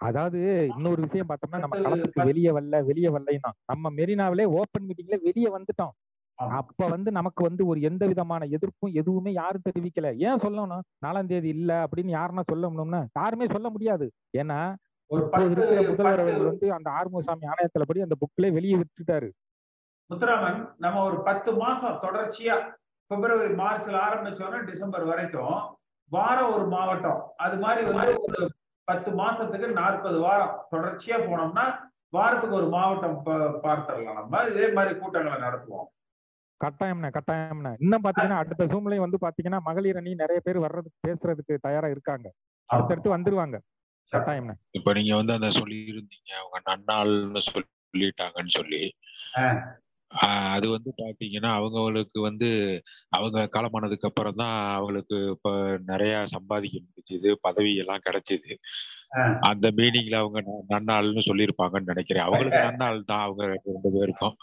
அதாவது 0.00 0.38
இன்னொரு 0.74 1.00
விஷயம் 1.02 1.28
பார்த்தோம்னா 1.28 1.58
நம்ம 1.58 1.78
களத்துக்கு 1.78 2.28
வெளியே 2.28 2.50
வரல 2.50 2.76
வெளியே 2.84 3.08
வரலைன்னா 3.08 3.50
நம்ம 3.64 3.90
மெரினாவிலே 3.90 4.44
ஓப்பன் 4.58 4.86
மீட்டிங்ல 4.88 5.16
வெளியே 5.22 5.50
வந்துட்டோம். 5.50 5.92
அப்ப 6.58 6.86
வந்து 6.86 7.10
நமக்கு 7.12 7.42
வந்து 7.44 7.62
ஒரு 7.66 7.80
எந்த 7.80 8.04
விதமான 8.06 8.46
எதிர்ப்பும் 8.50 8.94
எதுவுமே 8.94 9.32
யாரும் 9.32 9.64
தெரிவிக்கல. 9.66 10.08
ஏன் 10.18 10.40
சொல்லணும்? 10.40 10.84
நாலாம் 11.04 11.26
தேதி 11.26 11.48
இல்ல 11.48 11.72
அப்படின்னு 11.84 12.12
யாருன்னா 12.14 12.44
சொல்லணும்னா 12.52 13.00
யாருமே 13.18 13.46
சொல்ல 13.46 13.68
முடியாது. 13.70 14.06
ஏன்னா 14.34 14.58
இருக்கிற 15.10 15.66
முதல்வர் 15.82 16.22
அவர்கள் 16.22 16.48
வந்து 16.48 16.66
அந்த 16.72 16.88
ஆறுமுகசாமி 16.90 17.50
ஆணையத்துல 17.52 17.86
படி 17.86 18.02
அந்த 18.02 18.16
புக்ல 18.22 18.52
வெளியே 18.52 18.76
விட்டுட்டாரு. 18.80 19.28
முத்துராமன் 20.10 20.60
நம்ம 20.78 21.02
ஒரு 21.04 21.18
பத்து 21.22 21.50
மாசம் 21.56 22.00
தொடர்ச்சியா 22.02 22.56
பிப்ரவரி 23.10 23.52
மார்ச்ல 23.54 23.96
ஆரம்பிச்சோன்னா 24.00 24.58
டிசம்பர் 24.64 25.04
வரைக்கும் 25.04 25.54
வாரம் 26.10 26.52
ஒரு 26.54 26.66
மாவட்டம். 26.66 27.20
அது 27.36 27.56
மாதிரி 27.58 27.82
வந்து 27.90 28.20
ஒரு 28.20 28.40
பத்து 28.84 29.10
மாசத்துக்கு 29.20 29.72
நாற்பது 29.72 30.18
வாரம் 30.20 30.54
தொடர்ச்சியா 30.70 31.16
போனோம்னா 31.24 31.64
வாரத்துக்கு 32.08 32.56
ஒரு 32.56 32.68
மாவட்டம் 32.68 33.16
பார்த்துடலாம் 33.64 34.18
நம்ம. 34.20 34.42
இதே 34.52 34.68
மாதிரி 34.72 34.98
கூட்டங்களை 34.98 35.38
நடத்துவோம். 35.38 35.88
கட்டாயம்ண்ணே 36.60 37.10
கட்டாயம்ண்ணே. 37.16 37.72
இன்னும் 37.78 38.04
பாத்தீங்கன்னா 38.04 38.40
அடுத்த 38.42 38.66
சூழ்நிலை 38.70 38.98
வந்து 38.98 39.18
பாத்தீங்கன்னா 39.20 39.60
மகளிர் 39.68 39.96
அணி 39.96 40.14
நிறைய 40.14 40.40
பேர் 40.44 40.58
வர்றதுக்கு 40.58 41.04
பேசுறதுக்கு 41.06 41.54
தயாரா 41.60 41.88
இருக்காங்க. 41.88 42.26
அடுத்தடுத்து 42.70 43.16
வந்துருவாங்க. 43.16 43.58
கட்டாயம்ண்ணே. 44.12 44.54
இப்ப 44.70 44.92
நீங்க 44.92 45.14
வந்து 45.16 45.32
அந்த 45.32 45.50
சொல்லி 45.50 45.78
இருந்தீங்க 45.92 46.32
அவங்க 46.40 46.58
நன்னாள்னு 46.70 47.40
சொல்லிட்டாங்கன்னு 47.50 48.56
சொல்லி. 48.58 48.82
அது 50.54 50.66
வந்து 50.68 50.90
பாத்தீங்கன்னா 51.02 51.50
அவங்களுக்கு 51.58 52.20
வந்து 52.20 52.48
அவங்க 53.10 53.48
காலமானதுக்கு 53.52 54.08
அப்புறம் 54.08 54.34
தான் 54.34 54.56
அவங்களுக்கு 54.76 55.16
இப்ப 55.30 55.50
நிறைய 55.86 56.14
சம்பாதிக்க 56.26 56.78
முடிஞ்சது 56.78 57.30
பதவி 57.40 57.72
எல்லாம் 57.76 58.04
கிடைச்சது 58.06 58.54
அந்த 59.40 59.66
மீனிங்ல 59.70 60.18
அவங்க 60.22 60.40
நன்னாள்னு 60.68 61.22
சொல்லியிருப்பாங்கன்னு 61.28 61.92
நினைக்கிறேன். 61.92 62.26
அவங்களுக்கு 62.26 62.60
நன்னாள் 62.68 63.08
தான் 63.12 63.24
அவங்க 63.26 63.42
ரெண்டு 63.68 63.90
பேருக்கும். 63.96 64.36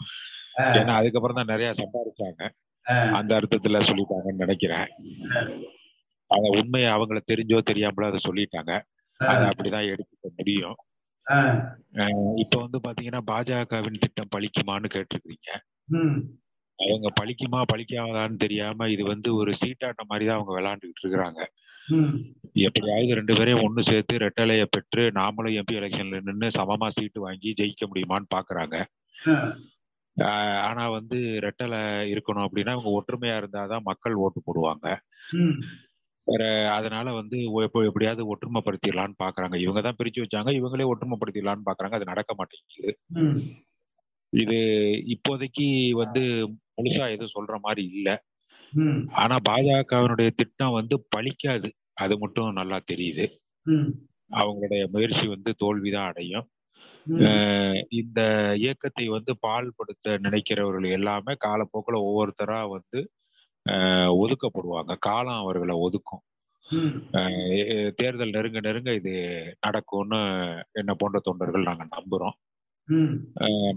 ஏன்னா 0.78 0.94
அதுக்கப்புறம் 0.94 1.38
தான் 1.40 1.52
நிறைய 1.52 1.70
சம்பாதிச்சாங்க 1.72 2.42
அந்த 3.18 3.30
அர்த்தத்துல 3.38 3.80
சொல்லிட்டாங்கன்னு 3.80 4.44
நினைக்கிறேன். 4.44 4.88
அத 6.30 6.44
உண்மையை 6.58 6.88
அவங்கள 6.92 7.20
தெரிஞ்சோ 7.32 7.58
தெரியாமலோ 7.70 8.10
அதை 8.10 8.20
சொல்லிட்டாங்க. 8.28 8.72
அதை 9.20 9.44
அப்படிதான் 9.50 9.90
எடுத்துக்க 9.92 10.28
முடியும். 10.36 10.76
இப்ப 12.42 12.54
வந்து 12.64 12.78
பாத்தீங்கன்னா 12.86 13.22
பாஜகவின் 13.30 14.02
திட்டம் 14.04 14.32
பலிக்குமான்னு 14.34 14.88
கேட்டிருக்கீங்க. 14.94 15.50
அவங்க 16.78 17.08
பலிக்குமா 17.20 17.60
பலிக்காதான்னு 17.72 18.36
தெரியாம 18.36 18.88
இது 18.88 19.04
வந்து 19.04 19.28
ஒரு 19.34 19.52
சீட்டாட்டம் 19.60 20.10
மாதிரி 20.10 20.26
தான் 20.26 20.38
அவங்க 20.38 20.52
விளையாண்டுக்கிட்டு 20.58 21.02
இருக்கிறாங்க. 21.04 21.40
எப்படியாவது 22.66 23.18
ரெண்டு 23.18 23.34
பேரையும் 23.36 23.64
ஒண்ணு 23.66 23.82
சேர்த்து 23.90 24.22
ரெட்டலைய 24.24 24.64
பெற்று 24.74 25.02
நாமளும் 25.18 25.56
எம்பி 25.60 25.78
எலெக்ஷன்ல 25.80 26.20
நின்று 26.28 26.48
சமமா 26.58 26.88
சீட்டு 26.96 27.20
வாங்கி 27.26 27.50
ஜெயிக்க 27.60 27.86
முடியுமான்னு 27.90 28.34
பாக்குறாங்க. 28.36 28.76
ஆனா 30.68 30.84
வந்து 30.88 31.18
ரெட்டலை 31.46 31.80
இருக்கணும் 32.12 32.46
அப்படின்னா 32.46 32.74
அவங்க 32.76 32.90
ஒற்றுமையா 32.98 33.36
இருந்தாதான் 33.40 33.86
மக்கள் 33.90 34.20
ஓட்டு 34.24 34.40
போடுவாங்க. 34.46 34.86
வேற 36.28 36.44
அதனால 36.76 37.12
வந்து 37.18 37.36
எப்படியாவது 37.88 38.22
ஒற்றுமைப்படுத்திடலான்னு 38.32 39.16
பாக்குறாங்க. 39.24 39.56
இவங்க 39.64 39.80
தான் 39.80 39.98
பிரிச்சு 39.98 40.22
வச்சாங்க 40.24 40.52
இவங்களே 40.58 40.88
ஒற்றுமைப்படுத்திடலான்னு 40.92 41.68
பாக்குறாங்க. 41.68 41.98
அது 41.98 42.10
நடக்க 42.12 42.32
மாட்டேங்குது. 42.40 42.92
இது 44.32 44.58
இப்போதைக்கு 45.14 45.66
வந்து 46.02 46.22
முழுசா 46.78 47.04
எதுவும் 47.14 47.36
சொல்ற 47.36 47.54
மாதிரி 47.66 47.84
இல்ல. 47.94 48.08
ஆனா 49.22 49.36
பாஜகவினுடைய 49.48 50.30
திட்டம் 50.40 50.76
வந்து 50.78 50.96
பலிக்காது 51.16 51.68
அது 52.04 52.14
மட்டும் 52.18 52.58
நல்லா 52.60 52.78
தெரியுது. 52.92 53.24
அவங்களுடைய 54.30 54.82
முயற்சி 54.94 55.26
வந்து 55.26 55.50
தோல்விதான் 55.62 56.08
அடையும். 56.10 56.46
இந்த 58.00 58.20
இயக்கத்தை 58.62 59.04
வந்து 59.08 59.32
பால்படுத்த 59.46 60.16
நினைக்கிறவர்கள் 60.26 60.86
எல்லாமே 60.98 61.34
காலப்போக்கில் 61.46 62.04
ஒவ்வொருத்தரா 62.06 62.60
வந்து 62.76 63.00
ஒதுக்கப்படுவாங்க. 64.20 64.92
காலம் 65.08 65.40
அவர்களை 65.42 65.76
ஒதுக்கும். 65.86 66.22
தேர்தல் 67.98 68.34
நெருங்க 68.36 68.60
நெருங்க 68.66 68.90
இது 68.94 69.12
நடக்கும்னு 69.66 70.20
என்ன 70.80 70.92
போன்ற 70.94 71.18
தொண்டர்கள் 71.28 71.68
நாங்க 71.68 71.86
நம்புறோம். 71.96 72.36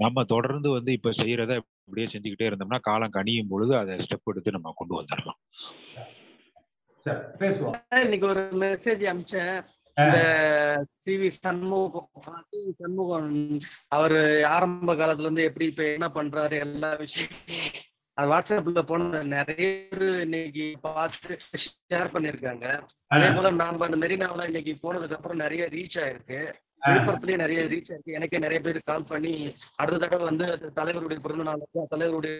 நம்ம 0.04 0.24
தொடர்ந்து 0.24 0.70
வந்து 0.70 0.92
இப்ப 0.98 1.12
செய்யறத 1.18 1.56
இப்படியே 1.86 2.08
செஞ்சுக்கிட்டே 2.12 2.50
இருந்தோம்னா 2.50 2.80
காலம் 2.82 3.16
கனியும் 3.16 3.52
பொழுது 3.52 3.74
அதை 3.82 3.96
ஸ்டெப் 4.06 4.32
எடுத்து 4.32 4.56
நம்ம 4.56 4.74
கொண்டு 4.76 4.96
வந்துடலாம். 5.00 5.40
சரி 7.06 7.22
பேசுவோம். 7.42 7.78
இன்னைக்கு 8.06 8.28
ஒரு 8.28 8.44
மெசேஜ் 8.64 9.04
அமிச்சேன் 9.12 9.56
இந்த 9.98 10.20
சிவி 11.04 11.30
சண்முகம் 11.44 12.10
சிவி 12.52 12.72
சண்முகம் 12.82 13.32
அவர் 13.96 14.18
ஆரம்ப 14.56 14.96
காலத்துல 14.96 15.28
இருந்து 15.28 15.48
எப்படி 15.50 15.66
இப்ப 15.72 15.84
என்ன 15.96 16.10
பண்றாரு 16.18 16.58
எல்லா 16.68 16.92
விஷயத்தையும் 16.96 17.72
அது 18.22 18.32
வாட்ஸ்அப்ல 18.32 18.82
போன 18.90 19.20
நிறைய 19.36 19.68
பேர் 19.92 20.04
இன்னைக்கு 20.24 20.66
பார்த்து 20.82 21.38
ஷேர் 21.62 22.12
பண்ணிருக்காங்க 22.16 22.66
அதே 23.16 23.30
போல 23.36 23.52
நாம 23.62 23.86
அந்த 23.88 23.98
மெரினாவில 24.04 24.46
இன்னைக்கு 24.50 24.74
போனதுக்கு 24.84 25.18
அப்புறம் 25.18 25.42
நிறைய 25.44 25.64
ரீச் 25.76 25.98
ஆயிருக்கு. 26.02 26.40
விழுப்புரத்துலயும் 26.86 27.42
நிறைய 27.44 27.62
ரீச் 27.72 27.90
ஆயிருக்கு. 27.92 28.16
எனக்கே 28.18 28.42
நிறைய 28.46 28.60
பேர் 28.66 28.80
கால் 28.92 29.08
பண்ணி 29.14 29.34
அடுத்த 29.82 30.02
தடவை 30.04 30.26
வந்து 30.30 30.46
தலைவருடைய 30.80 31.20
பிறந்த 31.26 31.46
நாளுக்கும் 31.50 31.90
தலைவருடைய 31.96 32.38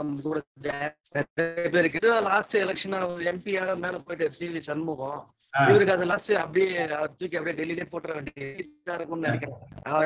நம்ம 0.00 0.20
கூட 0.26 0.38
நிறைய 0.66 1.68
பேர் 1.74 1.84
இருக்கு. 1.84 2.02
லாஸ்ட் 2.30 2.56
எலெக்ஷன் 2.64 2.98
எம்பியாக 3.32 3.76
மேல 3.84 3.96
போயிட்டு 4.08 4.32
சி 4.40 4.46
வி 4.54 4.60
சண்முகம். 4.70 5.22
இவருக்கு 5.70 5.94
அது 5.96 6.04
லாஸ்ட் 6.12 6.32
அப்படியே 6.46 6.84
தூக்கி 7.18 7.36
அப்படியே 7.38 7.56
டெல்லியிலே 7.60 7.86
போட்டுற 7.92 8.12
வேண்டியதா 8.18 8.94
இருக்கும்னு 8.98 9.26
நினைக்கிறேன். 9.28 9.58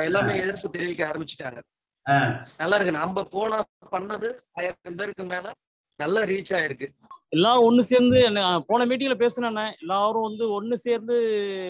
எல்லாமே 0.09 0.33
எதிர்ப்பு 0.45 0.77
தெரிவிக்க 0.77 1.03
ஆரம்பிச்சுட்டாங்க. 1.11 1.61
நல்லா 2.61 2.77
இருக்கு. 2.77 2.95
நம்ம 3.01 3.23
போன 3.35 3.61
பண்ணது 3.95 4.29
ஆயிரம் 4.59 4.99
பேருக்கு 5.01 5.25
மேல 5.33 5.47
நல்லா 6.01 6.21
ரீச் 6.31 6.53
ஆயிருக்கு. 6.59 6.87
எல்லாரும் 7.35 7.67
ஒண்ணு 7.69 7.83
சேர்ந்து 7.91 8.19
போன 8.69 8.85
மீட்டிங்ல 8.91 9.17
பேசினேன் 9.23 9.59
எல்லாரும் 9.83 10.27
வந்து 10.29 10.45
ஒண்ணு 10.59 10.77
சேர்ந்து 10.87 11.17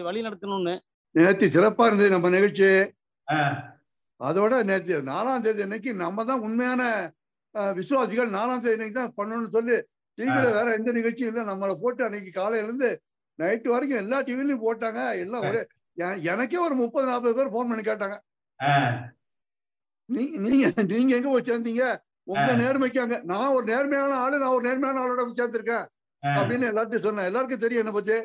வழி 0.07 0.21
நடத்தணும்னு. 0.27 0.75
நேற்று 1.15 1.47
சிறப்பா 1.57 1.87
இருந்தது 1.89 2.15
நம்ம 2.15 2.31
நிகழ்ச்சி. 2.37 2.69
அதோட 4.21 4.55
நேற்று 4.71 4.97
நாலாம் 5.13 5.43
தேதி 5.45 5.65
அன்னைக்கு 5.67 5.91
நம்ம 6.05 6.25
தான் 6.31 6.45
உண்மையான 6.47 6.83
விசுவாசிகள் 7.79 8.35
நாலாம் 8.39 8.63
தேதி 8.63 8.77
அன்னைக்கு 8.77 8.99
தான் 9.01 9.15
பண்ணணும்னு 9.19 9.55
சொல்லி 9.57 9.77
டிவியில 10.19 10.49
வேற 10.57 10.69
எந்த 10.79 10.91
நிகழ்ச்சியும் 10.99 11.31
இல்லை. 11.33 11.45
நம்மளை 11.51 11.75
போட்டு 11.83 12.03
அன்னைக்கு 12.07 12.31
காலையில 12.39 12.67
இருந்து 12.69 12.89
நைட்டு 13.39 13.69
வரைக்கும் 13.75 14.03
எல்லா 14.05 14.19
டிவிலையும் 14.29 14.65
போட்டாங்க. 14.67 15.01
எல்லாம் 15.25 15.45
ஒரே 15.51 15.61
எனக்கே 16.33 16.59
ஒரு 16.67 16.75
முப்பது 16.83 17.07
நாற்பது 17.11 17.37
பேர் 17.39 17.53
ஃபோன் 17.53 17.71
பண்ணி 17.71 17.85
கேட்டாங்க. 17.91 18.17
நீங்க 20.09 20.37
நீங்க 20.93 21.13
எங்க 21.17 21.29
போய் 21.33 21.49
சேர்ந்தீங்க? 21.49 21.85
உங்க 22.33 22.53
நேர்மைக்காங்க 22.63 23.17
நான் 23.31 23.53
ஒரு 23.57 23.65
நேர்மையான 23.73 24.13
ஆளு 24.25 24.37
நான் 24.43 24.55
ஒரு 24.57 24.65
நேர்மையான 24.69 25.01
ஆளோட 25.03 25.21
போய் 25.27 25.39
சேர்ந்திருக்கேன். 25.41 25.87
அப்படின்னு 26.39 26.71
எல்லாத்தையும் 26.73 27.05
சொன்னேன். 27.07 27.29
எல்லாருக்கும் 27.31 27.65
தெரியும் 27.65 27.83
என்ன 27.85 27.95
பத்தி 27.99 28.17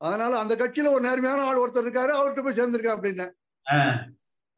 அதனால 0.00 0.32
அந்த 0.42 0.54
கட்சியில 0.60 0.92
ஒரு 0.94 1.02
நேர்மையான 1.06 1.44
ஆள் 1.48 1.60
ஒருத்தர் 1.62 1.86
இருக்காரு 1.86 2.12
அவர்கிட்ட 2.18 2.42
போய் 2.44 2.58
சேர்ந்திருக்கேன் 2.58 2.96
அப்படின்னேன். 2.96 3.32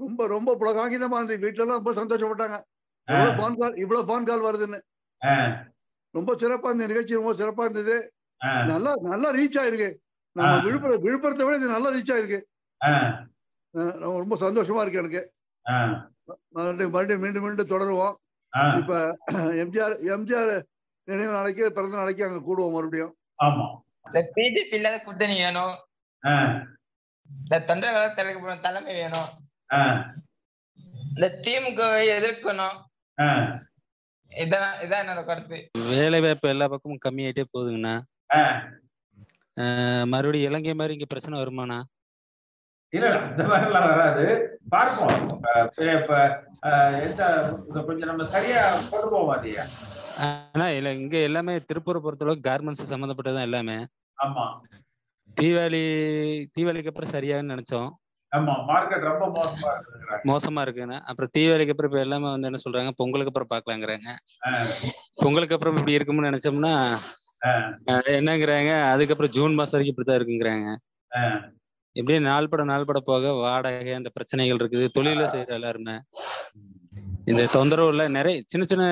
ரொம்ப 0.01 0.27
ரொம்ப 0.35 0.51
புலகாங்கிதமா 0.61 1.19
இருந்தது. 1.19 1.43
வீட்டுல 1.45 1.65
எல்லாம் 1.65 1.81
ரொம்ப 1.81 1.93
சந்தோஷப்பட்டாங்க. 2.01 2.57
இவ்வளவு 3.09 3.37
பான் 3.41 3.59
கால் 3.61 3.77
இவ்வளவு 3.85 4.09
பான் 4.11 4.29
கால் 4.29 4.47
வருதுன்னு. 4.47 4.81
ரொம்ப 6.15 6.31
சிறப்பா 6.43 6.69
இருந்த 6.71 6.87
நிகழ்ச்சி 6.93 7.21
ரொம்ப 7.21 7.33
சிறப்பா 7.41 7.65
இருந்தது. 7.69 7.97
நல்லா 8.73 8.93
நல்லா 9.11 9.29
ரீச் 9.39 9.59
ஆயிருக்கு. 9.63 9.91
நம்ம 10.37 10.53
விழுப்புரம் 10.67 11.05
விழுப்புரத்தை 11.07 11.45
விட 11.47 11.57
இது 11.61 11.75
நல்லா 11.77 11.91
ரீச் 11.97 12.13
ஆயிருக்கு. 12.15 12.41
ரொம்ப 14.19 14.37
சந்தோஷமா 14.45 14.83
இருக்கு 14.85 15.03
எனக்கு. 15.03 15.23
மறுபடியும் 16.55 16.95
மறுபடியும் 16.95 17.25
மீண்டும் 17.25 17.45
மீண்டும் 17.47 17.73
தொடருவோம். 17.73 18.15
இப்ப 18.81 18.93
எம்ஜிஆர் 19.63 19.95
எம்ஜிஆர் 20.15 20.53
நினைவு 21.09 21.33
நாளைக்கு 21.37 21.65
பிறந்த 21.77 21.97
நாளைக்கு 22.01 22.27
அங்க 22.27 22.41
கூடுவோம் 22.49 22.75
மறுபடியும். 22.77 23.15
ஆமா. 23.47 23.67
இந்த 24.07 24.21
பிஜேபி 24.37 24.77
இல்லாத 24.79 24.97
கூட்டணி 25.01 25.37
வேணும். 25.45 25.75
இந்த 27.41 27.59
தொண்டர்கள 27.69 28.05
தலைக்கு 28.19 28.41
போன 28.43 28.57
தலைமை 28.67 28.95
வேணும். 29.01 29.31
இந்த 31.11 31.27
திமுகவை 31.45 32.05
எதிர்க்கணும். 32.17 32.79
இதான் 34.33 34.79
இதான் 34.85 35.03
என்னோட 35.05 35.23
கருத்து. 35.27 35.59
வேலை 35.91 36.19
வாய்ப்பு 36.25 36.53
எல்லா 36.53 36.67
பக்கமும் 36.73 37.05
கம்மியாயிட்டே 37.05 37.45
போகுதுங்கண்ணா. 37.53 37.95
மறுபடியும் 40.13 40.49
இலங்கை 40.51 40.75
மாதிரி 40.79 40.97
இங்க 40.97 41.07
பிரச்சனை 41.11 41.35
வருமாண்ணா? 41.41 41.79
இல்ல 42.95 43.07
இல்ல, 43.07 43.19
அந்த 43.25 43.43
மாதிரி 43.45 43.67
எல்லாம் 43.67 43.89
வராது. 43.91 44.25
பார்ப்போம். 44.69 45.15
இப்ப 45.97 46.13
எந்த 47.07 47.23
கொஞ்சம் 47.87 48.11
நம்ம 48.11 48.25
சரியா 48.35 48.61
கொண்டு 48.85 49.09
போவோம் 49.09 49.35
அதையா. 49.37 49.65
ஆனா 50.25 50.67
இல்ல 50.77 50.89
இங்க 50.95 51.17
எல்லாமே 51.29 51.55
திருப்பூரை 51.71 52.01
பொறுத்தளவுக்கு 52.01 52.49
கார்மெண்ட்ஸ் 52.49 52.93
சம்மந்தப்பட்டதான் 52.93 53.49
எல்லாமே. 53.49 53.77
ஆமா. 54.19 54.45
தீபாவளி 55.37 55.83
தீபாவளிக்கு 56.55 56.91
அப்புறம் 56.91 57.15
சரியாகுன்னு 57.15 57.55
நினைச்சோம். 57.55 57.89
ஆமா 58.33 58.55
மார்க்கெட் 58.69 59.09
ரொம்ப 59.09 59.27
மோசமா 60.25 60.61
இருக்குண்ணா 60.65 60.97
அப்புறம் 61.03 61.33
தீபாவளிக்கு 61.35 61.73
அப்புறம் 61.75 61.91
இப்ப 61.91 62.01
எல்லாமே 62.01 62.29
வந்து 62.31 62.49
என்ன 62.49 62.61
சொல்றாங்க 62.65 62.93
பொங்கலுக்கு 62.97 63.33
அப்புறம் 63.33 63.51
பாக்கலாங்கிறாங்க 63.53 64.09
பொங்கலுக்கு 65.17 65.57
அப்புறம் 65.57 65.77
இப்படி 65.77 65.97
இருக்கும்னு 65.97 66.29
நினைச்சோம்னா 66.31 66.73
என்னங்கிறாங்க 68.17 68.73
அதுக்கப்புறம் 68.93 69.33
ஜூன் 69.33 69.55
மாசம் 69.55 69.77
வரைக்கும் 69.77 69.95
இப்படித்தான் 69.95 70.19
இருக்குங்கிறாங்க. 70.21 70.69
இப்படியே 71.99 72.21
நாள் 72.29 72.49
பட 72.53 72.63
நாள் 72.71 72.87
பட 72.89 73.01
போக 73.09 73.33
வாடகை 73.43 73.93
அந்த 73.99 74.11
பிரச்சனைகள் 74.17 74.61
இருக்குது. 74.61 74.87
தொழில 74.97 75.27
செய்யற 75.35 75.53
எல்லாருமே 75.59 75.97
இந்த 77.31 77.43
தொந்தரவுல 77.57 78.05
நிறைய 78.17 78.37
சின்ன 78.53 78.65
சின்ன 78.71 78.85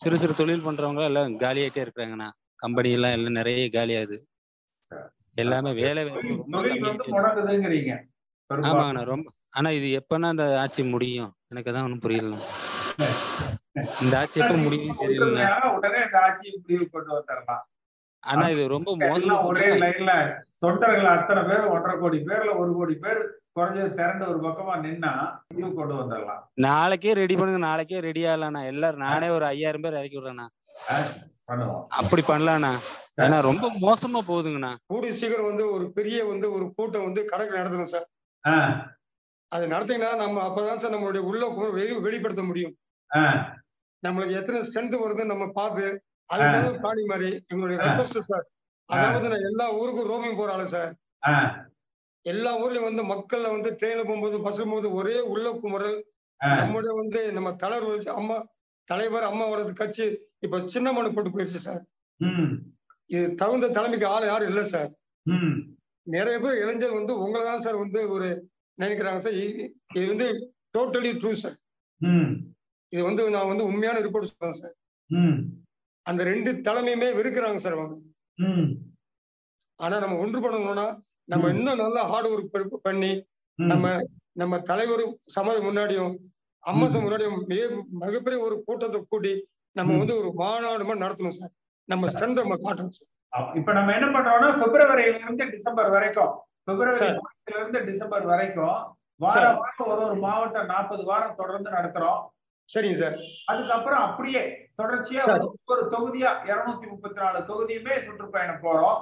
சிறு 0.00 0.16
சிறு 0.22 0.34
தொழில் 0.40 0.66
பண்றவங்க 0.66 1.02
எல்லாம் 1.10 1.32
காலியாயிட்டே 1.44 1.82
இருக்கிறாங்கண்ணா. 1.84 2.28
கம்பெனி 2.62 2.90
எல்லாம் 2.98 3.14
எல்லாம் 3.16 3.38
நிறைய 3.40 3.64
காலியாகுது. 3.76 4.18
எல்லாமே 5.42 5.70
வேலை. 5.82 6.02
ஆமாங்கண்ணா 8.50 9.02
ரொம்ப 9.12 9.26
ஆனா 9.58 9.68
இது 9.78 9.88
எப்பன்னா 10.00 10.28
அந்த 10.34 10.46
ஆட்சி 10.62 10.82
முடியும். 10.94 11.30
எனக்கு 11.52 11.70
தான் 11.74 11.86
ஒன்றும் 11.86 12.04
புரியல 12.04 12.36
இந்த 14.04 14.14
ஆட்சி 14.20 14.38
எப்ப 14.44 14.56
முடியும் 14.64 14.98
தெரியல 15.02 15.42
உடனே 15.76 16.00
இந்த 16.06 16.18
ஆட்சியை 16.26 16.52
முடிவு 16.62 16.84
கொண்டு 16.94 17.10
வந்துடலாம். 17.16 17.62
ஆனா 18.20 18.46
இது 18.48 18.62
ரொம்ப 18.68 18.90
மோசமா 19.02 19.36
ஒரே. 19.44 19.66
லைன்ல 19.82 20.12
தொண்டர்கள் 20.58 21.12
அத்தனை 21.16 21.42
பேர் 21.42 21.70
ஒன்றரை 21.74 21.98
கோடி 22.00 22.18
பேர்ல 22.28 22.56
ஒரு 22.62 22.72
கோடி 22.78 22.94
பேர் 23.04 23.20
குறைஞ்சது 23.56 23.94
திரண்டு 23.98 24.24
ஒரு 24.28 24.40
பக்கமா 24.46 24.74
நின்னா 24.86 25.12
முடிவு 25.48 25.70
கொண்டு 25.74 25.94
வந்துடலாம். 25.94 26.42
நாளைக்கே 26.66 27.12
ரெடி 27.20 27.34
பண்ணுங்க 27.36 27.66
நாளைக்கே 27.66 28.00
ரெடி 28.08 28.22
ஆகலாண்ணா 28.24 28.62
எல்லாரும் 28.72 29.04
நானே 29.06 29.28
ஒரு 29.28 29.44
ஐயாயிரம் 29.44 29.84
பேர் 29.86 29.98
இறக்கி 30.00 30.18
விடுறேண்ணா. 30.18 30.46
பண்ணுவோம். 31.50 31.84
அப்படி 32.00 32.22
பண்ணலாண்ணா. 32.26 32.72
ஏன்னா 33.22 33.38
ரொம்ப 33.48 33.66
மோசமா 33.86 34.20
போகுதுங்கண்ணா. 34.28 34.72
கூடிய 34.86 35.12
சீக்கிரம் 35.12 35.48
வந்து 35.50 35.64
ஒரு 35.72 35.86
பெரிய 35.92 36.18
வந்து 36.24 36.46
ஒரு 36.56 36.66
கூட்டம் 36.76 37.06
வந்து 37.08 37.24
கணக்கு 37.24 37.58
நடத்தணும் 37.58 37.92
சார். 37.94 38.06
அது 39.52 39.64
நடத்தீங்கன்னா 39.66 40.12
நம்ம 40.16 40.44
அப்பதான் 40.48 40.80
சார் 40.82 40.94
நம்மளுடைய 40.94 41.24
உள்ள 41.30 41.44
வெளிப்படுத்த 42.08 42.42
முடியும். 42.42 42.76
நம்மளுக்கு 44.02 44.38
எத்தனை 44.40 44.60
ஸ்ட்ரென்த் 44.68 45.02
வருதுன்னு 45.02 45.32
நம்ம 45.34 45.46
பார்த்து 45.58 45.86
தகுந்த 46.38 46.78
பாடி 46.78 47.04
மாதிரி 47.04 47.44
எங்களுடைய 47.48 47.82
ரெக்வஸ்ட் 47.82 48.18
சார். 48.18 48.50
அதாவது 48.84 49.28
நான் 49.28 49.38
எல்லா 49.38 49.72
ஊருக்கும் 49.72 50.08
ரோமிங் 50.08 50.36
போற 50.36 50.52
ஆளு 50.52 50.66
சார். 50.66 50.96
எல்லா 52.22 52.64
ஊர்லயும் 52.64 52.94
வந்து 52.94 53.04
மக்கள்ல 53.04 53.50
வந்து 53.50 53.70
ட்ரெயின்ல 53.70 53.96
போகும்போது 53.96 54.38
பஸ்ல 54.38 54.42
போகும்போது 54.42 54.92
ஒரே 54.92 55.20
உள்ள 55.20 55.52
குமுறல். 55.52 56.02
நம்முடைய 56.56 56.94
வந்து 56.94 57.32
நம்ம 57.32 57.54
தலைவர் 57.54 58.08
அம்மா 58.08 58.46
தலைவர் 58.84 59.22
அம்மாவோட 59.22 59.72
கட்சி 59.72 60.18
இப்ப 60.38 60.68
சின்ன 60.68 60.92
மனு 60.92 61.14
போட்டு 61.14 61.30
போயிருச்சு 61.30 61.64
சார். 61.66 61.84
இது 63.06 63.34
தகுந்த 63.34 63.68
தலைமைக்கு 63.68 64.06
ஆள் 64.06 64.24
யாரும் 64.24 64.48
இல்லை 64.48 64.64
சார். 64.64 64.90
நிறைய 66.02 66.38
பேர் 66.38 66.62
இளைஞர் 66.62 66.90
வந்து 66.90 67.18
உங்களை 67.18 67.46
தான் 67.46 67.60
சார் 67.60 67.76
வந்து 67.76 68.08
ஒரு 68.08 68.50
நினைக்கிறாங்க 68.80 69.18
சார். 69.18 69.32
இது- 69.32 69.70
வந்து 69.94 70.54
டோட்டலி 70.78 71.12
ட்ரூ 71.12 71.32
சார். 71.32 71.56
இது 72.88 73.02
வந்து 73.02 73.30
நான் 73.30 73.46
வந்து 73.46 73.64
உண்மையான 73.64 73.98
ரிப்போர்ட் 73.98 74.22
சொல்றேன் 74.22 74.60
சார். 74.60 74.74
அந்த 76.06 76.24
ரெண்டு 76.24 76.50
தலைமையுமே 76.66 77.08
வெறுக்கிறாங்க 77.14 77.56
சார் 77.56 77.76
அவங்க 77.76 77.96
ஆனா 79.80 79.98
நம்ம 79.98 80.16
ஒன்று 80.18 80.38
பண்ணணும்னா 80.40 80.86
நம்ம. 81.28 81.48
இன்னும் 81.52 81.80
நல்லா 81.80 82.02
ஹார்ட் 82.04 82.28
ஒர்க் 82.28 82.54
பண்ணி. 82.82 83.10
நம்ம 83.58 83.86
நம்ம 84.32 84.54
தலைவர் 84.62 85.02
சமாதி 85.26 85.60
முன்னாடியும் 85.60 86.12
அம்மாசம் 86.64 87.04
முன்னாடியும் 87.04 87.36
மிக- 87.48 87.70
மிகப்பெரிய 88.00 88.38
ஒரு 88.40 88.56
கூட்டத்தை 88.62 89.00
கூட்டி 89.04 89.32
நம்ம. 89.76 89.98
வந்து 89.98 90.16
ஒரு 90.18 90.30
மாநாடு 90.34 90.84
மாதிரி 90.84 91.04
நடத்தணும் 91.04 91.36
சார் 91.38 91.52
நம்ம 91.88 92.08
ஸ்ட்ரென்த் 92.08 92.42
நம்ம 92.42 92.56
காட்டணும் 92.60 92.96
சார் 92.96 93.08
இப்ப 93.54 93.72
நம்ம 93.72 93.92
என்ன 93.94 94.06
பண்றோம்னா 94.08 94.48
பிப்ரவரியில 94.60 95.18
இருந்து 95.18 95.46
டிசம்பர் 95.50 95.90
வரைக்கும் 95.90 96.32
பிப்ரவரி 96.64 97.10
இருந்து 97.54 97.80
டிசம்பர் 97.84 98.24
வரைக்கும் 98.24 98.74
வார 99.20 99.32
சார். 99.34 99.56
வாரம் 99.58 99.88
ஒரு 99.88 100.02
ஒரு 100.04 100.16
மாவட்டம் 100.20 100.66
நாற்பது 100.66 101.04
வாரம் 101.04 101.36
தொடர்ந்து 101.36 101.70
நடத்துறோம் 101.70 102.20
சரிங்க 102.70 102.96
சார். 103.02 103.16
அதுக்கப்புறம் 103.52 104.02
அப்படியே 104.08 104.42
தொடர்ச்சியா 104.80 105.22
ஒரு 105.72 105.82
தொகுதியா 105.94 106.30
இருநூத்தி 106.50 106.86
முப்பத்தி 106.92 107.18
நாலு 107.22 107.38
தொகுதியுமே 107.50 107.94
சுற்றுப்பயணம் 108.06 108.62
போறோம். 108.66 108.98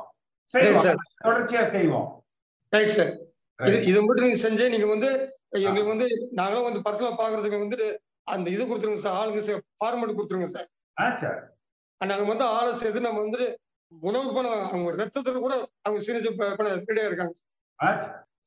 தொடர்ச்சியா 1.27 1.63
செய்வோம். 1.75 2.09
Right 2.73 2.95
sir. 2.99 3.13
இது 3.59 3.79
இது 3.91 3.99
மட்டும் 4.03 4.27
நீங்க 4.27 4.41
செஞ்சு 4.47 4.65
நீங்க 4.75 4.87
வந்து 4.87 5.11
எங்களுக்கு 5.59 5.93
வந்து 5.95 6.09
நாங்களும் 6.31 6.69
வந்து 6.69 6.83
பர்சனலா 6.87 7.19
பாக்குறதுக்கு 7.21 7.63
வந்துட்டு 7.65 7.89
அந்த 8.27 8.47
இது 8.55 8.63
கொடுத்துருங்க 8.65 9.03
சார். 9.05 9.19
ஆளுங்க 9.21 9.43
சார் 9.49 9.63
ஃபார்மேட் 9.79 10.17
கொடுத்துருங்க 10.19 10.49
சார். 10.55 10.69
சார். 11.23 11.39
நாங்க 12.01 12.25
வந்து 12.33 12.47
ஆளை 12.57 12.73
சேர்த்து 12.73 13.07
நம்ம 13.07 13.21
வந்து 13.21 13.43
உணவு 13.93 14.33
பண்ண 14.37 14.49
அவங்க 14.65 14.91
ரத்தத்துல 15.03 15.41
கூட 15.45 15.55
அவங்க 15.85 16.01
சீரியஸ் 16.07 16.39
பண்ண 16.41 16.71
ரெடியா 16.81 17.07
இருக்காங்க 17.11 17.35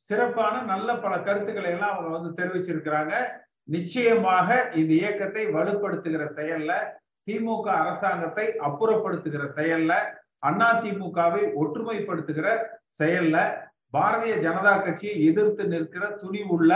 சிறப்பான 0.07 0.61
நல்ல 0.63 0.89
பல 0.97 1.13
கருத்துக்களை 1.26 1.69
எல்லாம் 1.74 1.93
அவங்க 1.93 2.09
வந்து 2.17 2.30
தெரிவிச்சிருக்கிறாங்க. 2.39 3.13
நிச்சயமாக 3.68 4.49
இந்த 4.76 4.91
இயக்கத்தை 4.93 5.43
வலுப்படுத்துகிற 5.45 6.24
செயல்ல 6.38 6.72
திமுக 7.28 7.66
அரசாங்கத்தை 7.82 8.45
அப்புறப்படுத்துகிற 8.68 9.43
செயல்ல 9.57 9.93
அண்ணா 10.39 10.70
திமுகவை 10.82 11.43
ஒற்றுமைப்படுத்துகிற 11.62 12.47
செயல்ல 12.99 13.38
பாரதிய 13.93 14.34
ஜனதா 14.45 14.74
கட்சியை 14.84 15.16
எதிர்த்து 15.30 15.64
நிற்கிற 15.68 16.03
துணிவுள்ள 16.22 16.74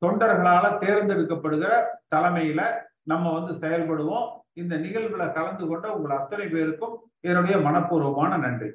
தொண்டர்களால 0.00 0.64
தேர்ந்தெடுக்கப்படுகிற 0.78 1.72
தலைமையில 2.14 2.60
நம்ம 3.02 3.32
வந்து 3.32 3.52
செயல்படுவோம். 3.54 4.28
இந்த 4.52 4.74
நிகழ்வுல 4.76 5.24
கலந்து 5.32 5.64
கொண்ட 5.66 5.86
உங்கள் 5.96 6.16
அத்தனை 6.18 6.46
பேருக்கும் 6.46 6.94
என்னுடைய 7.20 7.56
மனப்பூர்வமான 7.56 8.38
நன்றி. 8.38 8.70